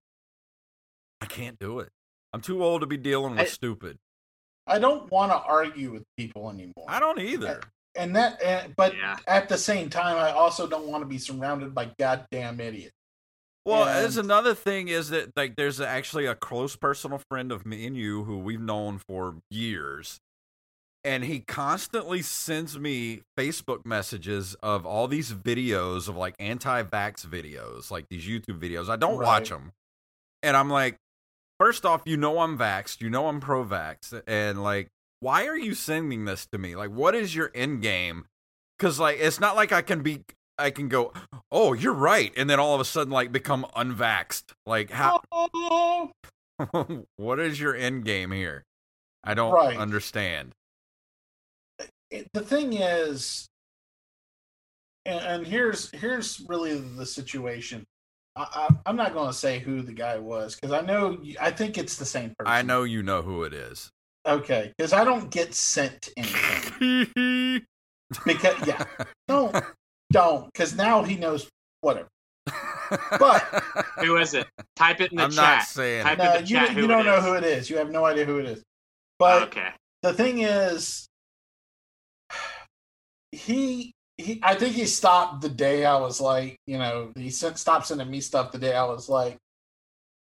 I 1.22 1.26
can't 1.26 1.58
do 1.58 1.78
it. 1.80 1.88
I'm 2.34 2.42
too 2.42 2.62
old 2.62 2.82
to 2.82 2.86
be 2.86 2.98
dealing 2.98 3.32
with 3.32 3.40
I- 3.40 3.44
stupid 3.44 3.98
I 4.66 4.78
don't 4.78 5.10
want 5.10 5.32
to 5.32 5.38
argue 5.38 5.92
with 5.92 6.04
people 6.16 6.50
anymore. 6.50 6.86
i 6.88 7.00
don't 7.00 7.18
either 7.18 7.60
and 7.96 8.14
that, 8.16 8.42
and, 8.42 8.74
but 8.76 8.96
Yeah. 8.96 9.18
at 9.26 9.48
the 9.48 9.58
same 9.58 9.90
time, 9.90 10.16
I 10.16 10.30
also 10.30 10.66
don't 10.66 10.86
want 10.86 11.02
to 11.02 11.08
be 11.08 11.18
surrounded 11.18 11.74
by 11.74 11.90
goddamn 11.98 12.60
idiots. 12.60 12.94
Well, 13.64 13.84
there's 13.84 14.16
another 14.16 14.54
thing 14.54 14.88
is 14.88 15.10
that 15.10 15.36
like 15.36 15.56
there's 15.56 15.80
actually 15.80 16.26
a 16.26 16.34
close 16.34 16.76
personal 16.76 17.20
friend 17.30 17.52
of 17.52 17.66
me 17.66 17.86
and 17.86 17.96
you 17.96 18.24
who 18.24 18.38
we've 18.38 18.60
known 18.60 18.98
for 18.98 19.36
years. 19.50 20.18
And 21.02 21.24
he 21.24 21.40
constantly 21.40 22.20
sends 22.22 22.78
me 22.78 23.22
Facebook 23.38 23.86
messages 23.86 24.54
of 24.62 24.84
all 24.84 25.08
these 25.08 25.32
videos 25.32 26.08
of 26.08 26.16
like 26.16 26.34
anti-vax 26.38 27.26
videos, 27.26 27.90
like 27.90 28.06
these 28.10 28.24
YouTube 28.24 28.58
videos. 28.58 28.88
I 28.88 28.96
don't 28.96 29.18
watch 29.18 29.48
them. 29.48 29.72
And 30.42 30.56
I'm 30.56 30.68
like, 30.70 30.96
first 31.60 31.84
off, 31.84 32.02
you 32.06 32.16
know 32.16 32.40
I'm 32.40 32.58
vaxxed, 32.58 33.00
you 33.00 33.10
know 33.10 33.28
I'm 33.28 33.38
pro-vax, 33.38 34.20
and 34.26 34.62
like 34.62 34.88
why 35.20 35.46
are 35.46 35.58
you 35.58 35.74
sending 35.74 36.24
this 36.24 36.46
to 36.46 36.58
me? 36.58 36.74
Like 36.74 36.90
what 36.90 37.14
is 37.14 37.34
your 37.34 37.52
end 37.54 37.82
game? 37.82 38.24
Cuz 38.78 38.98
like 38.98 39.18
it's 39.20 39.38
not 39.38 39.54
like 39.54 39.70
I 39.70 39.82
can 39.82 40.02
be 40.02 40.24
I 40.58 40.70
can 40.70 40.88
go, 40.88 41.12
"Oh, 41.50 41.72
you're 41.72 41.94
right." 41.94 42.32
And 42.36 42.48
then 42.50 42.60
all 42.60 42.74
of 42.74 42.80
a 42.80 42.84
sudden 42.84 43.12
like 43.12 43.32
become 43.32 43.66
unvaxxed. 43.76 44.52
Like 44.66 44.90
how 44.90 45.20
Oh, 45.30 46.10
what 47.16 47.38
is 47.38 47.60
your 47.60 47.74
end 47.74 48.04
game 48.04 48.32
here? 48.32 48.64
I 49.22 49.34
don't 49.34 49.52
Right. 49.52 49.76
understand. 49.76 50.52
the 52.32 52.40
thing 52.42 52.72
is, 52.72 53.46
and, 55.04 55.20
and 55.20 55.46
here's 55.46 55.90
here's 55.92 56.40
really 56.48 56.78
the 56.78 57.06
situation. 57.06 57.84
I, 58.36 58.46
I, 58.52 58.68
I'm 58.86 58.96
not 58.96 59.12
going 59.12 59.28
to 59.28 59.34
say 59.34 59.58
who 59.58 59.82
the 59.82 59.92
guy 59.92 60.18
was 60.18 60.54
because 60.54 60.72
I 60.72 60.80
know 60.82 61.18
I 61.40 61.50
think 61.50 61.76
it's 61.78 61.96
the 61.96 62.04
same 62.04 62.34
person. 62.38 62.52
I 62.52 62.62
know 62.62 62.84
you 62.84 63.02
know 63.02 63.22
who 63.22 63.42
it 63.44 63.52
is. 63.52 63.90
Okay, 64.26 64.72
because 64.76 64.92
I 64.92 65.04
don't 65.04 65.30
get 65.30 65.54
sent 65.54 66.10
anything. 66.16 67.62
Because 68.26 68.56
yeah, 68.66 68.82
don't 69.28 69.54
don't 70.12 70.46
because 70.52 70.74
now 70.74 71.04
he 71.04 71.16
knows 71.16 71.48
whatever. 71.80 72.08
But- 73.20 73.42
Who 74.00 74.16
is 74.16 74.34
it? 74.34 74.48
Type 74.74 75.00
it 75.00 75.12
in 75.12 75.18
the 75.18 75.24
I'm 75.24 75.34
not 75.36 75.58
chat. 75.60 75.68
saying 75.68 76.02
Type 76.02 76.18
it. 76.18 76.22
No, 76.22 76.34
in 76.34 76.42
the 76.42 76.48
you 76.48 76.56
chat 76.56 76.76
you 76.76 76.86
don't 76.88 77.04
know 77.04 77.18
is. 77.18 77.24
who 77.24 77.34
it 77.34 77.44
is. 77.44 77.70
You 77.70 77.76
have 77.76 77.90
no 77.90 78.04
idea 78.04 78.24
who 78.24 78.38
it 78.40 78.46
is. 78.46 78.62
But 79.18 79.42
okay. 79.44 79.68
the 80.02 80.12
thing 80.12 80.40
is, 80.40 81.06
he 83.30 83.92
he. 84.20 84.40
I 84.42 84.54
think 84.54 84.74
he 84.74 84.86
stopped 84.86 85.40
the 85.42 85.48
day 85.48 85.84
I 85.84 85.98
was 85.98 86.20
like, 86.20 86.58
you 86.66 86.78
know, 86.78 87.12
he 87.16 87.30
sent 87.30 87.58
stopped 87.58 87.86
sending 87.86 88.10
me 88.10 88.20
stuff 88.20 88.52
the 88.52 88.58
day 88.58 88.74
I 88.74 88.84
was 88.84 89.08
like, 89.08 89.36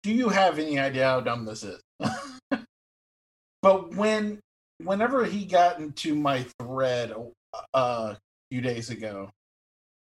"Do 0.02 0.12
you 0.12 0.28
have 0.28 0.58
any 0.58 0.78
idea 0.78 1.04
how 1.04 1.20
dumb 1.20 1.44
this 1.44 1.62
is?" 1.62 1.80
but 3.62 3.94
when 3.94 4.40
whenever 4.82 5.24
he 5.24 5.44
got 5.44 5.78
into 5.78 6.14
my 6.14 6.44
thread 6.60 7.12
uh, 7.12 7.58
a 7.74 8.18
few 8.50 8.60
days 8.60 8.90
ago, 8.90 9.30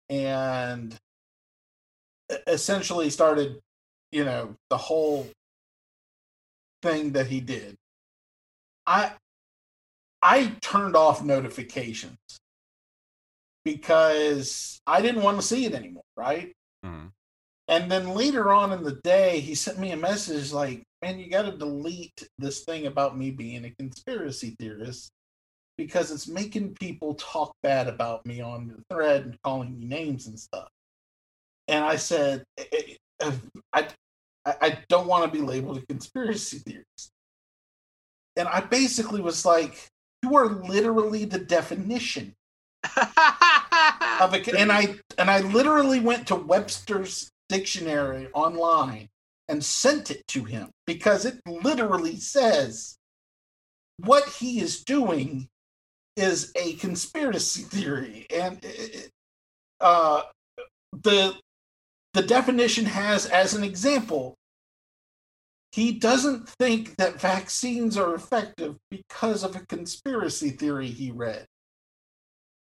and 0.09 0.97
essentially 2.47 3.11
started, 3.11 3.61
you 4.13 4.25
know, 4.25 4.55
the 4.71 4.77
whole 4.77 5.29
thing 6.83 7.13
that 7.13 7.27
he 7.27 7.41
did. 7.41 7.77
I 8.87 9.13
I 10.23 10.57
turned 10.61 10.97
off 10.97 11.23
notifications 11.23 12.19
because 13.65 14.81
I 14.87 15.01
didn't 15.03 15.23
want 15.23 15.41
to 15.41 15.47
see 15.47 15.65
it 15.67 15.75
anymore, 15.75 16.05
right? 16.17 16.53
Mhm. 16.85 17.13
And 17.69 17.91
then 17.91 18.09
later 18.11 18.53
on 18.53 18.73
in 18.73 18.83
the 18.83 19.01
day, 19.03 19.41
he 19.41 19.55
sent 19.55 19.79
me 19.79 19.93
a 19.93 19.97
message 19.97 20.53
like, 20.53 20.85
man, 21.03 21.19
you 21.19 21.31
got 21.31 21.43
to 21.43 21.57
delete 21.57 22.29
this 22.39 22.65
thing 22.65 22.87
about 22.87 23.17
me 23.17 23.31
being 23.31 23.65
a 23.65 23.71
conspiracy 23.71 24.55
theorist 24.59 25.11
because 25.79 26.11
it's 26.11 26.29
making 26.29 26.75
people 26.75 27.15
talk 27.15 27.55
bad 27.63 27.89
about 27.89 28.25
me 28.27 28.41
on 28.41 28.69
the 28.69 28.83
thread 28.95 29.25
and 29.25 29.39
calling 29.43 29.79
me 29.79 29.87
names 29.87 30.27
and 30.27 30.39
stuff. 30.39 30.69
And 31.69 31.85
I 31.85 31.97
said, 31.97 32.45
"Eh, 32.59 32.97
eh, 33.21 33.33
I, 33.73 33.89
I, 34.45 34.55
I 34.61 34.79
don't 34.89 35.07
want 35.07 35.25
to 35.25 35.31
be 35.39 35.45
labeled 35.45 35.79
a 35.79 35.87
conspiracy 35.87 36.59
theorist. 36.59 37.11
And 38.37 38.49
I 38.49 38.61
basically 38.61 39.21
was 39.21 39.45
like, 39.47 39.89
you 40.23 40.37
are 40.37 40.49
literally 40.49 41.25
the 41.25 41.39
definition 41.39 42.35
of 44.21 44.35
a, 44.35 44.59
and 44.59 44.73
I 44.73 44.97
and 45.19 45.31
I 45.31 45.41
literally 45.41 46.01
went 46.01 46.27
to 46.29 46.35
Webster's 46.35 47.31
dictionary 47.49 48.29
online 48.33 49.09
and 49.49 49.65
sent 49.65 50.11
it 50.11 50.27
to 50.29 50.45
him 50.45 50.71
because 50.87 51.25
it 51.25 51.41
literally 51.47 52.17
says 52.17 52.97
what 53.99 54.29
he 54.29 54.61
is 54.61 54.83
doing 54.83 55.49
is 56.17 56.53
a 56.57 56.75
conspiracy 56.75 57.63
theory. 57.63 58.27
And 58.35 58.65
uh, 59.81 60.23
the 60.93 61.35
the 62.15 62.23
definition 62.23 62.87
has 62.87 63.27
as 63.27 63.55
an 63.55 63.65
example 63.65 64.37
he 65.73 65.91
doesn't 65.91 66.49
think 66.61 66.95
that 66.97 67.21
vaccines 67.21 67.97
are 67.97 68.15
effective 68.15 68.77
because 68.93 69.43
of 69.43 69.57
a 69.57 69.67
conspiracy 69.67 70.51
theory 70.51 70.87
he 70.87 71.11
read 71.11 71.45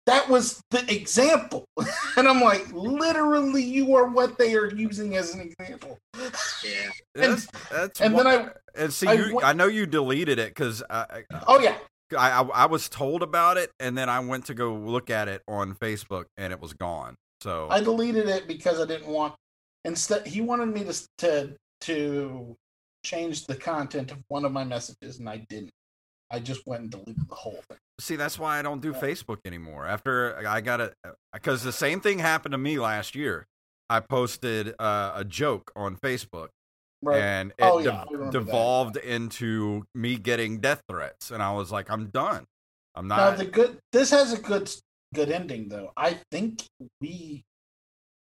that 0.08 0.28
was 0.28 0.60
the 0.70 0.84
example 0.94 1.64
and 2.16 2.26
i'm 2.28 2.40
like 2.40 2.66
literally 2.72 3.62
you 3.62 3.94
are 3.94 4.06
what 4.08 4.36
they 4.38 4.54
are 4.54 4.70
using 4.74 5.16
as 5.16 5.34
an 5.34 5.40
example 5.40 5.98
yeah. 6.14 6.90
And- 7.14 7.32
That's, 7.32 7.46
that's 7.70 8.00
and 8.00 8.14
one- 8.14 8.24
then 8.24 8.40
I- 8.46 8.82
and 8.82 8.92
see 8.92 9.06
I 9.08 9.12
you, 9.14 9.40
I 9.42 9.52
know 9.52 9.66
you 9.66 9.86
deleted 9.86 10.38
it 10.38 10.48
because 10.48 10.82
I, 10.88 11.24
I 11.30 11.42
oh 11.48 11.58
yeah 11.60 11.76
I, 12.16 12.30
I 12.30 12.42
I 12.42 12.66
was 12.66 12.88
told 12.88 13.22
about 13.22 13.58
it, 13.58 13.70
and 13.80 13.98
then 13.98 14.08
I 14.08 14.20
went 14.20 14.46
to 14.46 14.54
go 14.54 14.72
look 14.74 15.10
at 15.10 15.28
it 15.28 15.42
on 15.46 15.74
Facebook, 15.74 16.24
and 16.38 16.54
it 16.54 16.60
was 16.62 16.72
gone. 16.72 17.16
So 17.42 17.68
I 17.70 17.80
deleted 17.80 18.28
it 18.30 18.48
because 18.48 18.80
I 18.80 18.86
didn't 18.86 19.08
want. 19.08 19.34
Instead, 19.84 20.26
he 20.26 20.40
wanted 20.40 20.66
me 20.68 20.84
to 20.84 21.06
to 21.18 21.54
to 21.82 22.56
change 23.04 23.46
the 23.46 23.56
content 23.56 24.10
of 24.10 24.18
one 24.28 24.46
of 24.46 24.52
my 24.52 24.64
messages, 24.64 25.18
and 25.18 25.28
I 25.28 25.44
didn't. 25.50 25.70
I 26.30 26.38
just 26.40 26.66
went 26.66 26.82
and 26.82 26.90
deleted 26.90 27.28
the 27.28 27.34
whole 27.34 27.62
thing. 27.68 27.78
see, 28.00 28.16
that's 28.16 28.38
why 28.38 28.58
I 28.58 28.62
don't 28.62 28.80
do 28.80 28.92
Yeah. 28.92 29.00
Facebook 29.00 29.38
anymore. 29.44 29.86
After 29.86 30.36
I 30.46 30.60
got 30.60 30.80
it, 30.80 30.94
because 31.32 31.62
the 31.62 31.72
same 31.72 32.00
thing 32.00 32.18
happened 32.20 32.52
to 32.52 32.58
me 32.58 32.78
last 32.78 33.14
year. 33.14 33.46
I 33.90 34.00
posted 34.00 34.74
uh, 34.78 35.12
a 35.16 35.24
joke 35.24 35.72
on 35.74 35.96
Facebook, 35.96 36.48
Right? 37.02 37.20
and 37.22 37.50
it 37.52 37.54
Oh, 37.64 37.78
yeah, 37.78 38.04
de- 38.04 38.12
remember 38.12 38.24
that. 38.24 38.32
devolved 38.44 38.96
into 38.98 39.84
me 39.94 40.16
getting 40.16 40.60
death 40.60 40.82
threats, 40.90 41.30
and 41.30 41.42
I 41.42 41.52
was 41.52 41.72
like, 41.72 41.90
I'm 41.90 42.06
done. 42.10 42.44
I'm 42.94 43.08
not." 43.08 43.16
now 43.16 43.36
the 43.36 43.46
good. 43.46 43.78
This 43.92 44.10
has 44.10 44.32
a 44.34 44.38
good 44.38 44.70
good 45.14 45.30
ending 45.30 45.68
though. 45.70 45.92
I 45.96 46.18
think 46.30 46.64
we 47.00 47.42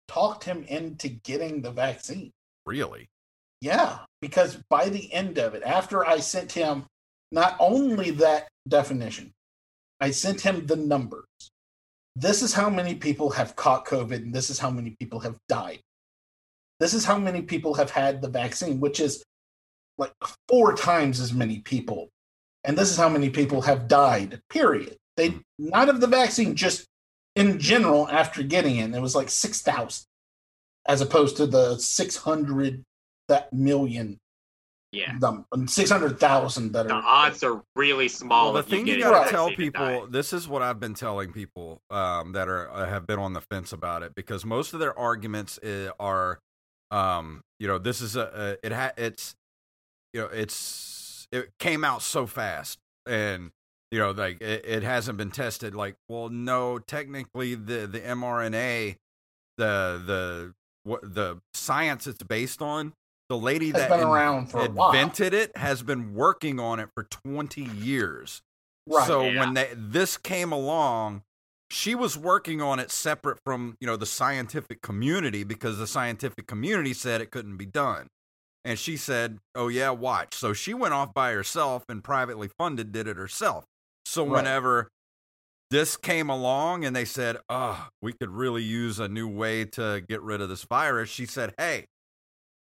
talked 0.09 0.43
him 0.45 0.65
into 0.65 1.09
getting 1.09 1.63
the 1.63 1.71
vaccine. 1.71 2.33
really. 2.67 3.07
Yeah, 3.61 4.01
because 4.21 4.59
by 4.69 4.89
the 4.91 5.11
end 5.13 5.39
of 5.39 5.55
it, 5.55 5.63
after 5.63 6.05
I 6.05 6.19
sent 6.19 6.53
him 6.53 6.85
not 7.35 7.57
only 7.59 8.13
that 8.13 8.49
definition, 8.69 9.33
I 10.01 10.13
sent 10.13 10.41
him 10.41 10.67
the 10.67 10.77
numbers. 10.77 11.27
This 12.15 12.43
is 12.43 12.55
how 12.55 12.71
many 12.71 12.95
people 12.95 13.31
have 13.31 13.57
caught 13.57 13.87
COVID, 13.87 14.23
and 14.23 14.33
this 14.33 14.51
is 14.51 14.59
how 14.61 14.71
many 14.71 14.97
people 15.01 15.19
have 15.21 15.37
died. 15.49 15.81
This 16.79 16.95
is 16.95 17.05
how 17.05 17.19
many 17.19 17.43
people 17.43 17.75
have 17.75 17.91
had 17.91 18.23
the 18.23 18.29
vaccine, 18.29 18.79
which 18.79 19.01
is 19.01 19.25
like 19.99 20.13
four 20.49 20.77
times 20.77 21.19
as 21.19 21.33
many 21.33 21.59
people. 21.59 22.09
And 22.63 22.79
this 22.79 22.91
is 22.91 22.97
how 22.97 23.09
many 23.09 23.31
people 23.31 23.63
have 23.63 23.89
died, 23.89 24.41
period. 24.49 24.97
They 25.17 25.41
not 25.59 25.89
of 25.89 26.01
the 26.01 26.07
vaccine, 26.07 26.55
just 26.55 26.87
in 27.35 27.59
general 27.59 28.09
after 28.09 28.45
getting 28.45 28.77
it. 28.77 28.95
It 28.95 29.03
was 29.03 29.17
like 29.17 29.29
6,000 29.29 30.05
as 30.87 31.01
opposed 31.01 31.37
to 31.39 31.47
the 31.47 31.79
600 31.79 32.83
that 33.29 33.53
million 33.53 34.19
Yeah. 34.95 35.17
num- 35.21 35.45
600,000 35.67 36.73
that 36.73 36.89
The 36.89 36.95
odds 36.95 37.43
are 37.43 37.63
really 37.77 38.09
small. 38.09 38.53
Well, 38.53 38.55
the 38.55 38.59
of 38.61 38.69
you 38.71 38.77
thing 38.79 38.87
you 38.87 39.01
gotta 39.01 39.31
tell 39.31 39.51
people, 39.51 39.85
dying. 39.85 40.11
this 40.11 40.33
is 40.33 40.49
what 40.49 40.63
I've 40.63 40.81
been 40.81 40.95
telling 40.95 41.33
people 41.33 41.81
um, 41.91 42.33
that 42.33 42.49
are 42.49 42.71
uh, 42.71 42.87
have 42.87 43.07
been 43.07 43.19
on 43.19 43.33
the 43.33 43.41
fence 43.41 43.73
about 43.73 44.03
it 44.03 44.15
because 44.15 44.45
most 44.45 44.73
of 44.73 44.81
their 44.81 44.97
arguments 44.99 45.59
are, 45.99 46.39
um, 46.91 47.43
you 47.59 47.67
know, 47.67 47.79
this 47.79 48.01
is 48.01 48.17
a, 48.17 48.57
a 48.63 48.67
it 48.67 48.73
ha- 48.73 48.93
it's, 48.97 49.35
you 50.13 50.21
know, 50.21 50.29
it's 50.29 51.27
it 51.33 51.51
came 51.59 51.85
out 51.85 52.03
so 52.03 52.27
fast 52.27 52.79
and 53.07 53.51
you 53.91 53.99
know 53.99 54.13
like 54.13 54.41
it, 54.41 54.65
it 54.65 54.83
hasn't 54.83 55.19
been 55.19 55.31
tested. 55.31 55.75
Like, 55.75 55.97
well, 56.09 56.29
no, 56.29 56.79
technically 56.79 57.55
the 57.55 57.87
the 57.87 58.01
mRNA, 58.01 58.97
the 59.59 60.03
the 60.07 60.55
what 60.85 61.15
the 61.15 61.41
science 61.53 62.07
it's 62.07 62.23
based 62.23 62.63
on. 62.63 62.93
The 63.29 63.39
lady 63.39 63.67
has 63.67 63.75
that 63.77 63.89
been 63.91 64.01
in- 64.01 64.07
around 64.07 64.47
for 64.49 64.65
a 64.65 64.69
while. 64.71 64.91
invented 64.91 65.33
it 65.35 65.57
has 65.57 65.83
been 65.83 66.15
working 66.15 66.61
on 66.61 66.79
it 66.79 66.91
for 66.95 67.05
20 67.05 67.63
years. 67.63 68.43
Right. 68.87 69.07
So 69.07 69.23
Yeah. 69.25 69.41
when 69.41 69.55
they, 69.55 69.71
this 69.75 70.17
came 70.19 70.53
along, 70.53 71.23
she 71.71 71.95
was 71.95 72.17
working 72.19 72.61
on 72.61 72.79
it 72.79 72.91
separate 72.91 73.39
from, 73.45 73.77
you 73.81 73.87
know, 73.87 73.97
the 73.97 74.07
scientific 74.07 74.83
community 74.83 75.43
because 75.43 75.79
the 75.79 75.87
scientific 75.87 76.47
community 76.47 76.93
said 76.93 77.21
it 77.23 77.31
couldn't 77.31 77.57
be 77.57 77.67
done. 77.67 78.09
And 78.67 78.79
she 78.79 78.97
said, 78.97 79.41
"Oh 79.55 79.69
yeah, 79.69 79.91
watch." 79.91 80.35
So 80.35 80.53
she 80.55 80.73
went 80.73 80.95
off 80.95 81.13
by 81.13 81.33
herself 81.33 81.85
and 81.89 82.03
privately 82.05 82.49
funded 82.59 82.93
did 82.93 83.07
it 83.07 83.17
herself. 83.17 83.65
So 84.07 84.23
Right. 84.25 84.33
whenever 84.37 84.89
this 85.71 85.97
came 85.97 86.31
along 86.31 86.85
and 86.85 86.95
they 86.95 87.05
said, 87.05 87.39
"Oh, 87.49 87.89
we 88.01 88.13
could 88.13 88.31
really 88.31 88.63
use 88.63 88.99
a 88.99 89.09
new 89.09 89.29
way 89.29 89.65
to 89.67 90.03
get 90.09 90.23
rid 90.23 90.41
of 90.41 90.49
this 90.49 90.65
virus," 90.65 91.11
she 91.11 91.27
said, 91.27 91.55
"Hey, 91.59 91.87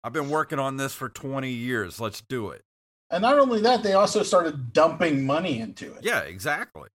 I've 0.03 0.13
been 0.13 0.29
working 0.29 0.59
on 0.59 0.77
this 0.77 0.93
for 0.93 1.09
20 1.09 1.49
years. 1.49 1.99
Let's 1.99 2.21
do 2.21 2.49
it." 2.49 2.63
and 3.11 3.21
not 3.21 3.39
only 3.39 3.61
that, 3.61 3.83
they 3.83 3.93
also 3.93 4.23
started 4.23 4.73
dumping 4.73 5.25
money 5.25 5.59
into 5.59 5.93
it. 5.93 6.03
Yeah, 6.03 6.21
exactly. 6.21 6.89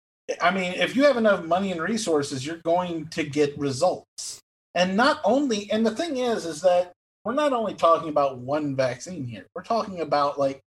I 0.41 0.51
mean, 0.51 0.73
if 0.73 0.95
you 0.95 1.03
have 1.05 1.17
enough 1.17 1.43
money 1.45 1.71
and 1.71 1.81
resources, 1.81 2.45
you're 2.45 2.57
going 2.57 3.07
to 3.09 3.23
get 3.23 3.57
results. 3.57 4.41
And 4.75 4.95
not 4.95 5.19
only, 5.23 5.69
and 5.71 5.85
the 5.85 5.95
thing 5.95 6.17
is, 6.17 6.45
is 6.45 6.61
that 6.61 6.93
we're 7.23 7.33
not 7.33 7.53
only 7.53 7.73
talking 7.73 8.09
about 8.09 8.39
one 8.39 8.75
vaccine 8.75 9.25
here, 9.25 9.45
we're 9.55 9.63
talking 9.63 10.01
about 10.01 10.39
like 10.39 10.61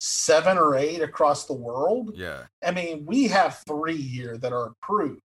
seven 0.00 0.58
or 0.58 0.76
eight 0.76 1.02
across 1.02 1.44
the 1.44 1.54
world. 1.54 2.12
Yeah. 2.14 2.44
I 2.64 2.70
mean, 2.70 3.04
we 3.06 3.28
have 3.28 3.62
three 3.66 4.00
here 4.00 4.38
that 4.38 4.52
are 4.52 4.72
approved. 4.82 5.20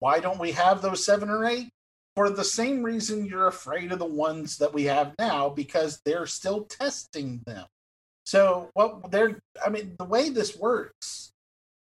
Why 0.00 0.20
don't 0.20 0.38
we 0.38 0.52
have 0.52 0.82
those 0.82 1.04
seven 1.04 1.28
or 1.28 1.44
eight? 1.44 1.68
For 2.16 2.30
the 2.30 2.44
same 2.44 2.82
reason 2.82 3.26
you're 3.26 3.48
afraid 3.48 3.90
of 3.90 3.98
the 3.98 4.04
ones 4.04 4.58
that 4.58 4.72
we 4.72 4.84
have 4.84 5.14
now, 5.18 5.48
because 5.48 6.00
they're 6.04 6.26
still 6.26 6.64
testing 6.64 7.42
them. 7.46 7.66
So, 8.24 8.70
what 8.74 9.10
they're, 9.10 9.40
I 9.64 9.68
mean, 9.68 9.96
the 9.98 10.04
way 10.04 10.30
this 10.30 10.56
works 10.56 11.32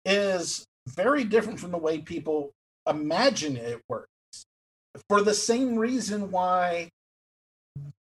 is 0.05 0.64
very 0.89 1.24
different 1.24 1.61
from 1.61 1.72
the 1.72 1.78
way 1.78 1.99
people 1.99 2.53
imagine 2.89 3.57
it 3.57 3.83
works. 3.89 4.09
For 5.09 5.20
the 5.22 5.35
same 5.35 5.76
reason 5.76 6.31
why 6.31 6.91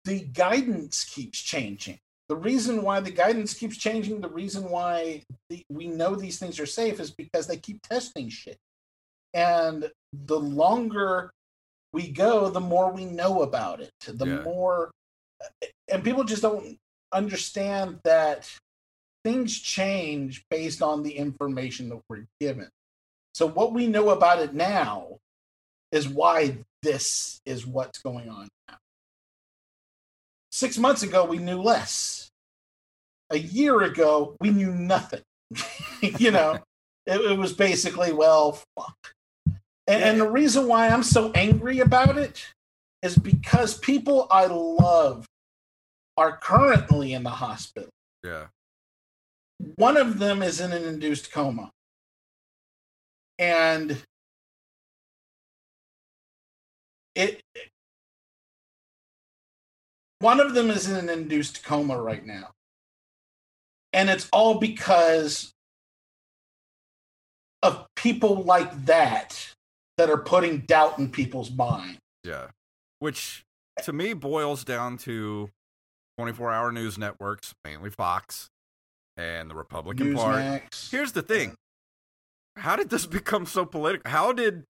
the 0.04 0.20
guidance 0.22 1.04
keeps 1.04 1.40
changing. 1.40 1.98
The 2.28 2.36
reason 2.36 2.82
why 2.82 3.02
the 3.02 3.12
guidance 3.12 3.54
keeps 3.54 3.78
changing, 3.78 4.22
the 4.22 4.30
reason 4.30 4.70
why 4.70 5.24
the, 5.50 5.64
we 5.70 5.88
know 5.88 6.16
these 6.16 6.40
things 6.40 6.60
are 6.60 6.66
safe 6.66 7.00
is 7.00 7.12
because 7.12 7.46
they 7.48 7.58
keep 7.58 7.82
testing 7.84 8.30
shit. 8.30 8.58
And 9.34 9.92
the 10.12 10.40
longer 10.40 11.32
we 11.96 12.10
go, 12.10 12.50
the 12.50 12.60
more 12.60 12.92
we 12.92 13.06
know 13.06 13.42
about 13.42 13.80
it. 13.80 13.94
The 14.06 14.28
Yeah. 14.28 14.42
more, 14.42 14.92
and 15.88 16.04
people 16.04 16.26
just 16.26 16.42
don't 16.42 16.78
understand 17.14 18.02
that 18.04 18.54
things 19.24 19.58
change 19.60 20.44
based 20.50 20.82
on 20.82 21.04
the 21.04 21.16
information 21.16 21.88
that 21.90 22.02
we're 22.10 22.28
given. 22.40 22.70
So, 23.34 23.48
what 23.48 23.72
we 23.72 23.88
know 23.88 24.10
about 24.10 24.40
it 24.40 24.54
now 24.54 25.20
is 25.92 26.08
why 26.08 26.58
this 26.84 27.40
is 27.46 27.66
what's 27.66 28.00
going 28.00 28.30
on 28.30 28.50
now. 28.68 28.78
Six 30.52 30.78
months 30.78 31.02
ago, 31.02 31.24
we 31.24 31.38
knew 31.38 31.62
less. 31.62 32.30
A 33.30 33.38
year 33.38 33.82
ago, 33.82 34.36
we 34.42 34.50
knew 34.52 34.72
nothing. 34.72 35.24
you 36.02 36.32
know, 36.32 36.60
it, 37.06 37.22
it 37.22 37.38
was 37.38 37.54
basically, 37.54 38.12
well, 38.12 38.62
fuck. 38.76 39.16
And, 39.88 40.04
and 40.04 40.22
the 40.22 40.30
reason 40.30 40.68
why 40.68 40.88
I'm 40.88 41.04
so 41.04 41.32
angry 41.34 41.80
about 41.80 42.18
it 42.18 42.46
is 43.02 43.18
because 43.18 43.78
people 43.78 44.28
I 44.32 44.46
love 44.48 45.28
are 46.18 46.38
currently 46.38 47.14
in 47.14 47.24
the 47.24 47.30
hospital. 47.30 47.90
Yeah. 48.24 48.48
One 49.76 49.98
of 49.98 50.20
them 50.20 50.42
is 50.42 50.60
in 50.60 50.72
an 50.72 50.84
induced 50.84 51.32
coma. 51.32 51.72
And 53.38 54.02
it 57.14 57.42
one 60.20 60.40
of 60.40 60.54
them 60.54 60.70
is 60.70 60.90
in 60.90 60.96
an 60.96 61.10
induced 61.10 61.64
coma 61.64 62.02
right 62.02 62.26
now. 62.26 62.52
And 63.94 64.10
it's 64.10 64.28
all 64.32 64.60
because 64.60 65.52
of 67.62 67.86
people 67.96 68.44
like 68.44 68.86
that 68.86 69.54
that 69.98 70.10
are 70.10 70.18
putting 70.18 70.60
doubt 70.62 71.00
in 71.00 71.10
people's 71.10 71.52
mind. 71.52 71.98
Yeah. 72.24 72.48
Which 73.00 73.44
to 73.84 73.94
me 73.94 74.14
boils 74.14 74.64
down 74.64 74.98
to 75.00 75.50
24 76.18 76.52
hour 76.52 76.72
news 76.72 76.98
networks, 76.98 77.54
mainly 77.64 77.90
Fox 77.90 78.50
and 79.18 79.50
the 79.50 79.56
Republican 79.56 80.16
Party. 80.16 80.64
Here's 80.92 81.12
the 81.12 81.22
thing 81.22 81.56
how 82.58 82.76
did 82.76 82.90
this 82.90 83.06
become 83.06 83.46
so 83.46 83.66
political? 83.66 84.10
How 84.10 84.32
did. 84.32 84.64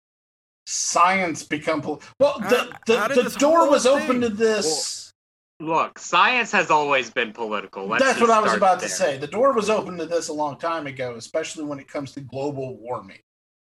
Science 0.66 1.42
become 1.42 1.82
political? 1.82 2.08
well. 2.18 2.38
The 2.38 2.96
how 2.96 3.08
the, 3.08 3.14
did 3.14 3.26
the 3.26 3.38
door 3.38 3.58
whole 3.60 3.70
was 3.70 3.86
open 3.86 4.06
thing- 4.06 4.20
to 4.22 4.28
this. 4.30 5.12
Look, 5.60 6.00
science 6.00 6.50
has 6.50 6.68
always 6.68 7.10
been 7.10 7.32
political. 7.32 7.86
Let's 7.86 8.02
That's 8.02 8.20
what 8.20 8.28
I 8.30 8.40
was 8.40 8.54
about 8.54 8.80
there. 8.80 8.88
to 8.88 8.94
say. 8.94 9.18
The 9.18 9.28
door 9.28 9.52
was 9.52 9.70
open 9.70 9.96
to 9.98 10.04
this 10.06 10.28
a 10.28 10.32
long 10.32 10.58
time 10.58 10.88
ago, 10.88 11.14
especially 11.16 11.64
when 11.64 11.78
it 11.78 11.86
comes 11.86 12.10
to 12.12 12.20
global 12.20 12.76
warming. 12.76 13.20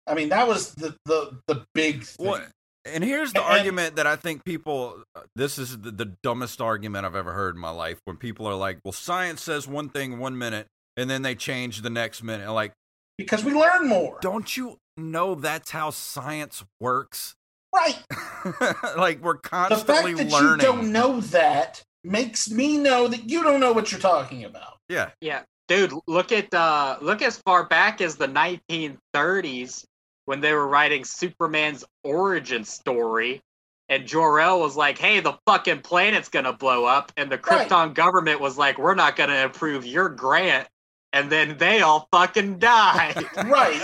I 0.07 0.13
mean, 0.13 0.29
that 0.29 0.47
was 0.47 0.73
the 0.75 0.95
the 1.05 1.39
the 1.47 1.65
big 1.73 2.03
thing. 2.03 2.25
What? 2.27 2.47
And 2.85 3.03
here's 3.03 3.33
the 3.33 3.43
And- 3.43 3.57
argument 3.57 3.95
that 3.97 4.07
I 4.07 4.15
think 4.15 4.45
people. 4.45 5.03
This 5.35 5.57
is 5.57 5.77
the, 5.79 5.91
the 5.91 6.13
dumbest 6.23 6.61
argument 6.61 7.05
I've 7.05 7.15
ever 7.17 7.33
heard 7.33 7.55
in 7.55 7.61
my 7.61 7.69
life. 7.69 7.99
When 8.05 8.15
people 8.17 8.45
are 8.47 8.55
like, 8.55 8.79
"Well, 8.85 8.93
science 8.93 9.41
says 9.43 9.67
one 9.67 9.89
thing 9.89 10.19
one 10.19 10.37
minute, 10.37 10.67
and 10.95 11.09
then 11.09 11.21
they 11.21 11.35
change 11.35 11.81
the 11.81 11.89
next 11.89 12.23
minute." 12.23 12.49
Like, 12.51 12.71
Because 13.17 13.43
we 13.43 13.53
learn 13.53 13.87
more, 13.89 14.17
don't 14.21 14.55
you 14.55 14.77
know 14.95 15.35
that's 15.35 15.71
how 15.71 15.89
science 15.89 16.63
works? 16.79 17.33
right? 17.75 17.99
like 18.97 19.21
we're 19.21 19.35
constantly 19.35 20.13
The 20.13 20.23
constantly 20.23 20.23
fact 20.23 20.29
that 20.29 20.31
learning. 20.31 20.59
you 20.59 20.65
don't 20.65 20.91
know 20.93 21.19
that 21.21 21.83
makes 22.05 22.49
me 22.49 22.77
know 22.77 23.07
that 23.09 23.29
you 23.29 23.43
don't 23.43 23.59
know 23.59 23.73
what 23.73 23.91
you're 23.91 23.99
talking 23.99 24.45
about. 24.45 24.77
Yeah, 24.87 25.09
Yeah, 25.19 25.41
dude, 25.67 25.91
look 26.07 26.31
at 26.31 26.51
uh, 26.53 26.97
look 27.01 27.21
as 27.21 27.37
far 27.45 27.65
back 27.65 27.99
as 27.99 28.15
the 28.15 28.27
1930s 28.29 29.83
when 30.27 30.41
they 30.41 30.51
were 30.53 30.67
writing 30.67 31.05
Superman's 31.05 31.85
origin 32.03 32.65
story, 32.65 33.41
and 33.89 34.05
Jor 34.05 34.41
El 34.41 34.59
was 34.59 34.75
like, 34.75 34.97
"Hey, 34.97 35.21
the 35.21 35.39
fucking 35.47 35.81
planet's 35.81 36.27
gonna 36.27 36.51
blow 36.51 36.83
up," 36.83 37.13
and 37.15 37.31
the 37.31 37.37
Right. 37.37 37.67
Krypton 37.69 37.93
government 37.93 38.41
was 38.41 38.57
like, 38.57 38.77
"We're 38.77 38.93
not 38.93 39.15
gonna 39.15 39.45
approve 39.45 39.85
your 39.85 40.09
grant," 40.09 40.67
and 41.13 41.31
then 41.31 41.57
they 41.57 41.81
all 41.81 42.09
fucking 42.11 42.59
died. 42.59 43.25
Right. 43.45 43.81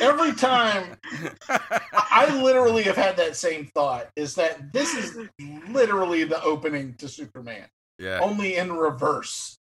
Every 0.00 0.32
time 0.34 0.96
I 1.48 1.60
I 2.10 2.42
literally 2.42 2.82
have 2.82 2.96
had 2.96 3.16
that 3.18 3.36
same 3.36 3.66
thought 3.66 4.08
is 4.16 4.34
that 4.34 4.72
this 4.72 4.92
is 4.94 5.16
literally 5.68 6.24
the 6.24 6.42
opening 6.42 6.94
to 6.94 7.08
Superman, 7.08 7.68
yeah. 7.98 8.18
only 8.20 8.56
in 8.56 8.72
reverse. 8.72 9.58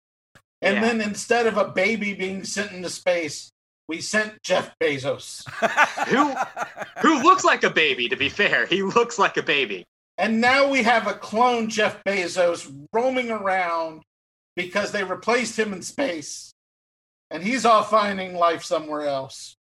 And 0.63 0.77
Yeah. 0.77 0.81
then 0.83 1.01
instead 1.01 1.47
of 1.49 1.57
a 1.57 1.69
baby 1.69 2.15
being 2.15 2.45
sent 2.45 2.71
into 2.73 2.91
space, 2.91 3.51
we 3.89 4.01
sent 4.01 4.43
Jeff 4.43 4.75
Bezos. 4.83 5.49
Who- 6.09 6.35
Who 7.01 7.23
looks 7.23 7.45
like 7.45 7.65
a 7.65 7.71
baby? 7.71 8.09
To 8.09 8.17
be 8.17 8.29
fair, 8.29 8.67
he 8.67 8.83
looks 8.83 9.19
like 9.19 9.37
a 9.37 9.43
baby. 9.43 9.85
And 10.19 10.41
now 10.41 10.69
we 10.69 10.83
have 10.83 11.07
a 11.07 11.15
clone 11.15 11.69
Jeff 11.69 12.03
Bezos 12.05 12.71
roaming 12.93 13.31
around 13.31 14.03
because 14.57 14.91
they 14.93 15.05
replaced 15.05 15.59
him 15.59 15.73
in 15.73 15.81
space. 15.83 16.53
And 17.31 17.43
he's 17.43 17.65
off 17.65 17.91
finding 17.91 18.35
life 18.35 18.65
somewhere 18.65 19.03
else. 19.03 19.55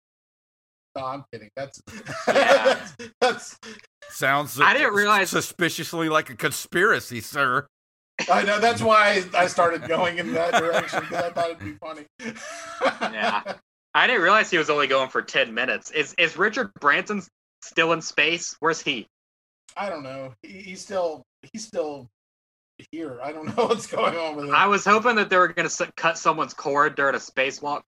No, 0.95 1.03
I'm 1.05 1.25
kidding. 1.33 1.49
That's 1.57 1.81
Yeah. 2.27 2.87
that's, 2.95 2.95
that's 3.19 3.57
Sounds. 4.09 4.59
I 4.61 4.73
didn't 4.73 4.93
realize- 4.93 5.29
suspiciously 5.29 6.07
like 6.09 6.29
a 6.29 6.35
conspiracy, 6.35 7.19
sir. 7.21 7.67
I 8.31 8.43
know 8.43 8.59
that's 8.61 8.81
why 8.81 9.25
I 9.35 9.47
started 9.47 9.89
going 9.89 10.19
in 10.19 10.31
that 10.35 10.53
direction 10.53 11.01
because 11.01 11.25
I 11.25 11.29
thought 11.31 11.49
it'd 11.49 11.59
be 11.59 11.73
funny. 11.73 12.05
Yeah. 13.13 13.41
I 13.95 14.05
didn't 14.07 14.21
realize 14.21 14.51
he 14.51 14.57
was 14.57 14.69
only 14.69 14.87
going 14.87 15.09
for 15.09 15.21
10 15.23 15.53
minutes. 15.53 15.89
Is 15.91 16.13
is 16.19 16.37
Richard 16.37 16.71
Branson 16.79 17.23
still 17.61 17.93
in 17.93 18.01
space? 18.01 18.55
Where's 18.59 18.81
he? 18.81 19.07
I 19.77 19.89
don't 19.89 20.03
know. 20.03 20.33
He, 20.43 20.59
he's 20.61 20.81
still 20.81 21.23
he's 21.51 21.65
still 21.65 22.07
here. 22.91 23.19
I 23.23 23.31
don't 23.31 23.45
know 23.57 23.65
what's 23.67 23.87
going 23.87 24.15
on 24.17 24.35
with 24.35 24.45
him. 24.45 24.53
I 24.55 24.67
was 24.67 24.83
hoping 24.85 25.15
that 25.15 25.29
they 25.29 25.37
were 25.37 25.47
going 25.47 25.67
to 25.67 25.91
cut 25.95 26.17
someone's 26.17 26.53
cord 26.53 26.95
during 26.95 27.15
a 27.15 27.19
spacewalk 27.19 27.81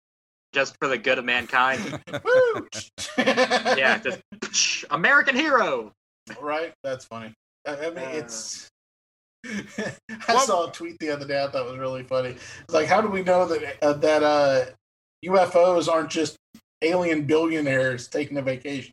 just 0.52 0.76
for 0.78 0.86
the 0.88 0.98
good 0.98 1.18
of 1.18 1.24
mankind. 1.24 2.00
Yeah, 3.18 3.98
just 3.98 4.84
American 4.90 5.34
hero. 5.36 5.92
right. 6.40 6.72
That's 6.82 7.04
funny. 7.04 7.32
I, 7.66 7.76
I 7.76 7.90
mean, 7.90 7.98
Uh. 8.04 8.10
it's. 8.12 8.68
I 9.46 9.94
Well- 10.28 10.40
saw 10.40 10.68
a 10.68 10.72
tweet 10.72 10.98
the 10.98 11.10
other 11.10 11.26
day. 11.26 11.42
I 11.42 11.48
thought 11.48 11.66
was 11.66 11.78
really 11.78 12.02
funny. 12.02 12.30
It's 12.62 12.74
like, 12.74 12.86
how 12.86 13.00
do 13.00 13.08
we 13.08 13.22
know 13.22 13.46
that 13.46 13.82
uh, 13.82 13.92
that 13.94 14.22
uh, 14.22 14.64
UFOs 15.26 15.88
aren't 15.88 16.10
just 16.10 16.36
alien 16.82 17.24
billionaires 17.24 18.08
taking 18.08 18.36
a 18.38 18.42
vacation? 18.42 18.92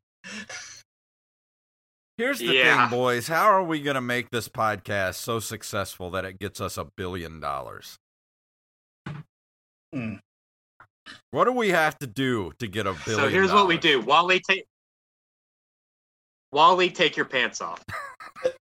Here's 2.18 2.40
the 2.40 2.46
Yeah. 2.54 2.90
thing, 2.90 2.98
boys. 2.98 3.28
How 3.28 3.46
are 3.46 3.64
we 3.64 3.82
going 3.82 3.96
to 3.96 4.02
make 4.02 4.30
this 4.30 4.48
podcast 4.48 5.16
so 5.16 5.40
successful 5.40 6.12
that 6.12 6.24
it 6.26 6.40
gets 6.40 6.62
us 6.62 6.78
a 6.78 6.86
billion 6.96 7.40
dollars? 7.40 7.98
Hmm. 9.94 10.16
What 11.32 11.46
do 11.46 11.52
we 11.52 11.70
have 11.70 11.98
to 12.00 12.08
do 12.08 12.54
to 12.60 12.68
get 12.68 12.86
a 12.86 12.94
billion? 13.06 13.24
So 13.26 13.30
here's 13.30 13.52
what 13.52 13.68
we 13.68 13.78
dollars? 13.78 14.02
do. 14.04 14.08
Wally 14.08 14.40
take 14.40 14.66
Wally 16.54 16.90
take 16.90 17.16
your 17.18 17.26
pants 17.26 17.60
off. 17.62 17.84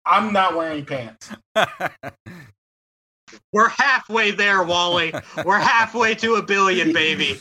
I'm 0.07 0.33
not 0.33 0.57
wearing 0.57 0.85
pants. 0.85 1.31
We're 3.53 3.69
halfway 3.69 4.31
there, 4.31 4.63
Wally. 4.63 5.13
We're 5.45 5.59
halfway 5.59 6.15
to 6.17 6.35
a 6.35 6.43
billion, 6.43 6.93
baby. 6.93 7.39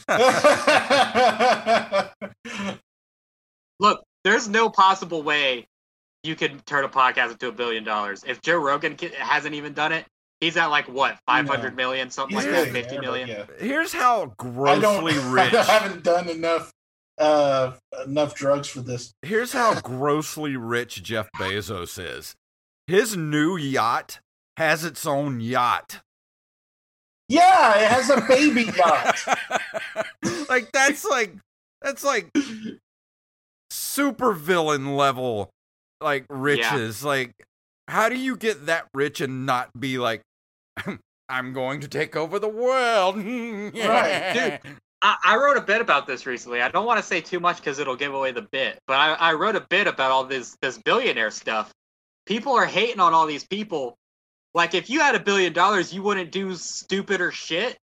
Look, 3.79 4.03
there's 4.23 4.47
no 4.49 4.69
possible 4.69 5.23
way 5.23 5.67
you 6.23 6.35
can 6.35 6.59
turn 6.61 6.83
a 6.83 6.89
podcast 6.89 7.31
into 7.31 7.47
a 7.47 7.51
billion 7.51 7.83
dollars. 7.83 8.23
If 8.27 8.41
Joe 8.41 8.57
Rogan 8.57 8.97
hasn't 9.17 9.55
even 9.55 9.73
done 9.73 9.91
it, 9.93 10.05
he's 10.41 10.57
at 10.57 10.67
like 10.67 10.87
what, 10.89 11.17
five 11.25 11.47
hundred 11.47 11.75
million, 11.75 12.09
something 12.09 12.35
He's 12.37 12.45
like 12.45 12.53
that, 12.53 12.65
getting 12.65 12.73
fifty 12.73 12.95
there, 12.95 13.01
million. 13.01 13.29
yeah. 13.29 13.45
here's 13.59 13.93
how 13.93 14.23
I 14.23 14.27
grossly 14.37 15.13
rich. 15.29 15.53
I 15.53 15.63
haven't 15.63 16.03
done 16.03 16.27
enough 16.29 16.71
uh 17.17 17.73
enough 18.05 18.35
drugs 18.35 18.67
for 18.67 18.81
this. 18.81 19.13
Here's 19.21 19.53
how 19.53 19.79
grossly 19.81 20.57
rich 20.57 21.01
Jeff 21.03 21.29
Bezos 21.37 21.97
is. 22.03 22.35
His 22.87 23.15
new 23.15 23.55
yacht 23.55 24.19
has 24.59 24.83
its 24.83 25.05
own 25.05 25.39
yacht. 25.39 26.01
Yeah, 27.29 27.79
it 27.79 27.89
has 27.89 28.09
a 28.09 28.21
baby 28.27 28.63
yacht. 28.77 29.17
like 30.49 30.69
that's 30.73 31.05
like 31.05 31.33
that's 31.81 32.03
like 32.03 32.29
super 33.71 34.33
villain 34.33 34.97
level 34.97 35.49
like 36.01 36.25
riches. 36.29 37.05
Like 37.05 37.31
how 37.87 38.09
do 38.09 38.17
you 38.17 38.35
get 38.35 38.65
that 38.65 38.87
rich 38.93 39.21
and 39.21 39.45
not 39.45 39.69
be 39.79 39.97
like 39.97 40.21
I'm 41.29 41.53
going 41.53 41.79
to 41.79 41.87
take 41.87 42.17
over 42.17 42.37
the 42.37 42.49
world? 42.49 43.15
Right, 43.25 44.59
I, 45.01 45.15
I 45.23 45.37
wrote 45.37 45.55
a 45.55 45.61
bit 45.61 45.79
about 45.79 46.05
this 46.05 46.25
recently. 46.25 46.61
I 46.61 46.67
don't 46.67 46.85
want 46.85 46.99
to 46.99 47.05
say 47.05 47.21
too 47.21 47.39
much 47.39 47.57
because 47.57 47.79
it'll 47.79 47.95
give 47.95 48.13
away 48.13 48.33
the 48.33 48.41
bit, 48.41 48.79
but 48.85 48.95
I, 48.95 49.13
I 49.13 49.33
wrote 49.33 49.55
a 49.55 49.65
bit 49.69 49.87
about 49.87 50.11
all 50.11 50.25
this 50.25 50.57
this 50.61 50.77
billionaire 50.77 51.31
stuff. 51.31 51.71
People 52.25 52.51
are 52.53 52.65
hating 52.65 52.99
on 52.99 53.13
all 53.13 53.25
these 53.25 53.45
people. 53.45 53.95
Like 54.53 54.73
if 54.73 54.89
you 54.89 54.99
had 54.99 55.15
a 55.15 55.19
billion 55.19 55.53
dollars, 55.53 55.93
you 55.93 56.01
wouldn't 56.01 56.31
do 56.31 56.55
stupider 56.55 57.31
shit. 57.31 57.77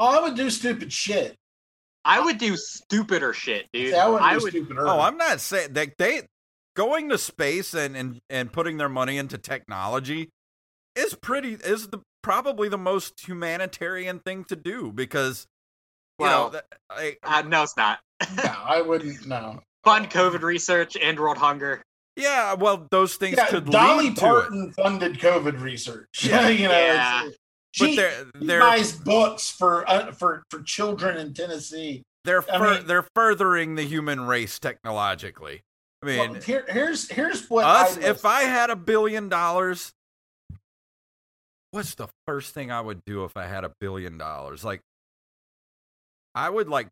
Oh, 0.00 0.18
I 0.18 0.22
would 0.22 0.36
do 0.36 0.48
stupid 0.50 0.92
shit. 0.92 1.36
I 2.04 2.20
would 2.20 2.38
do 2.38 2.56
stupider 2.56 3.32
shit, 3.34 3.66
dude. 3.72 3.90
See, 3.92 3.98
I 3.98 4.08
wouldn't 4.08 4.24
I 4.30 4.36
do 4.38 4.42
would. 4.44 4.52
stupid. 4.52 4.76
Oh, 4.80 5.00
I'm 5.00 5.16
not 5.16 5.40
saying 5.40 5.74
that 5.74 5.98
they 5.98 6.22
going 6.76 7.08
to 7.10 7.18
space 7.18 7.74
and, 7.74 7.96
and 7.96 8.18
and 8.30 8.52
putting 8.52 8.76
their 8.78 8.88
money 8.88 9.18
into 9.18 9.36
technology 9.36 10.30
is 10.94 11.14
pretty 11.14 11.54
is 11.54 11.88
the 11.88 11.98
probably 12.22 12.68
the 12.68 12.78
most 12.78 13.26
humanitarian 13.26 14.20
thing 14.20 14.44
to 14.44 14.56
do 14.56 14.92
because 14.92 15.46
you 16.18 16.24
Well, 16.24 16.52
know 16.52 16.60
I, 16.90 17.16
Uh, 17.22 17.42
no, 17.42 17.62
it's 17.64 17.76
not. 17.76 18.00
no, 18.36 18.42
I 18.44 18.80
wouldn't. 18.80 19.26
No. 19.26 19.60
Fund 19.84 20.10
COVID 20.10 20.42
research, 20.42 20.96
and 20.96 21.18
world 21.18 21.38
hunger. 21.38 21.82
Yeah 22.18 22.52
well 22.54 22.86
those 22.90 23.16
things 23.16 23.36
Yeah, 23.38 23.46
could 23.46 23.64
Dolly 23.70 24.08
lead 24.08 24.16
to 24.16 24.24
it 24.26 24.28
Parton 24.28 24.72
funded 24.72 25.18
COVID 25.18 25.60
research. 25.60 26.08
Yeah. 26.24 26.48
you 26.48 26.68
know, 26.68 26.72
Yeah. 26.78 27.20
it's- 27.26 27.36
but 27.78 27.86
she, 27.90 27.96
they're 27.96 28.24
she 28.40 28.46
they're 28.46 28.60
buys 28.60 28.92
books 28.92 29.50
for 29.50 29.88
uh, 29.88 30.10
for 30.12 30.42
for 30.50 30.62
children 30.62 31.16
in 31.18 31.32
Tennessee. 31.34 32.02
they're 32.24 32.42
I 32.50 32.58
fur- 32.58 32.74
mean- 32.74 32.86
they're 32.86 33.06
furthering 33.14 33.74
the 33.76 33.82
human 33.84 34.22
race 34.26 34.58
technologically 34.58 35.60
I 36.02 36.06
mean, 36.06 36.30
Well, 36.32 36.40
here, 36.40 36.64
here's 36.68 37.08
here's 37.10 37.48
what 37.50 37.64
us. 37.66 37.96
I 37.98 38.00
If 38.02 38.24
I 38.24 38.42
had 38.42 38.70
a 38.70 38.76
billion 38.76 39.28
dollars, 39.28 39.92
what's 41.72 41.94
the 41.94 42.08
first 42.26 42.54
thing 42.54 42.70
I 42.70 42.80
would 42.80 43.04
do 43.04 43.24
if 43.24 43.36
I 43.36 43.46
had 43.46 43.64
a 43.64 43.72
billion 43.80 44.16
dollars? 44.16 44.64
Like, 44.64 44.80
I 46.34 46.48
would 46.48 46.68
like 46.68 46.88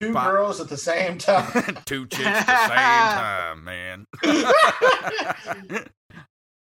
two 0.00 0.12
fi- 0.12 0.30
girls 0.30 0.60
at 0.60 0.68
the 0.68 0.76
same 0.76 1.18
time. 1.18 1.78
two 1.86 2.06
chicks 2.06 2.26
at 2.26 2.46
the 2.46 2.68
same 2.68 2.76
time, 3.18 3.64
man. 3.64 4.06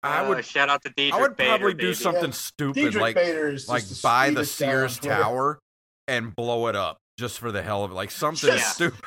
I 0.03 0.19
Uh, 0.25 0.29
would. 0.29 0.45
shout 0.45 0.69
out 0.69 0.83
to 0.83 0.91
Diedrich 0.91 1.15
I 1.15 1.21
would 1.21 1.37
Bader, 1.37 1.51
probably 1.51 1.75
do 1.75 1.79
baby. 1.89 1.95
something 1.95 2.25
Yeah. 2.27 2.31
stupid, 2.33 2.75
Diedrich 2.75 3.01
like 3.03 3.17
like 3.69 3.87
just 3.89 4.03
buy 4.03 4.31
the 4.31 4.45
sweetest 4.45 4.59
guy 4.61 4.67
on 4.67 4.89
Sears 4.89 4.99
Tower 4.99 5.59
and 6.09 6.37
blow 6.37 6.67
it 6.69 6.77
up 6.77 6.99
just 7.19 7.39
for 7.39 7.51
the 7.53 7.63
hell 7.63 7.85
of 7.85 7.93
it, 7.93 7.95
like 7.95 8.11
something 8.11 8.51
Just- 8.51 8.75
stupid. 8.75 9.01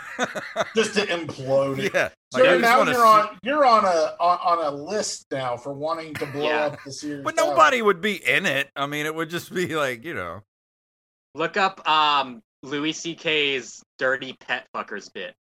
just 0.75 0.95
to 0.95 1.05
implode 1.05 1.77
it. 1.79 1.93
yeah, 1.93 2.09
So 2.33 2.41
like, 2.43 2.61
now 2.61 2.81
you're 2.83 2.93
see- 2.95 2.99
on 2.99 3.37
you're 3.43 3.65
on 3.65 3.85
a 3.85 4.15
on, 4.19 4.39
on 4.59 4.65
a 4.65 4.75
list 4.75 5.25
now 5.29 5.55
for 5.55 5.71
wanting 5.73 6.15
to 6.15 6.25
blow 6.25 6.47
Yeah. 6.47 6.65
up 6.67 6.79
the 6.83 6.91
Sears. 6.91 7.17
Tower. 7.17 7.23
But 7.23 7.37
Tower. 7.37 7.47
nobody 7.51 7.81
would 7.83 8.01
be 8.01 8.15
in 8.15 8.45
it. 8.47 8.69
I 8.75 8.87
mean, 8.87 9.05
it 9.05 9.13
would 9.13 9.29
just 9.29 9.53
be 9.53 9.75
like 9.75 10.03
you 10.03 10.15
know. 10.15 10.41
Look 11.35 11.57
up 11.57 11.87
um 11.87 12.41
Louis 12.63 12.93
C.K.'s 12.93 13.83
dirty 13.97 14.33
pet 14.39 14.67
fuckers 14.75 15.11
bit. 15.11 15.35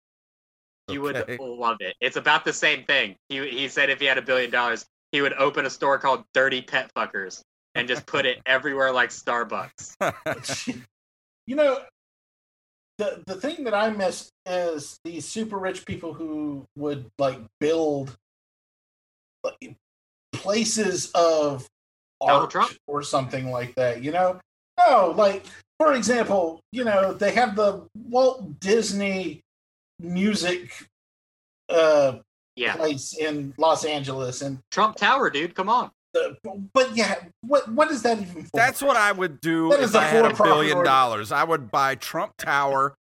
You 0.88 1.02
Okay. 1.08 1.38
would 1.40 1.48
love 1.60 1.78
it. 1.80 1.96
It's 2.00 2.18
about 2.18 2.46
the 2.46 2.54
same 2.54 2.84
thing. 2.84 3.16
He 3.30 3.48
he 3.50 3.68
said 3.70 3.90
if 3.90 4.00
he 4.00 4.06
had 4.06 4.18
a 4.18 4.22
billion 4.22 4.52
dollars, 4.52 4.86
he 5.12 5.22
would 5.22 5.34
open 5.34 5.66
a 5.66 5.70
store 5.70 5.98
called 5.98 6.24
Dirty 6.34 6.62
Pet 6.62 6.92
Fuckers 6.96 7.42
and 7.74 7.88
just 7.88 8.06
put 8.06 8.26
it 8.26 8.40
everywhere 8.46 8.92
like 8.92 9.10
Starbucks. 9.10 9.96
you 11.48 11.56
know 11.56 11.80
the 12.98 13.24
the 13.26 13.36
thing 13.36 13.64
that 13.66 13.74
I 13.74 13.90
miss 13.90 14.30
is 14.46 14.98
these 15.04 15.26
super 15.26 15.58
rich 15.58 15.86
people 15.86 16.14
who 16.14 16.66
would 16.78 17.08
like 17.18 17.40
build 17.60 18.16
like, 19.44 19.76
places 20.34 21.12
of 21.14 21.68
Donald 22.22 22.44
art 22.44 22.50
Trump? 22.52 22.72
or 22.88 23.02
something 23.02 23.52
like 23.52 23.76
that. 23.76 24.04
You 24.04 24.12
know, 24.12 24.40
no, 24.78 25.14
like 25.18 25.46
for 25.80 25.94
example, 25.94 26.62
you 26.72 26.84
know 26.84 27.14
they 27.14 27.32
have 27.34 27.56
the 27.56 27.88
Walt 28.10 28.60
Disney 28.60 29.42
music 30.00 30.72
uh 31.70 32.18
Yeah. 32.56 32.76
place 32.76 33.18
in 33.18 33.54
Los 33.58 33.86
Angeles 33.86 34.42
and 34.42 34.60
Trump 34.72 34.96
Tower, 34.98 35.30
dude. 35.30 35.56
Come 35.56 35.70
on. 35.70 35.92
the, 36.14 36.38
but 36.74 36.96
yeah 36.96 37.16
what 37.42 37.68
what 37.72 37.92
is 37.92 38.02
that 38.04 38.20
even 38.20 38.44
for 38.44 38.50
That's 38.54 38.82
what 38.82 38.96
I 38.98 39.12
would 39.12 39.42
do 39.42 39.70
That 39.70 39.80
if 39.80 39.86
is 39.86 39.96
a 39.96 40.00
I 40.00 40.04
had 40.04 40.26
a 40.26 40.30
for-profit 40.30 40.54
billion 40.54 40.78
org- 40.78 40.86
dollars. 40.86 41.32
I 41.32 41.44
would 41.44 41.70
buy 41.72 41.96
Trump 41.96 42.34
Tower, 42.38 42.96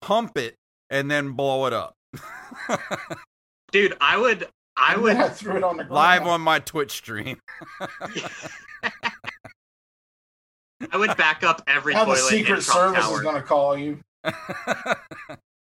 pump 0.00 0.36
it, 0.38 0.54
and 0.90 1.10
then 1.10 1.32
blow 1.32 1.66
it 1.66 1.72
up. 1.72 1.94
Dude, 3.72 3.96
I 4.00 4.16
would 4.18 4.48
I 4.76 4.96
would 5.00 5.16
then 5.16 5.22
I 5.22 5.28
threw 5.28 5.56
it 5.56 5.62
on 5.64 5.76
the 5.76 5.84
ground. 5.84 5.94
Live 5.94 6.26
on 6.26 6.40
my 6.40 6.58
Twitch 6.60 6.90
stream. 6.92 7.38
I 10.92 10.96
would 10.96 11.16
back 11.16 11.42
up 11.42 11.62
every 11.66 11.94
now 11.94 12.04
the 12.04 12.16
Secret 12.16 12.58
in 12.58 12.64
Trump 12.64 12.96
Service 12.96 13.04
Tower. 13.04 13.16
is 13.16 13.22
going 13.22 13.36
to 13.36 13.42
call 13.42 13.76
you. 13.76 14.00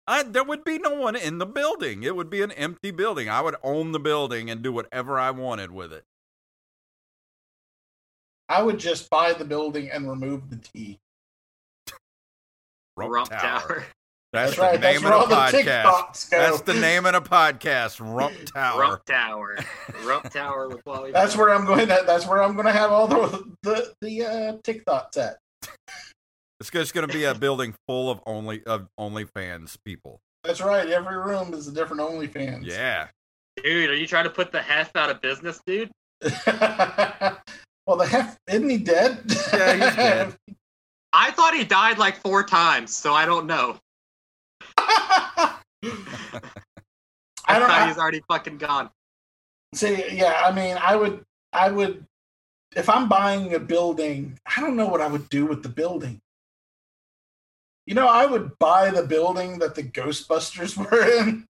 I, 0.07 0.23
there 0.23 0.45
would 0.45 0.65
be 0.65 0.79
no 0.79 0.95
one 0.95 1.17
in 1.17 1.39
the 1.39 1.47
building. 1.47 2.03
It 2.03 2.17
would 2.17 2.31
be 2.31 2.43
an 2.43 2.51
empty 2.53 2.91
building. 2.91 3.29
I 3.29 3.41
would 3.41 3.57
own 3.63 3.93
the 3.93 4.01
building 4.01 4.51
and 4.51 4.63
do 4.63 4.73
whatever 4.73 5.19
I 5.19 5.31
wanted 5.31 5.71
with 5.71 5.93
it. 5.93 6.05
I 8.49 8.63
would 8.63 8.79
just 8.79 9.11
buy 9.11 9.35
the 9.35 9.45
building 9.45 9.91
and 9.91 10.09
remove 10.09 10.49
the 10.49 10.57
T. 10.57 10.99
Rump, 12.97 13.13
Rump 13.13 13.29
Tower. 13.29 13.61
Tower. 13.61 13.87
That's, 14.33 14.51
That's 14.51 14.57
the 14.57 14.63
right. 14.63 14.81
That's 14.81 15.01
name 15.01 15.05
where 15.05 15.15
all 15.15 15.25
of 15.25 15.31
the 15.31 15.35
the 15.35 15.63
podcast. 15.63 16.31
Go. 16.31 16.39
That's 16.39 16.61
the 16.61 16.75
name 16.75 17.07
of 17.07 17.15
the 17.15 17.23
podcast. 17.23 17.99
Rump 18.01 18.37
Tower. 18.55 18.81
Rump 18.81 19.05
Tower. 19.07 19.57
Rump 20.05 20.31
Tower 20.31 20.69
with 20.69 20.85
Wally. 20.85 21.13
That's 21.13 21.35
Ford. 21.35 21.49
where 21.49 21.57
I'm 21.57 21.65
going. 21.65 21.89
To, 21.89 22.03
that's 22.07 22.27
where 22.27 22.43
I'm 22.43 22.53
going 22.53 22.67
to 22.67 22.73
have 22.73 22.93
all 22.93 23.07
the 23.07 23.55
the 23.63 23.95
the 24.03 24.23
uh, 24.25 24.53
TikToks 24.59 25.17
at. 25.17 25.39
It's 26.61 26.71
just 26.71 26.93
going 26.93 27.07
to 27.07 27.13
be 27.13 27.25
a 27.25 27.35
building 27.35 27.75
full 27.87 28.11
of 28.11 28.21
only 28.27 28.63
of 28.65 28.89
OnlyFans 29.01 29.79
people. 29.85 30.21
That's 30.45 30.61
right. 30.61 30.89
Every 30.89 31.17
room 31.17 31.55
is 31.55 31.69
a 31.69 31.73
different 31.73 32.03
OnlyFans. 32.03 32.67
Yeah. 32.67 33.09
Dude, 33.63 33.91
are 33.91 33.97
you 33.97 34.07
trying 34.07 34.25
to 34.25 34.31
put 34.31 34.53
the 34.53 34.61
Hef 34.61 34.95
out 34.95 35.11
of 35.11 35.21
business, 35.21 35.61
dude? 35.67 35.91
well, 36.23 37.97
the 37.97 38.07
hef 38.09 38.37
isn't 38.49 38.69
he 38.69 38.79
dead? 38.79 39.21
Yeah, 39.53 39.73
he's 39.73 39.97
dead. 39.97 40.35
I 41.13 41.31
thought 41.31 41.55
he 41.55 41.65
died 41.65 41.99
like 41.99 42.17
four 42.17 42.43
times, 42.43 42.95
so 42.95 43.15
I 43.15 43.25
don't 43.25 43.47
know. 43.47 43.79
I 45.83 45.91
I, 47.47 47.59
don't. 47.59 47.69
thought 47.69 47.83
I, 47.83 47.89
he's 47.89 47.99
already 47.99 48.23
fucking 48.29 48.59
gone. 48.59 48.91
see, 49.75 50.05
yeah. 50.13 50.43
I 50.45 50.53
mean, 50.53 50.77
I 50.81 50.97
would. 50.97 51.25
I 51.53 51.71
would. 51.71 52.05
If 52.77 52.89
I'm 52.89 53.09
buying 53.09 53.55
a 53.55 53.59
building, 53.59 54.39
I 54.45 54.61
don't 54.61 54.77
know 54.77 54.89
what 54.89 55.01
I 55.01 55.07
would 55.07 55.29
do 55.29 55.47
with 55.47 55.63
the 55.63 55.69
building. 55.69 56.21
You 57.87 57.95
know, 57.95 58.07
I 58.07 58.27
would 58.27 58.59
buy 58.59 58.91
the 58.91 59.05
building 59.05 59.59
that 59.61 59.75
the 59.75 59.83
Ghostbusters 59.83 60.77
were 60.91 61.03
in. 61.21 61.47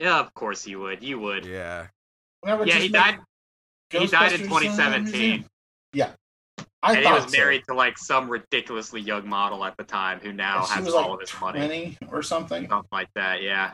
Yeah, 0.00 0.18
of 0.18 0.34
course 0.34 0.66
you 0.66 0.80
would. 0.80 1.02
You 1.02 1.20
would. 1.20 1.44
Yeah. 1.44 1.86
Would 2.44 2.68
Yeah, 2.68 2.74
he 2.74 2.88
died. 2.88 3.18
He 3.90 4.06
died 4.06 4.32
in 4.32 4.42
uh, 4.42 4.58
2017. 4.58 5.44
Yeah, 5.92 6.10
I 6.88 6.92
and 6.92 6.98
he 6.98 7.04
thought 7.04 7.24
was 7.24 7.32
so. 7.32 7.38
married 7.38 7.62
to 7.68 7.74
like 7.74 7.98
some 7.98 8.28
ridiculously 8.28 9.00
young 9.00 9.28
model 9.28 9.64
at 9.64 9.76
the 9.76 9.84
time 9.84 10.20
who 10.20 10.32
now 10.32 10.64
She 10.64 10.74
has 10.74 10.84
was 10.86 10.94
all 10.94 11.10
like 11.10 11.14
of 11.14 11.20
his 11.20 11.40
money, 11.40 11.58
twenty 11.58 11.98
or 12.10 12.22
something. 12.22 12.68
something 12.68 12.88
like 12.92 13.08
that. 13.14 13.42
Yeah. 13.42 13.72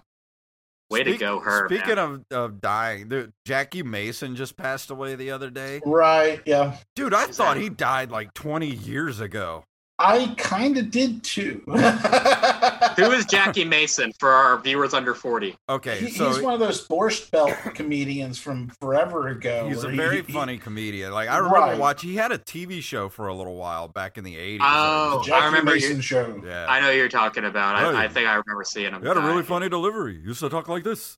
Way 0.90 1.02
to 1.04 1.16
go, 1.16 1.40
her. 1.40 1.66
Speaking 1.68 1.94
man. 1.94 1.98
of, 1.98 2.24
of 2.30 2.60
dying, 2.60 3.08
dude, 3.08 3.32
Jackie 3.46 3.82
Mason 3.82 4.36
just 4.36 4.56
passed 4.56 4.90
away 4.90 5.14
the 5.14 5.30
other 5.30 5.48
day. 5.48 5.80
Right? 5.84 6.42
Yeah, 6.44 6.76
Dude, 6.94 7.14
I 7.14 7.24
Is 7.24 7.36
thought 7.36 7.56
he 7.56 7.70
died 7.70 8.10
like 8.10 8.34
20 8.34 8.66
years 8.68 9.18
ago. 9.18 9.64
I 9.98 10.34
kind 10.36 10.76
of 10.76 10.90
did 10.90 11.22
too. 11.22 11.62
Who 11.66 13.10
is 13.12 13.26
Jackie 13.26 13.64
Mason 13.64 14.12
for 14.18 14.28
our 14.30 14.58
viewers 14.60 14.92
under 14.92 15.14
40? 15.14 15.56
Okay, 15.68 15.98
He- 16.00 16.10
so 16.10 16.28
he's 16.32 16.40
one 16.42 16.52
of 16.54 16.58
those 16.60 16.86
Borscht 16.88 17.30
Belt 17.30 17.52
comedians 17.74 18.38
from 18.38 18.68
forever 18.80 19.28
ago. 19.28 19.68
he's 19.68 19.82
a 19.84 19.86
where 19.86 19.90
he- 19.92 19.96
very 19.98 20.22
he- 20.22 20.32
funny 20.32 20.58
comedian. 20.58 21.12
Like 21.12 21.28
I 21.28 21.36
remember 21.36 21.58
Right. 21.58 21.78
watching. 21.78 22.10
He 22.10 22.16
had 22.16 22.32
a 22.32 22.38
TV 22.38 22.82
show 22.82 23.08
for 23.08 23.28
a 23.28 23.34
little 23.34 23.54
while 23.54 23.86
back 23.86 24.18
in 24.18 24.24
the 24.24 24.34
80s. 24.36 24.58
Oh, 24.62 25.10
the 25.12 25.20
I 25.20 25.24
Jackie 25.38 25.46
remember 25.46 25.72
Mason 25.74 25.96
you- 25.96 26.02
show. 26.02 26.42
yeah. 26.44 26.66
I 26.68 26.80
know 26.80 26.90
who 26.90 26.96
you're 26.96 27.08
talking 27.08 27.44
about. 27.44 27.78
Hey. 27.78 27.96
I, 27.98 28.04
I 28.04 28.08
think 28.08 28.26
I 28.26 28.32
remember 28.34 28.64
seeing 28.64 28.92
him. 28.92 29.00
He 29.00 29.06
had 29.08 29.16
a 29.16 29.20
really 29.20 29.42
die. 29.42 29.48
funny 29.48 29.68
delivery. 29.68 30.20
He 30.20 30.26
used 30.28 30.40
to 30.40 30.48
talk 30.48 30.68
like 30.68 30.82
this. 30.82 31.16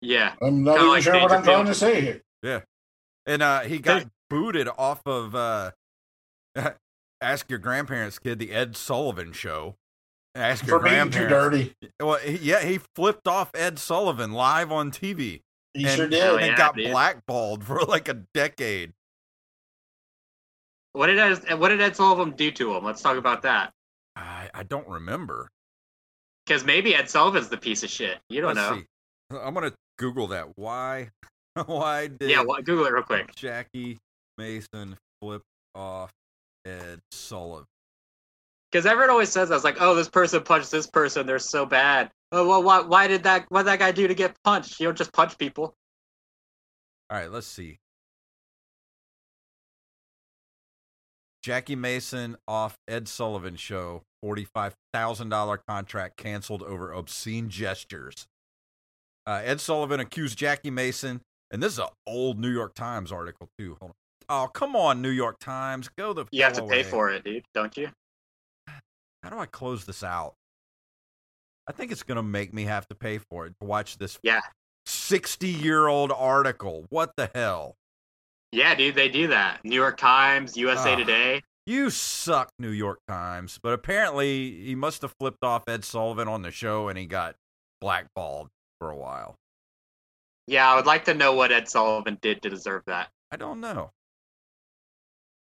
Yeah. 0.00 0.32
I'm 0.40 0.64
not 0.64 0.72
Kinda 0.78 0.80
even 0.80 0.88
like 0.94 1.02
sure 1.02 1.12
what 1.20 1.22
I'm 1.32 1.42
trying 1.44 1.66
to 1.66 1.72
Dangerfield. 1.72 1.76
say 1.76 2.00
here. 2.00 2.22
Yeah, 2.42 2.60
and 3.26 3.42
uh, 3.42 3.60
he 3.60 3.78
got 3.78 4.04
booted 4.30 4.66
off 4.76 5.00
of 5.06 5.34
uh, 5.34 5.70
Ask 7.22 7.48
Your 7.48 7.58
Grandparents 7.58 8.18
Kid, 8.18 8.38
the 8.38 8.52
Ed 8.52 8.76
Sullivan 8.76 9.32
show. 9.32 9.76
Ask 10.34 10.66
your 10.66 10.78
For 10.80 10.84
being 10.84 11.10
too 11.10 11.26
grandparents. 11.28 11.74
dirty. 11.80 11.90
Well, 12.00 12.18
he, 12.18 12.36
yeah, 12.38 12.62
he 12.64 12.80
flipped 12.96 13.28
off 13.28 13.50
Ed 13.54 13.78
Sullivan 13.78 14.32
live 14.32 14.72
on 14.72 14.90
TV 14.90 15.40
He 15.74 15.84
and, 15.86 15.90
sure 15.96 16.08
did. 16.08 16.22
Oh, 16.22 16.36
and 16.36 16.46
yeah, 16.46 16.56
got 16.56 16.74
dude. 16.74 16.90
blackballed 16.90 17.64
for 17.66 17.80
like 17.82 18.08
a 18.08 18.14
decade. 18.34 18.92
What 20.94 21.06
did 21.06 21.18
Ed, 21.18 21.58
what 21.58 21.68
did 21.68 21.80
Ed 21.80 21.96
Sullivan 21.96 22.32
do 22.32 22.50
to 22.50 22.74
him? 22.74 22.84
Let's 22.84 23.00
talk 23.02 23.16
about 23.16 23.42
that. 23.42 23.72
I, 24.16 24.50
I 24.52 24.62
don't 24.62 24.86
remember. 24.88 25.48
Because 26.46 26.64
maybe 26.64 26.94
Ed 26.94 27.08
Sullivan's 27.08 27.48
the 27.48 27.56
piece 27.56 27.82
of 27.82 27.90
shit. 27.90 28.18
You 28.28 28.40
don't 28.42 28.54
Let's 28.56 28.70
know. 28.70 28.78
see. 28.78 29.38
I'm 29.38 29.54
gonna 29.54 29.72
Google 29.98 30.26
that. 30.28 30.48
Why? 30.56 31.10
Why 31.66 32.08
did 32.08 32.30
Yeah, 32.30 32.42
well, 32.46 32.60
Google 32.62 32.86
it 32.86 32.92
real 32.92 33.02
quick. 33.02 33.34
Jackie 33.34 33.98
Mason 34.38 34.96
flip 35.22 35.42
off 35.74 36.10
Ed 36.64 37.00
Sullivan? 37.10 37.66
Because 38.70 38.86
everyone 38.86 39.10
always 39.10 39.28
says 39.28 39.50
that. 39.50 39.56
It's 39.56 39.64
like, 39.64 39.76
oh, 39.80 39.94
this 39.94 40.08
person 40.08 40.42
punched 40.42 40.70
this 40.70 40.86
person. 40.86 41.26
They're 41.26 41.38
so 41.38 41.66
bad. 41.66 42.10
Oh, 42.30 42.48
well, 42.48 42.62
why, 42.62 42.80
why 42.80 43.06
did 43.06 43.22
that? 43.24 43.44
What 43.50 43.60
did 43.60 43.66
that 43.66 43.78
guy 43.78 43.92
do 43.92 44.08
to 44.08 44.14
get 44.14 44.34
punched? 44.44 44.80
You 44.80 44.86
don't 44.86 44.96
just 44.96 45.12
punch 45.12 45.36
people. 45.36 45.74
All 47.10 47.18
right, 47.18 47.30
let's 47.30 47.46
see. 47.46 47.78
Jackie 51.42 51.76
Mason 51.76 52.36
off 52.48 52.78
Ed 52.88 53.08
Sullivan 53.08 53.56
show. 53.56 54.04
Forty-five 54.22 54.74
thousand 54.92 55.28
dollar 55.28 55.58
contract 55.68 56.16
canceled 56.16 56.62
over 56.62 56.92
obscene 56.92 57.50
gestures. 57.50 58.26
Uh, 59.26 59.42
Ed 59.44 59.60
Sullivan 59.60 60.00
accused 60.00 60.38
Jackie 60.38 60.70
Mason, 60.70 61.20
and 61.50 61.62
this 61.62 61.72
is 61.74 61.78
an 61.80 61.88
old 62.06 62.38
New 62.38 62.50
York 62.50 62.74
Times 62.74 63.12
article 63.12 63.48
too. 63.58 63.76
Hold 63.80 63.90
on. 63.90 63.94
Oh, 64.28 64.48
come 64.52 64.76
on, 64.76 65.02
New 65.02 65.10
York 65.10 65.38
Times, 65.40 65.88
go 65.96 66.12
the. 66.12 66.26
You 66.30 66.42
have 66.42 66.52
to 66.54 66.60
hell 66.60 66.68
pay 66.68 66.82
for 66.82 67.10
it, 67.10 67.24
dude. 67.24 67.44
Don't 67.54 67.76
you? 67.76 67.90
How 69.22 69.30
do 69.30 69.38
I 69.38 69.46
close 69.46 69.84
this 69.84 70.02
out? 70.02 70.34
I 71.68 71.72
think 71.72 71.92
it's 71.92 72.02
gonna 72.02 72.22
make 72.22 72.52
me 72.52 72.64
have 72.64 72.88
to 72.88 72.94
pay 72.94 73.18
for 73.18 73.46
it 73.46 73.54
to 73.60 73.66
watch 73.66 73.98
this. 73.98 74.18
Yeah. 74.22 74.40
Sixty-year-old 74.86 76.10
article. 76.10 76.86
What 76.88 77.12
the 77.16 77.30
hell? 77.34 77.76
Yeah, 78.50 78.74
dude, 78.74 78.94
they 78.96 79.08
do 79.08 79.28
that. 79.28 79.64
New 79.64 79.76
York 79.76 79.96
Times, 79.96 80.56
USA 80.56 80.92
Ah. 80.92 80.96
Today. 80.96 81.42
You 81.64 81.90
suck, 81.90 82.50
New 82.58 82.70
York 82.70 82.98
Times. 83.06 83.60
But 83.62 83.72
apparently, 83.72 84.62
he 84.62 84.74
must 84.74 85.02
have 85.02 85.14
flipped 85.20 85.44
off 85.44 85.62
Ed 85.68 85.84
Sullivan 85.84 86.26
on 86.26 86.42
the 86.42 86.50
show 86.50 86.88
and 86.88 86.98
he 86.98 87.06
got 87.06 87.36
blackballed 87.80 88.48
for 88.80 88.90
a 88.90 88.96
while. 88.96 89.36
Yeah, 90.48 90.70
I 90.70 90.74
would 90.74 90.86
like 90.86 91.04
to 91.04 91.14
know 91.14 91.34
what 91.34 91.52
Ed 91.52 91.68
Sullivan 91.68 92.18
did 92.20 92.42
to 92.42 92.50
deserve 92.50 92.82
that. 92.86 93.10
I 93.30 93.36
don't 93.36 93.60
know. 93.60 93.90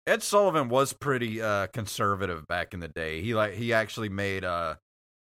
Ed 0.05 0.21
Sullivan 0.21 0.67
was 0.69 0.91
pretty 0.93 1.41
uh, 1.41 1.67
conservative 1.67 2.45
back 2.47 2.73
in 2.73 2.79
the 2.79 2.89
day. 2.89 3.21
He 3.21 3.33
like 3.33 3.53
he 3.53 3.73
actually 3.73 4.09
made 4.09 4.43
uh, 4.43 4.75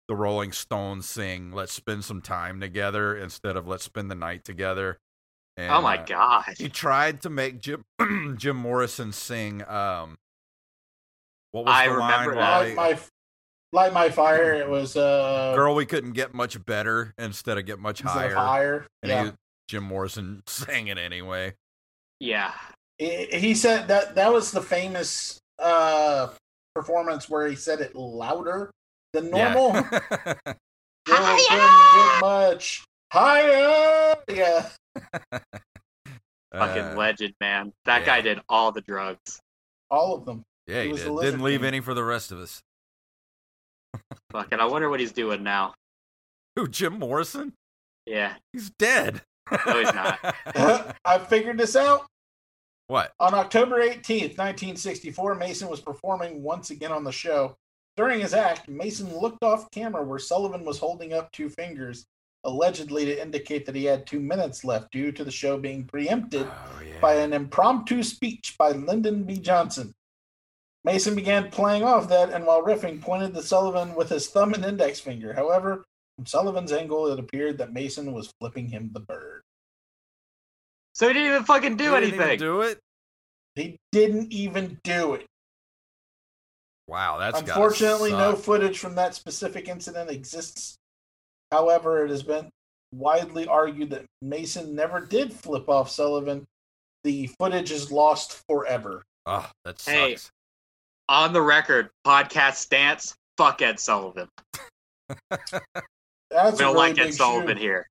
the 0.08 0.14
Rolling 0.14 0.52
Stones 0.52 1.08
sing 1.08 1.52
"Let's 1.52 1.72
spend 1.72 2.04
some 2.04 2.20
time 2.20 2.60
together" 2.60 3.16
instead 3.16 3.56
of 3.56 3.66
"Let's 3.66 3.84
spend 3.84 4.10
the 4.10 4.14
night 4.14 4.44
together." 4.44 4.98
And, 5.56 5.72
oh 5.72 5.80
my 5.80 5.96
uh, 5.96 6.04
god! 6.04 6.44
He 6.58 6.68
tried 6.68 7.22
to 7.22 7.30
make 7.30 7.60
Jim 7.60 7.84
Jim 8.36 8.56
Morrison 8.56 9.12
sing. 9.12 9.62
Um, 9.66 10.18
what 11.52 11.64
was 11.64 11.74
I 11.74 11.86
the 11.88 11.94
remember 11.94 12.36
line? 12.36 12.74
that. 12.74 12.76
Light 12.76 12.76
my, 12.76 12.98
light 13.72 13.92
my 13.94 14.10
fire. 14.10 14.52
It 14.52 14.68
was 14.68 14.94
uh, 14.94 15.54
Girl, 15.56 15.74
we 15.74 15.86
couldn't 15.86 16.12
get 16.12 16.34
much 16.34 16.62
better 16.66 17.14
instead 17.16 17.56
of 17.56 17.64
get 17.64 17.78
much 17.78 18.02
higher. 18.02 18.34
higher. 18.34 18.86
And 19.02 19.10
Yeah. 19.10 19.24
he, 19.24 19.32
Jim 19.68 19.84
Morrison 19.84 20.42
sang 20.46 20.88
it 20.88 20.98
anyway. 20.98 21.54
Yeah, 22.20 22.52
He, 22.98 23.26
he 23.26 23.54
said 23.54 23.88
that 23.88 24.14
that 24.14 24.32
was 24.32 24.50
the 24.52 24.62
famous 24.62 25.38
uh 25.58 26.28
performance 26.74 27.28
where 27.28 27.46
he 27.46 27.56
said 27.56 27.80
it 27.80 27.94
louder 27.94 28.70
than 29.12 29.30
normal. 29.30 29.72
Yeah. 29.74 30.34
Girl, 31.06 31.36
couldn't 31.48 31.94
get 31.94 32.20
much 32.20 32.84
higher. 33.12 34.14
Yeah. 34.28 34.68
fucking 36.52 36.82
Uh, 36.84 36.94
legend, 36.96 37.34
man. 37.40 37.72
That 37.84 38.00
yeah. 38.00 38.06
guy 38.06 38.20
did 38.22 38.40
all 38.48 38.72
the 38.72 38.80
drugs. 38.82 39.40
All 39.90 40.14
of 40.16 40.24
them. 40.24 40.42
Yeah, 40.66 40.82
He 40.82 40.90
he 40.90 40.96
did. 40.96 41.20
didn't 41.20 41.42
leave 41.42 41.60
king. 41.60 41.68
any 41.68 41.80
for 41.80 41.94
the 41.94 42.02
rest 42.04 42.32
of 42.32 42.38
us. 42.38 42.60
Fucking, 44.32 44.58
I 44.60 44.64
wonder 44.66 44.90
what 44.90 45.00
he's 45.00 45.12
doing 45.12 45.42
now. 45.42 45.74
Who, 46.56 46.66
Jim 46.68 46.98
Morrison? 46.98 47.52
Yeah, 48.04 48.34
He's 48.52 48.70
dead. 48.78 49.22
No, 49.66 49.78
he's 49.80 49.94
not. 49.94 50.18
I 51.04 51.18
figured 51.18 51.56
this 51.58 51.76
out. 51.76 52.06
What? 52.88 53.12
On 53.20 53.34
October 53.34 53.80
18th, 53.80 54.38
1964, 54.38 55.34
Mason 55.34 55.68
was 55.68 55.80
performing 55.80 56.42
once 56.42 56.70
again 56.70 56.92
on 56.92 57.04
the 57.04 57.12
show. 57.12 57.56
During 57.96 58.20
his 58.20 58.34
act, 58.34 58.68
Mason 58.68 59.16
looked 59.16 59.42
off 59.42 59.70
camera 59.70 60.04
where 60.04 60.18
Sullivan 60.18 60.64
was 60.64 60.78
holding 60.78 61.12
up 61.14 61.32
two 61.32 61.48
fingers, 61.48 62.04
allegedly 62.44 63.04
to 63.06 63.20
indicate 63.22 63.66
that 63.66 63.74
he 63.74 63.84
had 63.84 64.06
two 64.06 64.20
minutes 64.20 64.64
left 64.64 64.92
due 64.92 65.10
to 65.12 65.24
the 65.24 65.30
show 65.30 65.58
being 65.58 65.84
preempted 65.84 66.46
Oh, 66.46 66.80
yeah. 66.86 67.00
by 67.00 67.14
an 67.14 67.32
impromptu 67.32 68.02
speech 68.02 68.54
by 68.58 68.70
Lyndon 68.70 69.24
B. 69.24 69.38
Johnson. 69.38 69.92
Mason 70.84 71.16
began 71.16 71.50
playing 71.50 71.82
off 71.82 72.08
that 72.10 72.30
and 72.30 72.46
while 72.46 72.62
riffing, 72.62 73.00
pointed 73.00 73.34
to 73.34 73.42
Sullivan 73.42 73.96
with 73.96 74.10
his 74.10 74.28
thumb 74.28 74.54
and 74.54 74.64
index 74.64 75.00
finger. 75.00 75.32
However, 75.32 75.84
from 76.14 76.26
Sullivan's 76.26 76.70
angle, 76.70 77.08
it 77.08 77.18
appeared 77.18 77.58
that 77.58 77.72
Mason 77.72 78.12
was 78.12 78.30
flipping 78.38 78.68
him 78.68 78.90
the 78.92 79.00
bird. 79.00 79.35
So 80.96 81.06
he 81.08 81.12
didn't 81.12 81.28
even 81.28 81.44
fucking 81.44 81.76
do 81.76 81.84
He 81.94 82.00
didn't 82.00 82.08
even 82.14 82.20
anything. 82.22 82.38
do 82.38 82.60
it? 82.62 82.78
He 83.54 83.76
didn't 83.92 84.32
even 84.32 84.80
do 84.82 85.12
it. 85.12 85.26
Wow, 86.86 87.18
that's 87.18 87.42
gotta 87.42 87.52
Unfortunately, 87.52 88.12
no 88.12 88.34
suck. 88.34 88.42
footage 88.44 88.78
from 88.78 88.94
that 88.94 89.14
specific 89.14 89.68
incident 89.68 90.08
exists. 90.10 90.78
However, 91.52 92.02
it 92.06 92.10
has 92.10 92.22
been 92.22 92.48
widely 92.94 93.46
argued 93.46 93.90
that 93.90 94.06
Mason 94.22 94.74
never 94.74 95.04
did 95.04 95.34
flip 95.34 95.68
off 95.68 95.90
Sullivan. 95.90 96.46
The 97.04 97.26
footage 97.38 97.72
is 97.72 97.92
lost 97.92 98.42
forever. 98.48 99.02
Oh, 99.26 99.50
that 99.66 99.78
sucks. 99.78 99.86
Hey. 99.94 100.16
On 101.10 101.34
the 101.34 101.42
record, 101.42 101.90
podcast 102.06 102.54
stance. 102.54 103.14
Fuck 103.36 103.60
Ed 103.60 103.78
Sullivan. 103.78 104.28
That's 105.28 105.52
We 105.52 105.58
a 106.36 106.52
don't 106.56 106.58
really 106.58 106.74
like 106.74 106.98
Ed 106.98 107.12
Sullivan 107.12 107.58
shoe. 107.58 107.62
here. 107.62 107.88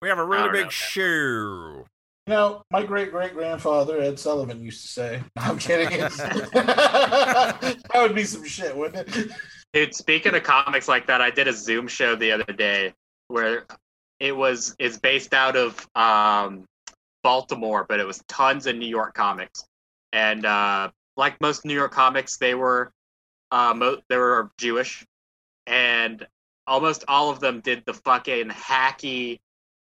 We 0.00 0.08
have 0.08 0.18
a 0.18 0.24
really 0.24 0.50
big 0.50 0.64
know. 0.64 0.70
shoe. 0.70 1.84
You 2.26 2.34
know, 2.34 2.62
my 2.70 2.84
great 2.84 3.10
great 3.10 3.32
grandfather 3.32 4.00
Ed 4.00 4.18
Sullivan 4.18 4.62
used 4.62 4.82
to 4.82 4.88
say. 4.88 5.22
I'm 5.36 5.58
kidding. 5.58 5.98
that 5.98 7.80
would 7.94 8.14
be 8.14 8.24
some 8.24 8.44
shit, 8.44 8.76
wouldn't 8.76 9.16
it? 9.16 9.32
Dude, 9.72 9.94
speaking 9.94 10.34
of 10.34 10.42
comics 10.42 10.88
like 10.88 11.06
that, 11.06 11.20
I 11.20 11.30
did 11.30 11.48
a 11.48 11.52
Zoom 11.52 11.88
show 11.88 12.16
the 12.16 12.32
other 12.32 12.52
day 12.52 12.94
where 13.28 13.64
it 14.20 14.36
was 14.36 14.76
it's 14.78 14.98
based 14.98 15.34
out 15.34 15.56
of 15.56 15.86
um, 15.94 16.64
Baltimore, 17.22 17.86
but 17.88 18.00
it 18.00 18.06
was 18.06 18.22
tons 18.28 18.66
of 18.66 18.76
New 18.76 18.86
York 18.86 19.14
comics, 19.14 19.64
and 20.12 20.44
uh, 20.44 20.90
like 21.16 21.40
most 21.40 21.64
New 21.64 21.74
York 21.74 21.92
comics, 21.92 22.36
they 22.36 22.54
were 22.54 22.92
uh, 23.50 23.74
mo- 23.74 24.00
they 24.08 24.16
were 24.16 24.50
Jewish, 24.58 25.04
and 25.66 26.26
almost 26.66 27.04
all 27.08 27.30
of 27.30 27.40
them 27.40 27.60
did 27.60 27.82
the 27.86 27.94
fucking 27.94 28.48
hacky 28.48 29.38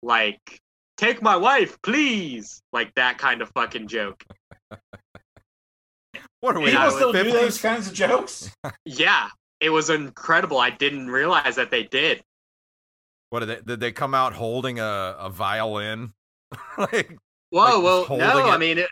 like 0.02 0.60
take 0.96 1.22
my 1.22 1.36
wife, 1.36 1.80
please, 1.82 2.62
like 2.72 2.94
that 2.94 3.18
kind 3.18 3.42
of 3.42 3.50
fucking 3.50 3.88
joke. 3.88 4.22
What 6.40 6.56
are 6.56 6.60
we 6.60 6.70
People 6.70 6.90
still 6.90 7.12
the 7.12 7.22
do 7.22 7.32
those 7.32 7.60
kinds 7.60 7.86
of 7.86 7.92
jokes. 7.94 8.50
Yeah, 8.86 9.28
it 9.60 9.68
was 9.68 9.90
incredible. 9.90 10.58
I 10.58 10.70
didn't 10.70 11.08
realize 11.08 11.56
that 11.56 11.70
they 11.70 11.82
did. 11.82 12.22
What 13.28 13.40
did 13.40 13.48
they 13.48 13.60
did 13.60 13.80
they 13.80 13.92
come 13.92 14.14
out 14.14 14.32
holding 14.32 14.80
a, 14.80 15.16
a 15.18 15.28
violin? 15.28 16.14
like 16.78 17.14
Whoa, 17.50 17.62
Like, 17.62 17.82
well, 17.84 18.04
holding 18.04 18.26
no, 18.26 18.48
I 18.48 18.56
mean 18.56 18.78
it. 18.78 18.88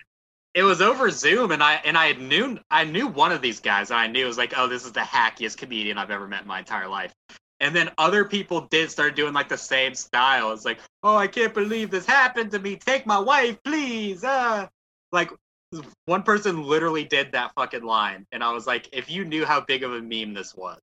It 0.54 0.62
was 0.62 0.82
over 0.82 1.10
Zoom, 1.10 1.52
and 1.52 1.62
I 1.62 1.74
and 1.84 1.96
I 1.96 2.12
knew 2.12 2.58
I 2.70 2.84
knew 2.84 3.06
one 3.06 3.32
of 3.32 3.40
these 3.40 3.60
guys. 3.60 3.90
And 3.90 3.98
I 3.98 4.06
knew 4.06 4.24
it 4.24 4.28
was 4.28 4.38
like, 4.38 4.52
oh, 4.56 4.66
this 4.66 4.84
is 4.84 4.92
the 4.92 5.00
hackiest 5.00 5.56
comedian 5.56 5.96
I've 5.98 6.10
ever 6.10 6.26
met 6.26 6.42
in 6.42 6.48
my 6.48 6.58
entire 6.58 6.88
life. 6.88 7.14
And 7.60 7.74
then 7.74 7.90
other 7.98 8.24
people 8.24 8.62
did 8.70 8.90
start 8.90 9.16
doing 9.16 9.32
like 9.32 9.48
the 9.48 9.58
same 9.58 9.94
style. 9.94 10.52
It's 10.52 10.64
like, 10.64 10.78
oh, 11.02 11.16
I 11.16 11.26
can't 11.26 11.52
believe 11.54 11.90
this 11.90 12.06
happened 12.06 12.52
to 12.52 12.58
me. 12.58 12.76
Take 12.76 13.06
my 13.06 13.18
wife, 13.18 13.58
please. 13.64 14.22
Uh. 14.24 14.68
Like 15.10 15.30
one 16.06 16.22
person 16.22 16.62
literally 16.62 17.04
did 17.04 17.32
that 17.32 17.52
fucking 17.54 17.82
line, 17.82 18.26
and 18.32 18.42
I 18.42 18.52
was 18.52 18.66
like, 18.66 18.88
if 18.92 19.10
you 19.10 19.24
knew 19.24 19.44
how 19.44 19.60
big 19.60 19.82
of 19.82 19.92
a 19.92 20.00
meme 20.00 20.34
this 20.34 20.54
was. 20.54 20.78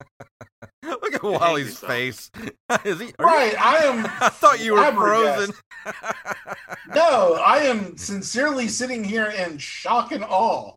look 0.82 1.14
at 1.14 1.22
Wally's 1.22 1.78
face. 1.78 2.30
Is 2.84 3.00
he 3.00 3.12
Right, 3.18 3.52
you- 3.52 3.58
I 3.58 3.76
am 3.84 4.06
I 4.20 4.28
thought 4.28 4.60
you 4.60 4.74
were 4.74 4.92
frozen. 4.92 5.54
No, 6.94 7.34
I 7.34 7.58
am 7.58 7.96
sincerely 7.96 8.68
sitting 8.68 9.04
here 9.04 9.26
in 9.26 9.58
shock 9.58 10.12
and 10.12 10.24
awe. 10.24 10.74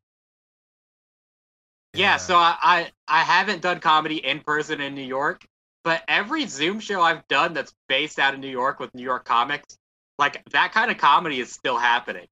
Yeah, 1.96 2.18
so 2.18 2.36
I, 2.36 2.58
I 2.62 2.92
I 3.08 3.24
haven't 3.24 3.62
done 3.62 3.80
comedy 3.80 4.18
in 4.18 4.42
person 4.42 4.82
in 4.82 4.96
New 4.96 5.02
York, 5.02 5.46
but 5.84 6.04
every 6.08 6.46
Zoom 6.48 6.80
show 6.80 7.02
I've 7.02 7.28
done 7.28 7.54
that's 7.54 7.74
based 7.88 8.20
out 8.20 8.34
of 8.34 8.40
New 8.40 8.50
York 8.50 8.80
with 8.80 8.94
New 8.94 9.04
York 9.04 9.26
comics, 9.26 9.78
like 10.18 10.44
that 10.52 10.74
kind 10.74 10.92
of 10.92 10.98
comedy 10.98 11.40
is 11.40 11.52
still 11.52 11.78
happening 11.78 12.28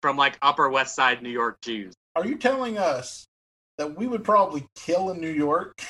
from 0.00 0.16
like 0.16 0.38
Upper 0.42 0.68
West 0.68 0.94
Side 0.94 1.22
New 1.22 1.30
York 1.30 1.60
Jews. 1.62 1.94
Are 2.14 2.26
you 2.26 2.36
telling 2.36 2.78
us 2.78 3.26
that 3.78 3.96
we 3.96 4.06
would 4.06 4.24
probably 4.24 4.66
kill 4.76 5.10
in 5.10 5.20
New 5.20 5.30
York? 5.30 5.80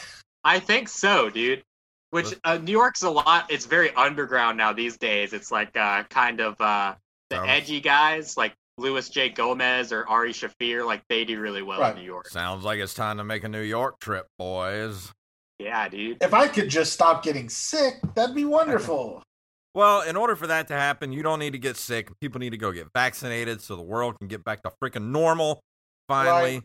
I 0.45 0.59
think 0.59 0.89
so, 0.89 1.31
dude. 1.31 1.63
Which 2.11 2.35
uh, 2.45 2.59
New 2.59 2.73
York's 2.73 3.03
a 3.03 3.11
lot. 3.11 3.51
It's 3.51 3.65
very 3.65 3.91
underground 3.95 4.59
now 4.59 4.75
these 4.75 4.99
days. 4.99 5.33
It's 5.33 5.51
like 5.51 5.77
uh, 5.77 6.05
kind 6.05 6.41
of 6.41 6.61
uh, 6.61 6.95
the 7.31 7.41
edgy 7.41 7.81
guys 7.81 8.37
like 8.37 8.55
Luis 8.83 9.09
J. 9.09 9.29
Gomez 9.31 9.93
or 9.93 10.07
Ari 10.09 10.33
Shaffir. 10.33 10.85
Like 10.85 11.03
they 11.09 11.25
do 11.25 11.41
really 11.41 11.63
well 11.63 11.81
Right. 11.81 11.95
in 11.95 12.01
New 12.01 12.07
York. 12.07 12.29
Sounds 12.29 12.65
like 12.65 12.79
it's 12.81 12.95
time 12.95 13.17
to 13.19 13.25
make 13.25 13.45
a 13.45 13.49
New 13.49 13.63
York 13.63 13.99
trip, 14.01 14.27
boys. 14.39 15.11
Yeah, 15.59 15.89
dude. 15.89 16.19
If 16.21 16.35
I 16.35 16.49
could 16.49 16.69
just 16.69 16.93
stop 16.93 17.23
getting 17.23 17.49
sick, 17.49 17.95
that'd 18.15 18.35
be 18.35 18.45
wonderful. 18.45 19.23
Well, 19.75 20.03
in 20.03 20.17
order 20.17 20.37
for 20.37 20.47
that 20.49 20.69
to 20.69 20.75
happen, 20.75 21.13
you 21.13 21.23
don't 21.23 21.39
need 21.39 21.53
to 21.55 21.59
get 21.59 21.79
sick. 21.79 22.11
People 22.21 22.41
need 22.41 22.51
to 22.51 22.59
go 22.59 22.73
get 22.73 22.89
vaccinated 22.95 23.63
so 23.63 23.75
the 23.75 23.81
world 23.81 24.19
can 24.19 24.29
get 24.29 24.45
back 24.45 24.63
to 24.65 24.73
freaking 24.85 25.13
normal 25.13 25.61
finally. 26.09 26.57
Right. 26.57 26.63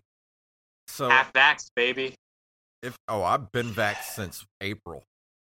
So 0.90 1.10
half 1.10 1.32
vax, 1.32 1.70
baby. 1.74 2.16
if 2.84 2.98
oh, 3.08 3.24
I've 3.24 3.50
been 3.54 3.68
vaxxed 3.70 4.14
since 4.16 4.46
April. 4.60 5.04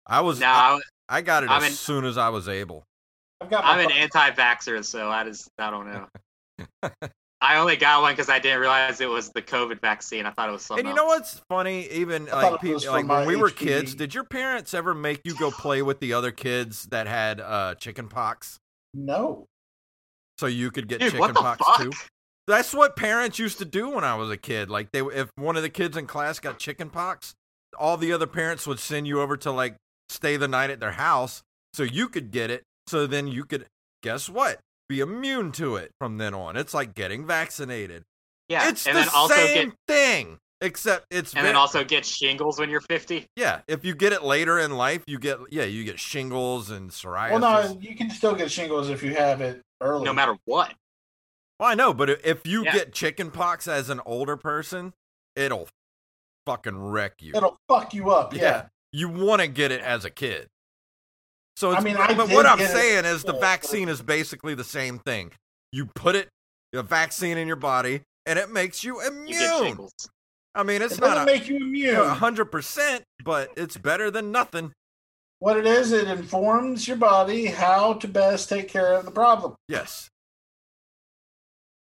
I 0.06 0.20
was 0.20 0.38
No, 0.38 0.46
I, 0.46 0.78
I, 1.08 1.16
I 1.16 1.20
got 1.22 1.42
it 1.42 1.50
I'm 1.50 1.60
as 1.64 1.70
in- 1.70 1.74
soon 1.74 2.04
as 2.04 2.16
I 2.16 2.28
was 2.28 2.48
able. 2.48 2.84
I've 3.40 3.50
got 3.50 3.64
I'm 3.64 3.80
an 3.84 3.90
anti-vaxxer, 3.90 4.84
so 4.84 5.10
I 5.10 5.24
just 5.24 5.48
I 5.58 5.72
don't 5.72 5.90
know. 5.92 6.06
I 7.42 7.56
only 7.56 7.76
got 7.76 8.02
one 8.02 8.12
because 8.12 8.28
I 8.28 8.38
didn't 8.38 8.60
realize 8.60 9.00
it 9.00 9.08
was 9.08 9.30
the 9.30 9.40
COVID 9.40 9.80
vaccine. 9.80 10.26
I 10.26 10.30
thought 10.30 10.50
it 10.50 10.52
was 10.52 10.62
something. 10.62 10.84
Else. 10.84 10.90
And 10.90 10.96
you 10.98 11.02
know 11.02 11.10
else. 11.10 11.34
what's 11.34 11.42
funny? 11.48 11.88
Even 11.88 12.28
I 12.30 12.50
like 12.50 12.60
people, 12.60 12.82
like 12.90 13.08
when 13.08 13.26
we 13.26 13.36
were 13.36 13.50
kids, 13.50 13.94
did 13.94 14.14
your 14.14 14.24
parents 14.24 14.74
ever 14.74 14.94
make 14.94 15.22
you 15.24 15.34
go 15.38 15.50
play 15.50 15.80
with 15.80 16.00
the 16.00 16.12
other 16.12 16.32
kids 16.32 16.84
that 16.90 17.06
had 17.06 17.40
uh 17.40 17.76
chicken 17.76 18.08
pox 18.08 18.58
no. 18.92 19.46
so 20.38 20.46
you 20.46 20.70
could 20.70 20.86
get 20.86 21.00
Dude, 21.00 21.12
chicken 21.12 21.34
pox 21.34 21.64
fuck? 21.64 21.80
too? 21.80 21.92
That's 22.46 22.74
what 22.74 22.96
parents 22.96 23.38
used 23.38 23.58
to 23.58 23.64
do 23.64 23.90
when 23.90 24.04
I 24.04 24.16
was 24.16 24.30
a 24.30 24.36
kid. 24.36 24.68
Like 24.68 24.90
they, 24.92 25.00
if 25.00 25.30
one 25.36 25.56
of 25.56 25.62
the 25.62 25.70
kids 25.70 25.96
in 25.96 26.06
class 26.06 26.40
got 26.40 26.58
chicken 26.58 26.90
pox, 26.90 27.34
all 27.78 27.96
the 27.96 28.12
other 28.12 28.26
parents 28.26 28.66
would 28.66 28.80
send 28.80 29.06
you 29.06 29.20
over 29.20 29.36
to 29.38 29.50
like 29.50 29.76
stay 30.08 30.36
the 30.36 30.48
night 30.48 30.70
at 30.70 30.80
their 30.80 30.92
house 30.92 31.42
so 31.72 31.84
you 31.84 32.08
could 32.08 32.30
get 32.30 32.50
it. 32.50 32.64
So 32.86 33.06
then 33.06 33.28
you 33.28 33.44
could 33.44 33.66
guess 34.02 34.28
what? 34.28 34.58
Be 34.90 34.98
immune 34.98 35.52
to 35.52 35.76
it 35.76 35.92
from 36.00 36.18
then 36.18 36.34
on. 36.34 36.56
It's 36.56 36.74
like 36.74 36.94
getting 36.96 37.24
vaccinated. 37.24 38.02
Yeah, 38.48 38.68
it's 38.68 38.88
and 38.88 38.96
the 38.96 39.02
then 39.02 39.08
also 39.14 39.34
same 39.36 39.68
get 39.68 39.76
thing. 39.86 40.38
Except 40.60 41.06
it's 41.12 41.32
and 41.32 41.42
ve- 41.42 41.46
then 41.46 41.54
also 41.54 41.84
get 41.84 42.04
shingles 42.04 42.58
when 42.58 42.68
you're 42.68 42.80
50. 42.80 43.24
yeah. 43.36 43.60
If 43.68 43.84
you 43.84 43.94
get 43.94 44.12
it 44.12 44.24
later 44.24 44.58
in 44.58 44.72
life, 44.72 45.04
you 45.06 45.20
get 45.20 45.38
yeah, 45.50 45.62
you 45.62 45.84
get 45.84 46.00
shingles 46.00 46.70
and 46.70 46.90
psoriasis. 46.90 47.30
Well, 47.30 47.38
no, 47.38 47.78
you 47.80 47.94
can 47.94 48.10
still 48.10 48.34
get 48.34 48.50
shingles 48.50 48.90
if 48.90 49.04
you 49.04 49.14
have 49.14 49.40
it 49.40 49.62
early. 49.80 50.04
No 50.04 50.12
matter 50.12 50.36
what. 50.44 50.74
Well, 51.60 51.68
I 51.68 51.74
know, 51.76 51.94
but 51.94 52.10
if 52.24 52.44
you 52.44 52.64
Yeah. 52.64 52.72
get 52.72 52.92
chicken 52.92 53.30
pox 53.30 53.68
as 53.68 53.90
an 53.90 54.00
older 54.04 54.36
person, 54.36 54.92
it'll 55.36 55.68
fucking 56.46 56.76
wreck 56.90 57.22
you. 57.22 57.32
it'll 57.36 57.56
fuck 57.68 57.94
you 57.94 58.10
up. 58.10 58.34
yeah. 58.34 58.42
Yeah. 58.42 58.66
You 58.92 59.08
want 59.08 59.40
to 59.40 59.46
get 59.46 59.70
it 59.70 59.80
as 59.82 60.04
a 60.04 60.10
kid. 60.10 60.48
So 61.60 61.72
I 61.72 61.80
mean, 61.80 61.94
but 61.94 62.10
I 62.10 62.14
but 62.14 62.30
what 62.30 62.46
I'm 62.46 62.58
saying 62.58 63.04
is 63.04 63.22
the 63.22 63.34
vaccine 63.34 63.90
is 63.90 64.00
basically 64.00 64.54
the 64.54 64.64
same 64.64 64.98
thing. 64.98 65.30
You 65.72 65.84
put 65.94 66.16
it 66.16 66.30
the 66.72 66.82
vaccine 66.82 67.36
in 67.36 67.46
your 67.46 67.56
body 67.56 68.00
and 68.24 68.38
it 68.38 68.50
makes 68.50 68.82
you 68.82 69.02
You 69.02 69.08
immune. 69.08 69.38
shingles. 69.62 69.92
I 70.54 70.62
mean, 70.62 70.80
it's 70.80 70.94
It 70.96 71.00
doesn't 71.02 71.16
not 71.16 71.26
make 71.26 71.48
you 71.48 71.56
immune. 71.58 72.08
hundred 72.08 72.46
percent, 72.46 73.04
but 73.22 73.50
it's 73.58 73.76
better 73.76 74.10
than 74.10 74.32
nothing. 74.32 74.72
What 75.40 75.58
it 75.58 75.66
is, 75.66 75.92
it 75.92 76.08
informs 76.08 76.88
your 76.88 76.96
body 76.96 77.44
how 77.46 77.92
to 77.92 78.08
best 78.08 78.48
take 78.48 78.68
care 78.70 78.94
of 78.94 79.04
the 79.04 79.10
problem. 79.10 79.54
Yes. 79.68 80.08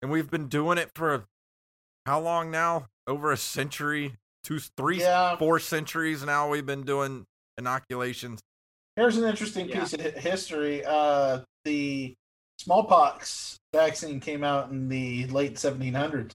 And 0.02 0.10
we've 0.10 0.28
been 0.28 0.48
doing 0.48 0.78
it 0.78 0.90
for 0.96 1.22
how 2.04 2.18
long 2.18 2.50
now? 2.50 2.86
Over 3.06 3.30
a 3.30 3.36
century, 3.36 4.16
two, 4.42 4.58
three, 4.58 4.98
Yeah. 5.02 5.36
four 5.36 5.60
centuries 5.60 6.24
now. 6.24 6.48
We've 6.48 6.66
been 6.66 6.82
doing 6.82 7.26
inoculations. 7.56 8.40
Here's 8.98 9.16
an 9.16 9.28
interesting 9.28 9.68
Yeah. 9.68 9.78
piece 9.78 9.92
of 9.92 10.00
history. 10.00 10.84
Uh, 10.84 11.42
the 11.64 12.16
smallpox 12.58 13.56
vaccine 13.72 14.18
came 14.18 14.42
out 14.42 14.70
in 14.72 14.88
the 14.88 15.28
late 15.28 15.56
1700s, 15.56 16.32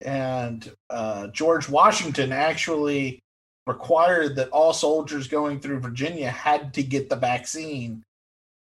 and 0.00 0.74
uh, 0.90 1.28
George 1.28 1.68
Washington 1.68 2.32
actually 2.32 3.20
required 3.68 4.34
that 4.34 4.48
all 4.48 4.72
soldiers 4.72 5.28
going 5.28 5.60
through 5.60 5.78
Virginia 5.78 6.28
had 6.30 6.74
to 6.74 6.82
get 6.82 7.08
the 7.08 7.14
vaccine, 7.14 8.02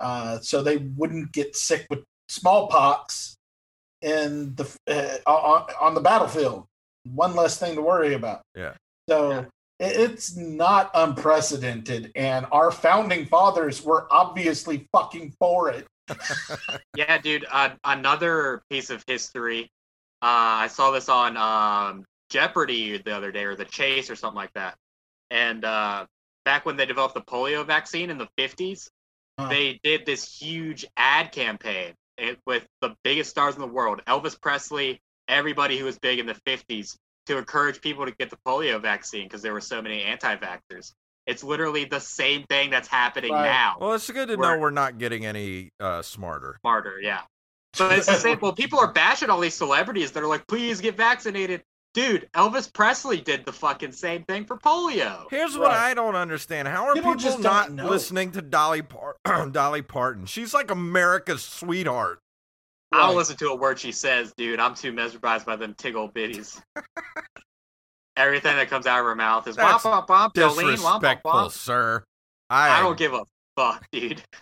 uh, 0.01 0.39
so 0.39 0.63
they 0.63 0.79
wouldn't 0.79 1.31
get 1.33 1.55
sick 1.55 1.87
with 1.91 2.05
smallpox 2.31 3.37
in 4.01 4.55
the 4.55 4.65
uh, 4.89 5.31
on, 5.31 5.67
on 5.79 5.95
the 5.95 6.01
battlefield. 6.01 6.65
One 7.05 7.37
less 7.37 7.59
thing 7.59 7.75
to 7.75 7.83
worry 7.83 8.15
about. 8.15 8.41
Yeah. 8.55 8.73
So 9.11 9.31
Yeah. 9.31 9.45
It- 9.79 9.97
it's 9.97 10.37
not 10.37 10.91
unprecedented, 10.95 12.13
and 12.15 12.47
our 12.53 12.71
founding 12.71 13.27
fathers 13.27 13.83
were 13.83 14.07
obviously 14.11 14.89
fucking 14.93 15.35
for 15.39 15.71
it. 15.71 15.87
Yeah, 16.97 17.19
dude. 17.19 17.45
Uh, 17.51 17.71
another 17.85 18.63
piece 18.71 18.91
of 18.91 19.05
history. 19.07 19.65
Uh, 20.23 20.65
I 20.65 20.69
saw 20.69 20.91
this 20.93 21.09
on 21.11 21.37
um, 21.37 22.05
Jeopardy 22.31 22.97
the 22.99 23.15
other 23.15 23.31
day, 23.33 23.45
or 23.45 23.55
The 23.55 23.65
Chase, 23.67 24.09
or 24.09 24.17
something 24.17 24.37
like 24.37 24.53
that. 24.55 24.77
And 25.31 25.63
uh, 25.65 26.07
back 26.47 26.65
when 26.65 26.77
they 26.77 26.87
developed 26.87 27.15
the 27.15 27.21
polio 27.21 27.67
vaccine 27.67 28.11
in 28.11 28.19
the 28.19 28.29
50s, 28.39 28.89
Huh. 29.39 29.49
they 29.51 29.79
did 29.85 30.07
this 30.07 30.35
huge 30.41 30.87
ad 30.97 31.31
campaign 31.31 31.93
with 32.47 32.67
the 32.81 32.95
biggest 33.05 33.29
stars 33.29 33.55
in 33.55 33.61
the 33.61 33.67
world 33.67 34.01
Elvis 34.07 34.41
Presley, 34.41 34.99
everybody 35.29 35.77
who 35.77 35.85
was 35.85 35.99
big 35.99 36.19
in 36.19 36.25
the 36.25 36.37
50s, 36.47 36.97
to 37.27 37.39
encourage 37.39 37.81
people 37.81 38.05
to 38.07 38.13
get 38.13 38.31
the 38.31 38.39
polio 38.47 38.81
vaccine 38.81 39.25
because 39.25 39.43
there 39.43 39.53
were 39.53 39.61
so 39.61 39.83
many 39.83 40.03
anti 40.03 40.37
vaxxers. 40.37 40.93
It's 41.27 41.43
literally 41.43 41.85
the 41.85 41.99
same 42.01 42.45
thing 42.45 42.71
that's 42.71 42.87
happening 42.89 43.33
Right. 43.33 43.47
now. 43.47 43.77
Well, 43.81 43.95
it's 43.95 44.09
good 44.11 44.29
to 44.29 44.37
know 44.37 44.49
We're- 44.51 44.61
we're 44.61 44.71
not 44.71 44.99
getting 44.99 45.27
any 45.27 45.71
uh, 45.81 46.03
smarter. 46.03 46.57
smarter, 46.63 47.01
yeah. 47.01 47.23
But 47.79 47.99
it's 47.99 48.07
the 48.07 48.15
same. 48.15 48.39
Well, 48.41 48.53
people 48.53 48.79
are 48.79 48.93
bashing 48.93 49.29
all 49.29 49.41
these 49.41 49.55
celebrities 49.55 50.13
that 50.13 50.23
are 50.23 50.27
like, 50.29 50.47
"Please 50.47 50.81
get 50.81 50.97
vaccinated." 50.97 51.63
Dude, 51.93 52.29
Elvis 52.35 52.73
Presley 52.73 53.21
did 53.21 53.45
the 53.45 53.53
fucking 53.53 53.93
same 53.93 54.23
thing 54.25 54.45
for 54.47 54.57
polio. 54.59 55.27
Here's 55.31 55.57
what 55.59 55.71
I 55.73 55.93
don't 55.95 56.15
understand: 56.15 56.69
How 56.69 56.87
are 56.87 56.95
People 56.95 57.13
people, 57.17 57.23
just 57.31 57.41
not 57.41 57.71
listening 57.71 58.33
to 58.33 58.41
Dolly 58.43 58.83
Par- 58.83 59.17
Dolly 59.51 59.83
Parton? 59.83 60.27
She's 60.27 60.55
like 60.55 60.71
America's 60.71 61.43
sweetheart. 61.43 62.21
Right. 62.93 63.15
listen 63.15 63.37
to 63.39 63.49
a 63.49 63.57
word 63.57 63.79
she 63.79 63.93
says, 63.93 64.33
dude. 64.37 64.61
I'm 64.61 64.75
too 64.75 64.93
mesmerized 64.93 65.45
by 65.45 65.57
them 65.57 65.75
tiggle 65.75 66.13
bitties. 66.13 66.61
Everything 68.17 68.57
that 68.57 68.71
comes 68.71 68.87
out 68.87 69.01
of 69.01 69.05
her 69.05 69.15
mouth 69.15 69.47
is 69.47 69.57
That's 69.57 69.85
womp 69.85 70.07
womp 70.07 70.33
womp, 70.33 70.35
Jolene, 70.35 70.77
womp 70.79 71.03
womp 71.03 71.23
womp. 71.23 71.51
sir. 71.51 72.03
I, 72.49 72.79
I 72.79 72.81
don't 72.81 72.97
give 72.97 73.13
a 73.13 73.25
fuck, 73.57 73.87
dude. 73.93 74.23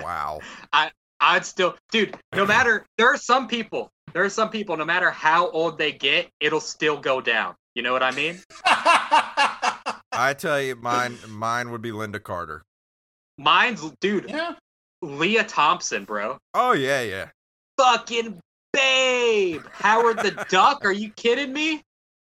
Wow. 0.00 0.40
I 0.72 0.90
I'd 1.20 1.44
still, 1.44 1.74
dude. 1.90 2.16
No 2.34 2.46
matter 2.46 2.86
there 2.96 3.08
are 3.08 3.16
some 3.16 3.48
people, 3.48 3.90
there 4.12 4.22
are 4.22 4.28
some 4.30 4.50
people. 4.50 4.76
No 4.76 4.84
matter 4.84 5.10
how 5.10 5.50
old 5.50 5.78
they 5.78 5.92
get, 5.92 6.28
it'll 6.40 6.60
still 6.60 6.96
go 6.96 7.20
down. 7.20 7.54
You 7.74 7.82
know 7.82 7.92
what 7.92 8.02
I 8.02 8.10
mean? 8.12 8.40
I 8.64 10.34
tell 10.38 10.60
you, 10.60 10.76
mine 10.76 11.16
mine 11.28 11.70
would 11.70 11.82
be 11.82 11.90
Lynda 11.90 12.22
Carter. 12.22 12.62
Mine's, 13.38 13.90
dude. 14.00 14.26
yeah. 14.28 14.54
Lea 15.02 15.42
Thompson, 15.44 16.04
bro. 16.04 16.38
Oh 16.54 16.72
yeah, 16.72 17.02
yeah. 17.02 17.28
fucking 17.78 18.38
babe. 18.72 19.62
Howard 19.72 20.18
the 20.18 20.30
Duck. 20.50 20.84
Are 20.84 20.92
you 20.92 21.10
kidding 21.10 21.52
me? 21.52 21.82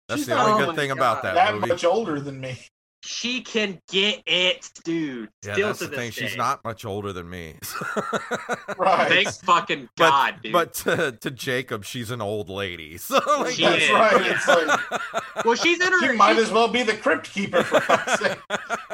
That's 0.08 0.20
She's 0.22 0.26
the 0.26 0.38
only 0.38 0.52
oh 0.52 0.58
good 0.58 0.68
my 0.68 0.74
thing 0.76 0.90
about 0.90 1.22
that, 1.22 1.34
That 1.34 1.54
movie. 1.54 1.68
much 1.68 1.84
older 1.84 2.20
than 2.20 2.40
me. 2.40 2.58
She 3.06 3.42
can 3.42 3.78
get 3.90 4.22
it, 4.26 4.70
dude. 4.82 5.28
yeah, 5.44 5.52
Still 5.52 5.66
that's 5.68 5.78
to 5.80 5.84
the 5.86 5.90
this 5.90 5.98
thing. 5.98 6.10
day. 6.10 6.28
She's 6.28 6.36
not 6.38 6.64
much 6.64 6.84
older 6.86 7.12
than 7.12 7.28
me. 7.28 7.54
Right. 8.78 9.08
Thank 9.08 9.28
fucking 9.44 9.88
But- 9.96 10.10
God, 10.10 10.34
dude. 10.42 10.52
But 10.52 10.74
to, 10.74 11.12
to 11.20 11.30
Jacob, 11.30 11.84
she's 11.84 12.10
an 12.10 12.20
old 12.20 12.48
lady. 12.48 12.98
So 12.98 13.20
like, 13.40 13.54
She 13.54 13.62
That's 13.64 13.82
is, 13.84 13.90
right. 13.90 14.24
yeah. 14.24 14.34
It's 14.34 14.48
like 14.48 15.44
well, 15.44 15.54
she's 15.54 15.80
in 15.80 15.92
her. 15.92 16.00
she 16.00 16.16
might 16.16 16.36
as 16.38 16.50
well 16.50 16.68
be 16.68 16.82
the 16.82 16.94
crypt 16.96 17.30
keeper 17.32 17.62
for 17.62 17.80
fuck's 17.80 18.20
sake. 18.20 18.38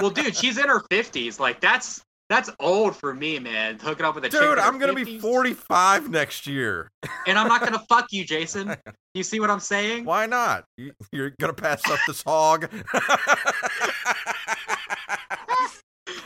well, 0.01 0.11
dude, 0.11 0.35
she's 0.37 0.59
in 0.59 0.68
her 0.68 0.81
fifties. 0.91 1.39
Like 1.41 1.61
that's 1.61 2.03
that's 2.31 2.49
old 2.61 2.97
for 2.97 3.12
me, 3.12 3.39
man. 3.39 3.78
Hooking 3.78 4.07
up 4.07 4.14
with 4.14 4.24
a 4.24 4.28
chick 4.31 4.41
Dude, 4.41 4.53
in 4.57 4.64
I'm 4.64 4.78
gonna 4.78 4.95
be 4.95 5.18
45 5.18 6.09
next 6.09 6.47
year. 6.47 6.89
and 7.26 7.39
I'm 7.39 7.49
not 7.49 7.61
gonna 7.61 7.83
fuck 7.91 8.07
you, 8.12 8.24
Jason. 8.24 8.74
You 9.14 9.22
see 9.22 9.41
what 9.41 9.51
I'm 9.51 9.61
saying? 9.61 10.07
Why 10.07 10.24
not? 10.26 10.64
You- 10.78 10.93
You're 11.12 11.31
gonna 11.39 11.53
pass 11.53 11.83
up 11.91 11.99
this 12.07 12.22
hog. 12.22 12.70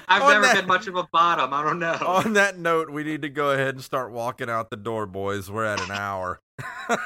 I've 0.06 0.22
on 0.22 0.30
never 0.32 0.46
that- 0.46 0.54
been 0.56 0.66
much 0.66 0.86
of 0.86 0.96
a 0.96 1.06
bottom. 1.12 1.52
I 1.52 1.62
don't 1.62 1.78
know. 1.78 1.96
On 2.06 2.34
that 2.34 2.58
note, 2.58 2.90
we 2.90 3.02
need 3.04 3.22
to 3.22 3.28
go 3.30 3.50
ahead 3.50 3.74
and 3.74 3.82
start 3.82 4.12
walking 4.12 4.48
out 4.50 4.70
the 4.70 4.76
door, 4.76 5.06
boys. 5.06 5.50
We're 5.50 5.64
at 5.64 5.80
an 5.80 5.90
hour. 5.90 6.40
All 6.88 6.96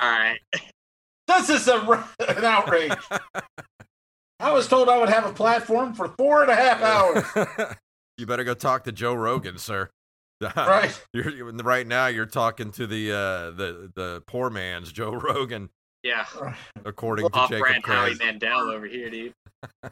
right. 0.00 0.38
This 1.26 1.50
is 1.50 1.68
a, 1.68 1.76
r- 1.82 2.08
an 2.26 2.44
outrage. 2.44 2.92
I 4.40 4.50
was 4.52 4.66
told 4.66 4.88
I 4.88 4.96
would 4.98 5.10
have 5.10 5.26
a 5.26 5.32
platform 5.32 5.92
for 5.94 6.08
four 6.16 6.42
and 6.42 6.50
a 6.50 6.56
half 6.56 6.80
hours. 6.82 7.76
You 8.18 8.26
better 8.26 8.44
go 8.44 8.52
talk 8.54 8.84
to 8.84 8.92
Joe 8.92 9.14
Rogan, 9.14 9.56
sir. 9.58 9.88
Right. 10.56 10.96
You're, 11.12 11.52
right 11.52 11.84
now, 11.86 12.06
you're 12.06 12.24
talking 12.26 12.70
to 12.72 12.86
the 12.86 13.10
uh, 13.10 13.50
the 13.56 13.90
the 13.96 14.22
poor 14.28 14.50
man's 14.50 14.92
Joe 14.92 15.10
Rogan, 15.14 15.68
Yeah. 16.04 16.26
according 16.84 17.28
to 17.28 17.34
Off 17.34 17.48
Jacob 17.50 17.66
brand 17.66 17.84
Howie 17.84 18.14
Mandel 18.14 18.70
over 18.70 18.86
here, 18.86 19.10
dude. 19.10 19.32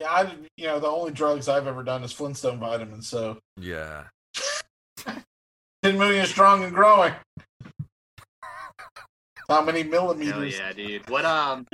Yeah, 0.00 0.10
I, 0.12 0.32
you 0.56 0.68
know, 0.68 0.78
the 0.78 0.86
only 0.86 1.10
drugs 1.10 1.48
I've 1.48 1.66
ever 1.66 1.82
done 1.82 2.04
is 2.04 2.12
Flintstone 2.12 2.60
vitamins, 2.60 3.08
so 3.08 3.38
Yeah. 3.56 4.04
10 5.82 5.98
million 5.98 6.24
strong 6.24 6.62
and 6.62 6.72
growing. 6.72 7.12
How 9.48 9.60
many 9.64 9.82
Hell 9.82 9.90
millimeters? 9.90 10.56
yeah, 10.56 10.72
dude. 10.72 11.10
What 11.10 11.24
um 11.24 11.66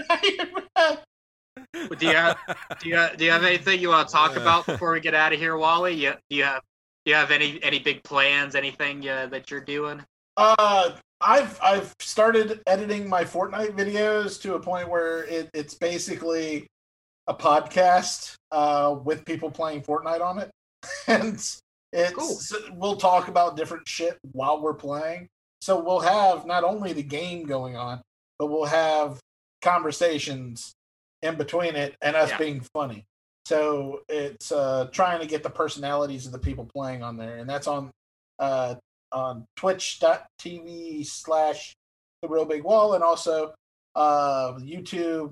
do 1.74 2.07
you 2.07 2.14
have 2.14 2.38
do 2.80 2.88
you 2.88 3.07
do 3.16 3.24
you 3.24 3.30
have 3.30 3.44
anything 3.44 3.80
you 3.80 3.88
want 3.88 4.09
to 4.09 4.12
talk 4.12 4.36
about 4.36 4.66
before 4.66 4.92
we 4.92 5.00
get 5.00 5.14
out 5.14 5.32
of 5.32 5.38
here, 5.38 5.57
Wally? 5.57 5.94
You, 5.94 6.14
do 6.30 6.36
you 6.36 6.44
have 6.44 6.62
do 7.05 7.11
you 7.11 7.16
have 7.16 7.30
any 7.30 7.62
any 7.62 7.78
big 7.78 8.02
plans? 8.02 8.55
Anything 8.55 9.09
uh, 9.09 9.26
that 9.26 9.50
you're 9.50 9.61
doing? 9.61 10.02
Uh, 10.36 10.92
I've 11.20 11.59
I've 11.62 11.94
started 12.00 12.61
editing 12.66 13.09
my 13.09 13.24
Fortnite 13.24 13.76
videos 13.76 14.40
to 14.42 14.55
a 14.55 14.61
point 14.61 14.88
where 14.88 15.24
it, 15.24 15.50
it's 15.55 15.74
basically 15.74 16.66
a 17.26 17.34
podcast 17.34 18.34
uh, 18.52 18.96
with 19.05 19.24
people 19.24 19.50
playing 19.50 19.82
Fortnite 19.82 20.20
on 20.20 20.38
it, 20.38 20.50
and 21.07 21.34
it's 21.92 22.52
we'll 22.72 22.96
talk 22.96 23.28
about 23.28 23.57
different 23.57 23.86
shit 23.86 24.18
while 24.32 24.61
we're 24.61 24.74
playing. 24.74 25.28
So 25.61 25.82
we'll 25.82 26.00
have 26.00 26.46
not 26.46 26.64
only 26.64 26.92
the 26.92 27.02
game 27.02 27.46
going 27.46 27.76
on, 27.76 28.02
but 28.38 28.48
we'll 28.48 28.66
have 28.66 29.18
conversations 29.62 30.74
in 31.24 31.34
between 31.36 31.74
it 31.74 31.96
and 32.02 32.14
us 32.14 32.30
Yeah. 32.30 32.38
being 32.38 32.60
funny. 32.72 33.04
So 33.46 34.00
it's 34.08 34.52
uh, 34.52 34.88
trying 34.92 35.20
to 35.20 35.26
get 35.26 35.42
the 35.42 35.50
personalities 35.50 36.24
of 36.26 36.32
the 36.32 36.38
people 36.38 36.64
playing 36.74 37.02
on 37.02 37.16
there, 37.16 37.36
and 37.38 37.48
that's 37.48 37.66
on 37.66 37.90
uh, 38.38 38.76
on 39.12 39.44
twitch.tv 39.56 41.06
slash 41.06 41.74
the 42.22 42.28
real 42.28 42.44
big 42.44 42.64
wall 42.64 42.94
and 42.94 43.04
also 43.04 43.52
uh 43.96 44.54
youtube 44.54 45.30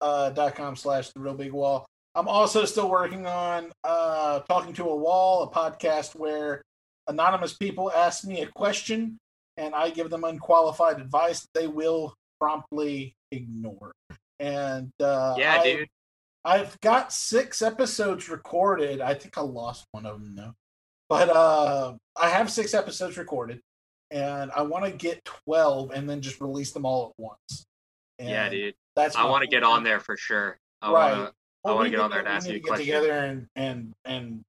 uh 0.00 0.30
dot 0.30 0.54
com 0.56 0.74
slash 0.74 1.10
the 1.10 1.20
real 1.20 1.34
big 1.34 1.52
wall 1.52 1.86
i'm 2.16 2.26
also 2.26 2.64
still 2.64 2.90
working 2.90 3.26
on 3.26 3.70
uh 3.84 4.40
talking 4.48 4.72
to 4.72 4.82
a 4.88 4.96
wall 4.96 5.44
a 5.44 5.50
podcast 5.50 6.16
where 6.16 6.60
anonymous 7.06 7.52
people 7.56 7.92
ask 7.92 8.24
me 8.24 8.40
a 8.42 8.46
question 8.56 9.16
and 9.58 9.74
i 9.74 9.90
give 9.90 10.10
them 10.10 10.24
unqualified 10.24 10.98
advice 11.00 11.46
they 11.54 11.68
will 11.68 12.12
promptly 12.40 13.12
ignore. 13.30 13.92
And 14.40 14.90
uh, 15.00 15.34
Yeah, 15.38 15.58
I- 15.60 15.62
dude. 15.62 15.88
I've 16.42 16.80
got 16.80 17.12
six 17.12 17.60
episodes 17.60 18.30
recorded. 18.30 19.02
I 19.02 19.12
think 19.12 19.36
I 19.36 19.42
lost 19.42 19.84
one 19.92 20.06
of 20.06 20.18
them 20.18 20.34
though. 20.34 20.54
But 21.10 21.28
uh 21.28 21.96
I 22.16 22.30
have 22.30 22.50
six 22.50 22.72
episodes 22.72 23.18
recorded 23.18 23.60
and 24.10 24.50
I 24.52 24.62
want 24.62 24.86
to 24.86 24.90
get 24.90 25.22
12 25.44 25.90
and 25.90 26.08
then 26.08 26.22
just 26.22 26.40
release 26.40 26.72
them 26.72 26.86
all 26.86 27.08
at 27.10 27.22
once. 27.22 27.66
Yeah, 28.18 28.48
dude. 28.48 28.74
That's 28.96 29.16
I 29.16 29.26
want 29.26 29.42
to 29.42 29.48
get 29.48 29.62
on 29.62 29.84
there 29.84 30.00
for 30.00 30.16
sure. 30.16 30.56
I 30.80 30.90
Right. 30.92 31.10
wanna 31.12 31.32
Well, 31.62 31.74
wanna 31.76 31.90
get 31.90 32.00
on 32.00 32.10
there 32.10 32.20
and 32.20 32.28
ask 32.28 32.46
you 32.48 32.52
a 32.52 32.54
to 32.54 32.60
get 32.60 32.66
question. 32.68 32.86
together 32.86 33.12
and 33.12 33.46
and 33.54 33.92
and 34.06 34.42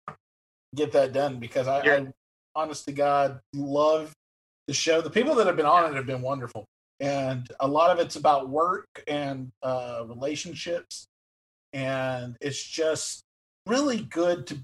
get 0.74 0.94
that 0.94 1.12
done 1.12 1.40
because 1.42 1.68
I, 1.68 1.80
I 1.82 2.08
honest 2.56 2.86
to 2.86 2.94
God 2.94 3.42
love 3.54 4.14
the 4.68 4.74
show. 4.74 5.02
The 5.02 5.10
people 5.10 5.36
that 5.36 5.48
have 5.48 5.58
been 5.58 5.66
on 5.66 5.92
it 5.92 5.96
have 5.98 6.06
been 6.06 6.22
wonderful. 6.22 6.64
And 7.02 7.52
a 7.60 7.68
lot 7.68 7.90
of 7.92 8.00
it's 8.00 8.16
about 8.16 8.50
work 8.50 9.04
and 9.08 9.52
uh 9.62 10.04
relationships. 10.08 11.08
And 11.74 12.38
it's 12.40 12.64
just 12.64 13.24
really 13.66 14.02
good 14.02 14.48
to 14.48 14.58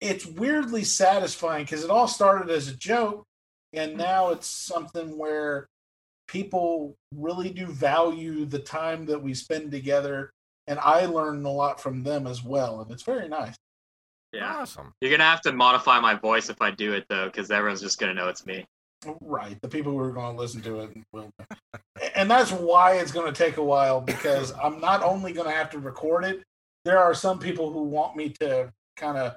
it's 0.00 0.26
weirdly 0.26 0.82
satisfying 0.82 1.64
because 1.64 1.84
it 1.84 1.90
all 1.90 2.08
started 2.08 2.50
as 2.50 2.68
a 2.68 2.76
joke 2.76 3.24
and 3.72 3.96
now 3.96 4.30
it's 4.30 4.48
something 4.48 5.16
where 5.16 5.68
people 6.26 6.96
really 7.14 7.50
do 7.50 7.66
value 7.66 8.44
the 8.44 8.58
time 8.58 9.06
that 9.06 9.22
we 9.22 9.32
spend 9.32 9.70
together 9.70 10.30
and 10.66 10.78
i 10.80 11.06
learn 11.06 11.44
a 11.44 11.50
lot 11.50 11.80
from 11.80 12.02
them 12.02 12.26
as 12.26 12.44
well 12.44 12.82
and 12.82 12.90
it's 12.90 13.04
very 13.04 13.28
nice 13.28 13.54
yeah. 14.32 14.60
Awesome. 14.60 14.94
You're 15.00 15.10
gonna 15.10 15.24
have 15.24 15.42
to 15.42 15.52
modify 15.52 16.00
my 16.00 16.14
voice 16.14 16.48
if 16.48 16.62
I 16.62 16.70
do 16.70 16.94
it 16.94 17.04
though, 17.08 17.26
because 17.26 17.50
everyone's 17.50 17.82
just 17.82 17.98
gonna 17.98 18.14
know 18.14 18.28
it's 18.28 18.46
me. 18.46 18.64
Right 19.20 19.60
the 19.62 19.68
people 19.68 19.92
who 19.92 19.98
are 19.98 20.12
going 20.12 20.34
to 20.34 20.40
listen 20.40 20.60
to 20.62 20.80
it 20.80 20.90
will 21.12 21.30
and 22.14 22.30
that's 22.30 22.52
why 22.52 22.94
it's 22.94 23.12
going 23.12 23.32
to 23.32 23.36
take 23.36 23.56
a 23.56 23.62
while 23.62 24.00
because 24.00 24.52
i'm 24.62 24.80
not 24.80 25.02
only 25.02 25.32
going 25.32 25.48
to 25.48 25.54
have 25.54 25.70
to 25.70 25.78
record 25.78 26.24
it 26.24 26.42
there 26.84 26.98
are 26.98 27.14
some 27.14 27.38
people 27.38 27.72
who 27.72 27.82
want 27.82 28.16
me 28.16 28.28
to 28.28 28.70
kind 28.96 29.18
of 29.18 29.34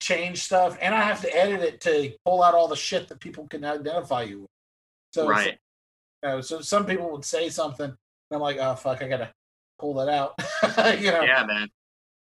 change 0.00 0.42
stuff 0.42 0.76
and 0.80 0.94
i 0.94 1.00
have 1.00 1.20
to 1.20 1.36
edit 1.36 1.60
it 1.60 1.80
to 1.80 2.12
pull 2.24 2.42
out 2.42 2.54
all 2.54 2.68
the 2.68 2.76
shit 2.76 3.08
that 3.08 3.20
people 3.20 3.46
can 3.48 3.64
identify 3.64 4.22
you 4.22 4.40
with 4.40 4.50
so 5.12 5.28
right. 5.28 5.58
you 6.22 6.28
know, 6.28 6.40
so 6.40 6.60
some 6.60 6.84
people 6.84 7.10
would 7.10 7.24
say 7.24 7.48
something 7.48 7.86
and 7.86 7.96
i'm 8.32 8.40
like 8.40 8.58
oh 8.58 8.74
fuck 8.74 9.02
i 9.02 9.08
gotta 9.08 9.30
pull 9.78 9.94
that 9.94 10.08
out 10.08 10.34
you 11.00 11.10
know 11.10 11.22
Yeah, 11.22 11.44
man. 11.46 11.68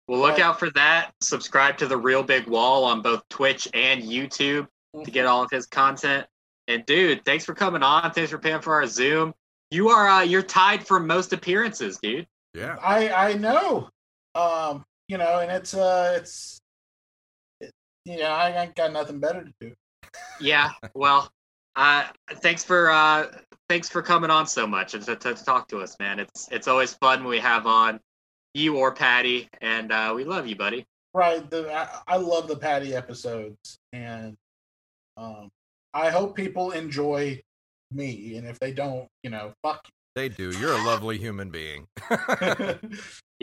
Well, 0.07 0.19
look 0.19 0.39
out 0.39 0.59
for 0.59 0.69
that. 0.71 1.11
Subscribe 1.21 1.77
to 1.77 1.87
the 1.87 1.95
Real 1.95 2.23
Big 2.23 2.45
Wall 2.47 2.83
on 2.83 3.01
both 3.01 3.23
Twitch 3.29 3.69
and 3.73 4.03
YouTube 4.03 4.67
to 5.03 5.11
get 5.11 5.21
mm-hmm. 5.21 5.33
all 5.33 5.43
of 5.43 5.49
his 5.49 5.65
content. 5.65 6.27
And 6.67 6.85
dude, 6.85 7.25
thanks 7.25 7.45
for 7.45 7.53
coming 7.53 7.83
on. 7.83 8.11
Thanks 8.11 8.31
for 8.31 8.37
paying 8.37 8.61
for 8.61 8.73
our 8.73 8.87
Zoom. 8.87 9.33
You 9.71 9.89
are 9.89 10.07
uh, 10.07 10.21
you're 10.21 10.43
tied 10.43 10.85
for 10.85 10.99
most 10.99 11.33
appearances, 11.33 11.97
dude. 12.01 12.27
Yeah. 12.53 12.75
I 12.81 13.09
I 13.09 13.33
know, 13.33 13.89
um, 14.35 14.85
you 15.07 15.17
know, 15.17 15.39
and 15.39 15.51
it's 15.51 15.73
uh, 15.73 16.13
it's, 16.17 16.59
it, 17.59 17.71
you 18.05 18.17
know, 18.17 18.29
I 18.29 18.63
ain't 18.63 18.75
got 18.75 18.93
nothing 18.93 19.19
better 19.19 19.43
to 19.43 19.53
do. 19.59 19.73
Yeah. 20.39 20.71
Well, 20.93 21.29
uh, 21.75 22.05
thanks 22.35 22.63
for 22.63 22.91
uh, 22.91 23.27
thanks 23.67 23.89
for 23.89 24.01
coming 24.01 24.29
on 24.29 24.45
so 24.45 24.67
much 24.67 24.93
and 24.93 25.03
to, 25.05 25.15
to, 25.15 25.33
to 25.33 25.43
talk 25.43 25.67
to 25.69 25.79
us, 25.79 25.97
man. 25.99 26.19
It's 26.19 26.47
it's 26.51 26.67
always 26.67 26.93
fun 26.93 27.19
when 27.21 27.29
we 27.29 27.39
have 27.39 27.65
on 27.65 27.99
you 28.53 28.77
or 28.77 28.93
Patty, 28.93 29.49
and 29.61 29.91
uh, 29.91 30.13
we 30.15 30.23
love 30.23 30.45
you, 30.47 30.55
buddy. 30.55 30.85
Right. 31.13 31.49
The 31.49 31.73
I, 31.73 32.15
I 32.15 32.17
love 32.17 32.47
the 32.47 32.57
Patty 32.57 32.95
episodes, 32.95 33.79
and 33.91 34.35
um, 35.17 35.49
I 35.93 36.09
hope 36.09 36.35
people 36.35 36.71
enjoy 36.71 37.41
me, 37.91 38.37
and 38.37 38.47
if 38.47 38.59
they 38.59 38.71
don't, 38.71 39.07
you 39.23 39.29
know, 39.29 39.53
fuck. 39.63 39.87
They 40.15 40.29
do. 40.29 40.51
You're 40.59 40.73
a 40.73 40.85
lovely 40.85 41.17
human 41.17 41.49
being. 41.49 41.87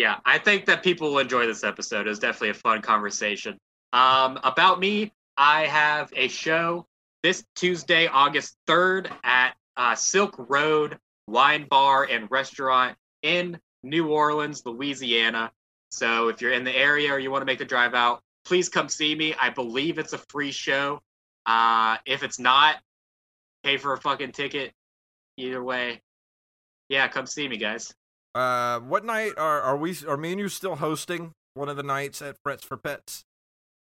Yeah, 0.01 0.17
I 0.25 0.39
think 0.39 0.65
that 0.65 0.83
people 0.83 1.11
will 1.11 1.19
enjoy 1.19 1.47
this 1.47 1.63
episode. 1.63 2.07
It 2.07 2.09
was 2.09 2.19
definitely 2.19 2.49
a 2.49 2.55
fun 2.55 2.81
conversation. 2.81 3.59
Um, 3.93 4.41
about 4.45 4.81
me, 4.81 5.13
I 5.37 5.67
have 5.67 6.11
a 6.17 6.29
show 6.29 6.87
this 7.23 7.45
Tuesday, 7.55 8.07
August 8.07 8.57
3rd 8.67 9.11
at 9.23 9.57
uh, 9.77 9.95
Silk 9.95 10.37
Road 10.49 10.97
Wine 11.27 11.67
Bar 11.69 12.05
and 12.05 12.31
Restaurant 12.31 12.97
in 13.23 13.59
New 13.83 14.09
Orleans, 14.09 14.63
Louisiana. 14.65 15.53
So 15.91 16.29
if 16.29 16.41
you're 16.41 16.53
in 16.53 16.65
the 16.65 16.75
area 16.75 17.13
or 17.13 17.19
you 17.19 17.31
want 17.31 17.43
to 17.43 17.47
make 17.47 17.59
the 17.59 17.67
drive 17.67 17.93
out, 17.93 18.23
please 18.47 18.71
come 18.71 18.89
see 18.89 19.15
me. 19.15 19.35
I 19.39 19.51
believe 19.51 19.99
it's 19.99 20.15
a 20.15 20.19
free 20.31 20.51
show. 20.51 21.03
Uh, 21.47 21.97
if 22.07 22.23
it's 22.23 22.39
not, 22.39 22.77
pay 23.65 23.77
for 23.77 23.93
a 23.93 23.99
fucking 24.01 24.33
ticket. 24.33 24.73
Either 25.37 25.63
way, 25.63 26.01
yeah, 26.89 27.09
come 27.09 27.27
see 27.27 27.49
me, 27.49 27.57
guys. 27.57 27.93
Uh, 28.35 28.79
what 28.81 29.05
night 29.05 29.33
are 29.39 29.61
are 29.61 29.77
we? 29.77 29.97
Are 30.07 30.17
me 30.17 30.33
and 30.33 30.41
you 30.41 30.49
still 30.49 30.77
hosting 30.77 31.33
one 31.55 31.69
of 31.69 31.77
the 31.77 31.83
nights 31.83 32.21
at 32.23 32.37
Frets 32.43 32.65
for 32.65 32.77
Pets? 32.77 33.25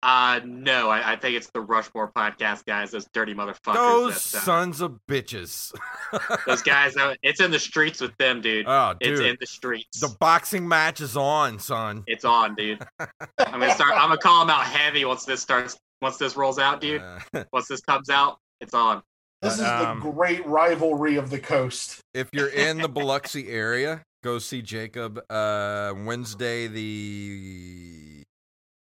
Uh, 0.03 0.39
no, 0.45 0.89
I, 0.89 1.13
I 1.13 1.15
think 1.15 1.35
it's 1.35 1.49
the 1.51 1.61
Rushmore 1.61 2.11
podcast 2.11 2.65
guys. 2.65 2.91
Those 2.91 3.07
dirty 3.11 3.33
motherfuckers. 3.33 3.73
Those 3.73 4.35
uh, 4.35 4.39
sons 4.39 4.81
of 4.81 4.99
bitches. 5.09 5.73
those 6.45 6.61
guys. 6.61 6.95
uh, 6.95 7.15
It's 7.23 7.41
in 7.41 7.49
the 7.49 7.57
streets 7.57 8.01
with 8.01 8.15
them, 8.17 8.39
dude. 8.41 8.65
Oh, 8.67 8.93
dude. 8.99 9.13
it's 9.13 9.21
in 9.21 9.37
the 9.39 9.47
streets. 9.47 9.99
The 9.99 10.15
boxing 10.19 10.67
match 10.67 11.01
is 11.01 11.17
on, 11.17 11.57
son. 11.57 12.03
It's 12.05 12.23
on, 12.23 12.53
dude. 12.53 12.85
I'm 12.99 13.59
gonna 13.59 13.73
start. 13.73 13.93
I'm 13.93 14.09
gonna 14.09 14.17
call 14.17 14.45
them 14.45 14.51
out 14.55 14.65
heavy 14.65 15.05
once 15.05 15.25
this 15.25 15.41
starts. 15.41 15.75
Once 16.01 16.17
this 16.17 16.35
rolls 16.35 16.59
out, 16.59 16.81
dude. 16.81 17.01
Uh, 17.01 17.43
Once 17.53 17.67
this 17.67 17.81
comes 17.81 18.09
out, 18.09 18.37
it's 18.61 18.73
on. 18.73 19.01
This 19.41 19.55
is 19.55 19.61
Um, 19.61 19.99
the 20.01 20.11
great 20.11 20.45
rivalry 20.45 21.15
of 21.17 21.29
the 21.29 21.39
coast. 21.39 22.01
if 22.13 22.29
you're 22.33 22.49
in 22.49 22.77
the 22.79 22.87
Biloxi 22.89 23.49
area, 23.49 24.03
go 24.23 24.39
see 24.39 24.61
Jacob 24.61 25.19
uh, 25.29 25.93
Wednesday 25.95 26.67
the 26.67 28.23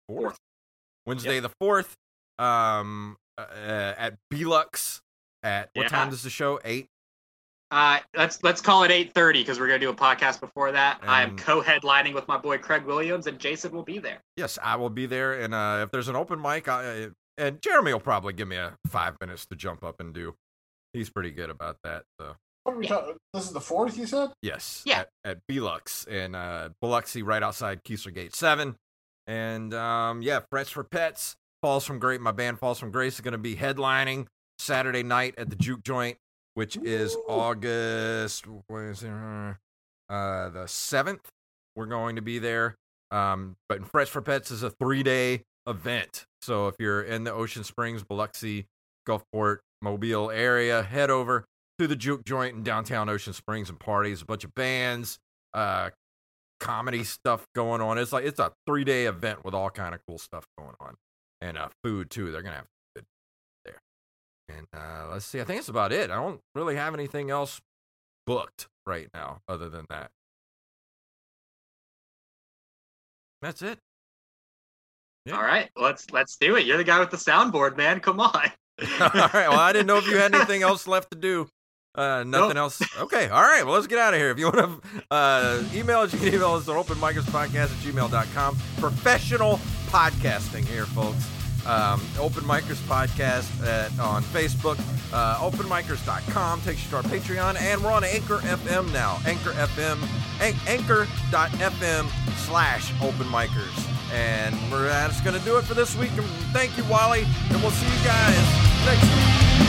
fourth. 0.08 0.22
Fourth. 0.24 0.38
Wednesday 1.06 1.40
the 1.40 1.52
fourth. 1.60 1.94
Um, 2.40 3.18
uh, 3.38 3.42
at 3.98 4.16
Belux. 4.32 5.00
At 5.44 5.70
what 5.74 5.84
Yeah. 5.84 5.90
time 5.90 6.10
does 6.10 6.24
the 6.24 6.30
show? 6.30 6.60
Eight. 6.64 6.88
Uh, 7.74 7.98
let's 8.16 8.44
let's 8.44 8.62
call 8.62 8.84
it 8.84 8.92
8:30 8.92 9.34
because 9.42 9.60
we're 9.60 9.66
gonna 9.68 9.80
do 9.80 9.90
a 9.90 9.96
podcast 9.96 10.40
before 10.40 10.72
that. 10.72 11.00
I 11.02 11.24
am 11.24 11.36
co-headlining 11.36 12.14
with 12.14 12.28
my 12.28 12.38
boy 12.38 12.60
Craig 12.60 12.84
Williams, 12.86 13.26
and 13.26 13.40
Jason 13.40 13.72
will 13.72 13.82
be 13.84 13.98
there. 13.98 14.20
Yes, 14.38 14.60
I 14.62 14.76
will 14.76 14.92
be 14.92 15.08
there. 15.08 15.42
And 15.42 15.56
uh, 15.56 15.80
if 15.84 15.90
there's 15.92 16.08
an 16.08 16.16
open 16.16 16.40
mic, 16.40 16.68
I, 16.68 17.08
and 17.40 17.60
Jeremy 17.64 17.92
will 17.94 18.00
probably 18.00 18.34
give 18.34 18.48
me 18.48 18.58
a 18.58 18.76
five 18.88 19.16
minutes 19.20 19.48
to 19.48 19.56
jump 19.56 19.84
up 19.84 20.00
and 20.00 20.14
do. 20.14 20.36
He's 20.94 21.10
pretty 21.10 21.32
good 21.32 21.50
about 21.50 21.78
that. 21.84 22.04
So 22.22 22.36
What 22.64 22.74
are 22.74 22.78
we 22.78 22.84
Yeah. 22.86 22.90
talking? 22.98 23.16
This 23.34 23.46
is 23.46 23.52
the 23.54 23.60
fourth, 23.62 23.98
you 23.98 24.06
said? 24.06 24.30
yes, 24.44 24.84
Yeah. 24.86 25.00
at, 25.00 25.10
at 25.26 25.38
Belux 25.50 26.08
in 26.08 26.36
uh, 26.36 26.70
Biloxi, 26.80 27.24
right 27.24 27.42
outside 27.42 27.84
Keesler 27.84 28.14
Gate 28.14 28.36
Seven. 28.36 28.76
And 29.26 29.74
um, 29.74 30.22
yeah, 30.22 30.42
Frets 30.52 30.70
for 30.70 30.84
Pets, 30.84 31.36
Falls 31.64 31.86
from 31.86 31.98
Great. 31.98 32.22
My 32.22 32.32
band 32.32 32.60
Falls 32.60 32.78
from 32.78 32.92
Grace 32.92 33.16
is 33.16 33.22
going 33.22 33.32
to 33.32 33.38
be 33.40 33.56
headlining 33.56 34.28
Saturday 34.60 35.02
night 35.02 35.34
at 35.40 35.50
the 35.50 35.56
Juke 35.56 35.82
Joint, 35.84 36.18
which 36.54 36.78
is 36.78 37.16
Ooh. 37.16 37.26
August. 37.30 38.46
What 38.68 38.80
is 38.80 39.04
it? 39.04 39.10
Uh, 39.10 40.50
the 40.50 40.66
seventh. 40.68 41.30
We're 41.76 41.88
going 41.88 42.16
to 42.18 42.22
be 42.22 42.40
there. 42.40 42.76
Um, 43.12 43.56
but 43.70 43.86
Frets 43.86 44.10
for 44.10 44.22
Pets 44.22 44.52
is 44.52 44.64
a 44.64 44.70
three 44.70 45.04
day 45.04 45.44
event. 45.68 46.26
So 46.42 46.68
if 46.68 46.76
you're 46.80 47.02
in 47.02 47.24
the 47.24 47.32
Ocean 47.32 47.64
Springs, 47.64 48.04
Biloxi, 48.04 48.66
Gulfport, 49.08 49.60
Mobile 49.82 50.32
area, 50.32 50.84
head 50.84 51.10
over 51.10 51.46
to 51.80 51.88
the 51.88 51.96
Juke 51.96 52.26
Joint 52.26 52.56
in 52.56 52.64
downtown 52.64 53.10
Ocean 53.10 53.34
Springs 53.34 53.70
and 53.70 53.80
parties. 53.80 54.22
A 54.22 54.26
bunch 54.26 54.44
of 54.44 54.54
bands, 54.56 55.20
uh, 55.54 55.90
comedy 56.60 57.04
stuff 57.04 57.46
going 57.54 57.82
on. 57.82 57.98
It's 57.98 58.14
like 58.14 58.26
it's 58.26 58.40
a 58.40 58.52
three 58.66 58.84
day 58.84 59.06
event 59.06 59.44
with 59.46 59.54
all 59.54 59.70
kind 59.70 59.94
of 59.94 60.02
cool 60.08 60.18
stuff 60.18 60.46
going 60.58 60.76
on, 60.80 60.96
and 61.42 61.58
uh, 61.58 61.70
food 61.84 62.10
too. 62.10 62.32
They're 62.32 62.42
gonna 62.42 62.58
have. 62.58 62.68
And 64.56 64.68
uh, 64.74 65.08
let's 65.12 65.26
see. 65.26 65.40
I 65.42 65.44
think 65.44 65.60
that's 65.60 65.70
about 65.70 65.92
it. 65.92 66.10
I 66.12 66.16
don't 66.16 66.40
really 66.56 66.76
have 66.76 66.94
anything 66.94 67.30
else 67.30 67.62
booked 68.26 68.68
right 68.86 69.08
now 69.14 69.40
other 69.48 69.70
than 69.70 69.86
that. 69.90 70.10
That's 73.42 73.62
it. 73.62 73.78
Yeah. 75.26 75.36
All 75.38 75.44
right, 75.44 75.70
let's 75.76 76.12
let's 76.12 76.36
do 76.38 76.56
it. 76.58 76.66
You're 76.66 76.78
the 76.78 76.84
guy 76.84 77.00
with 77.00 77.10
the 77.12 77.18
soundboard, 77.18 77.78
man. 77.78 78.00
Come 78.00 78.20
on. 78.20 78.34
all 79.00 79.10
right. 79.10 79.48
Well, 79.50 79.60
I 79.60 79.72
didn't 79.72 79.88
know 79.88 79.98
if 79.98 80.08
you 80.08 80.18
had 80.18 80.34
anything 80.34 80.64
else 80.64 80.88
left 80.88 81.12
to 81.12 81.18
do. 81.18 81.48
Uh, 81.96 82.24
nothing 82.26 82.56
Nope. 82.56 82.58
else. 82.58 82.82
Okay. 82.98 83.30
All 83.30 83.42
right. 83.44 83.64
Well, 83.64 83.76
let's 83.76 83.86
get 83.88 84.00
out 84.00 84.14
of 84.16 84.20
here. 84.20 84.32
If 84.32 84.40
you 84.40 84.46
want 84.52 84.82
to 84.82 85.04
uh, 85.12 85.64
email 85.74 86.00
us, 86.00 86.12
you 86.12 86.20
can 86.20 86.34
email 86.34 86.54
us 86.54 86.68
at 86.68 86.76
openmicerspodcast 86.76 87.56
at 87.56 87.70
gmail.com. 87.70 88.58
Professional 88.80 89.58
podcasting 89.92 90.66
here, 90.66 90.86
folks. 90.88 91.24
Um, 91.66 92.02
Open 92.20 92.44
Micers 92.44 92.82
Podcast 92.88 93.66
at, 93.66 93.98
on 94.00 94.24
Facebook. 94.24 94.80
Uh, 95.14 95.38
openmicers.com 95.38 96.62
takes 96.62 96.84
you 96.84 96.90
to 96.92 96.96
our 96.98 97.04
Patreon. 97.04 97.60
And 97.62 97.84
we're 97.84 97.92
on 97.92 98.04
Anchor 98.04 98.38
FM 98.40 98.92
now. 98.92 99.20
Anchor 99.26 99.52
FM. 99.52 100.02
An- 100.42 100.56
Anchor.fm 100.68 102.10
slash 102.46 102.92
Open 103.02 103.28
Micers. 103.28 103.90
And 104.14 104.56
that's 104.72 105.22
going 105.22 105.38
to 105.38 105.46
do 105.46 105.58
it 105.58 105.64
for 105.64 105.74
this 105.74 105.96
week. 105.96 106.12
Thank 106.52 106.78
you, 106.78 106.84
Wally. 106.86 107.26
And 107.50 107.62
we'll 107.62 107.72
see 107.72 107.86
you 107.86 108.04
guys 108.06 108.86
next 108.86 109.04
week. 109.60 109.63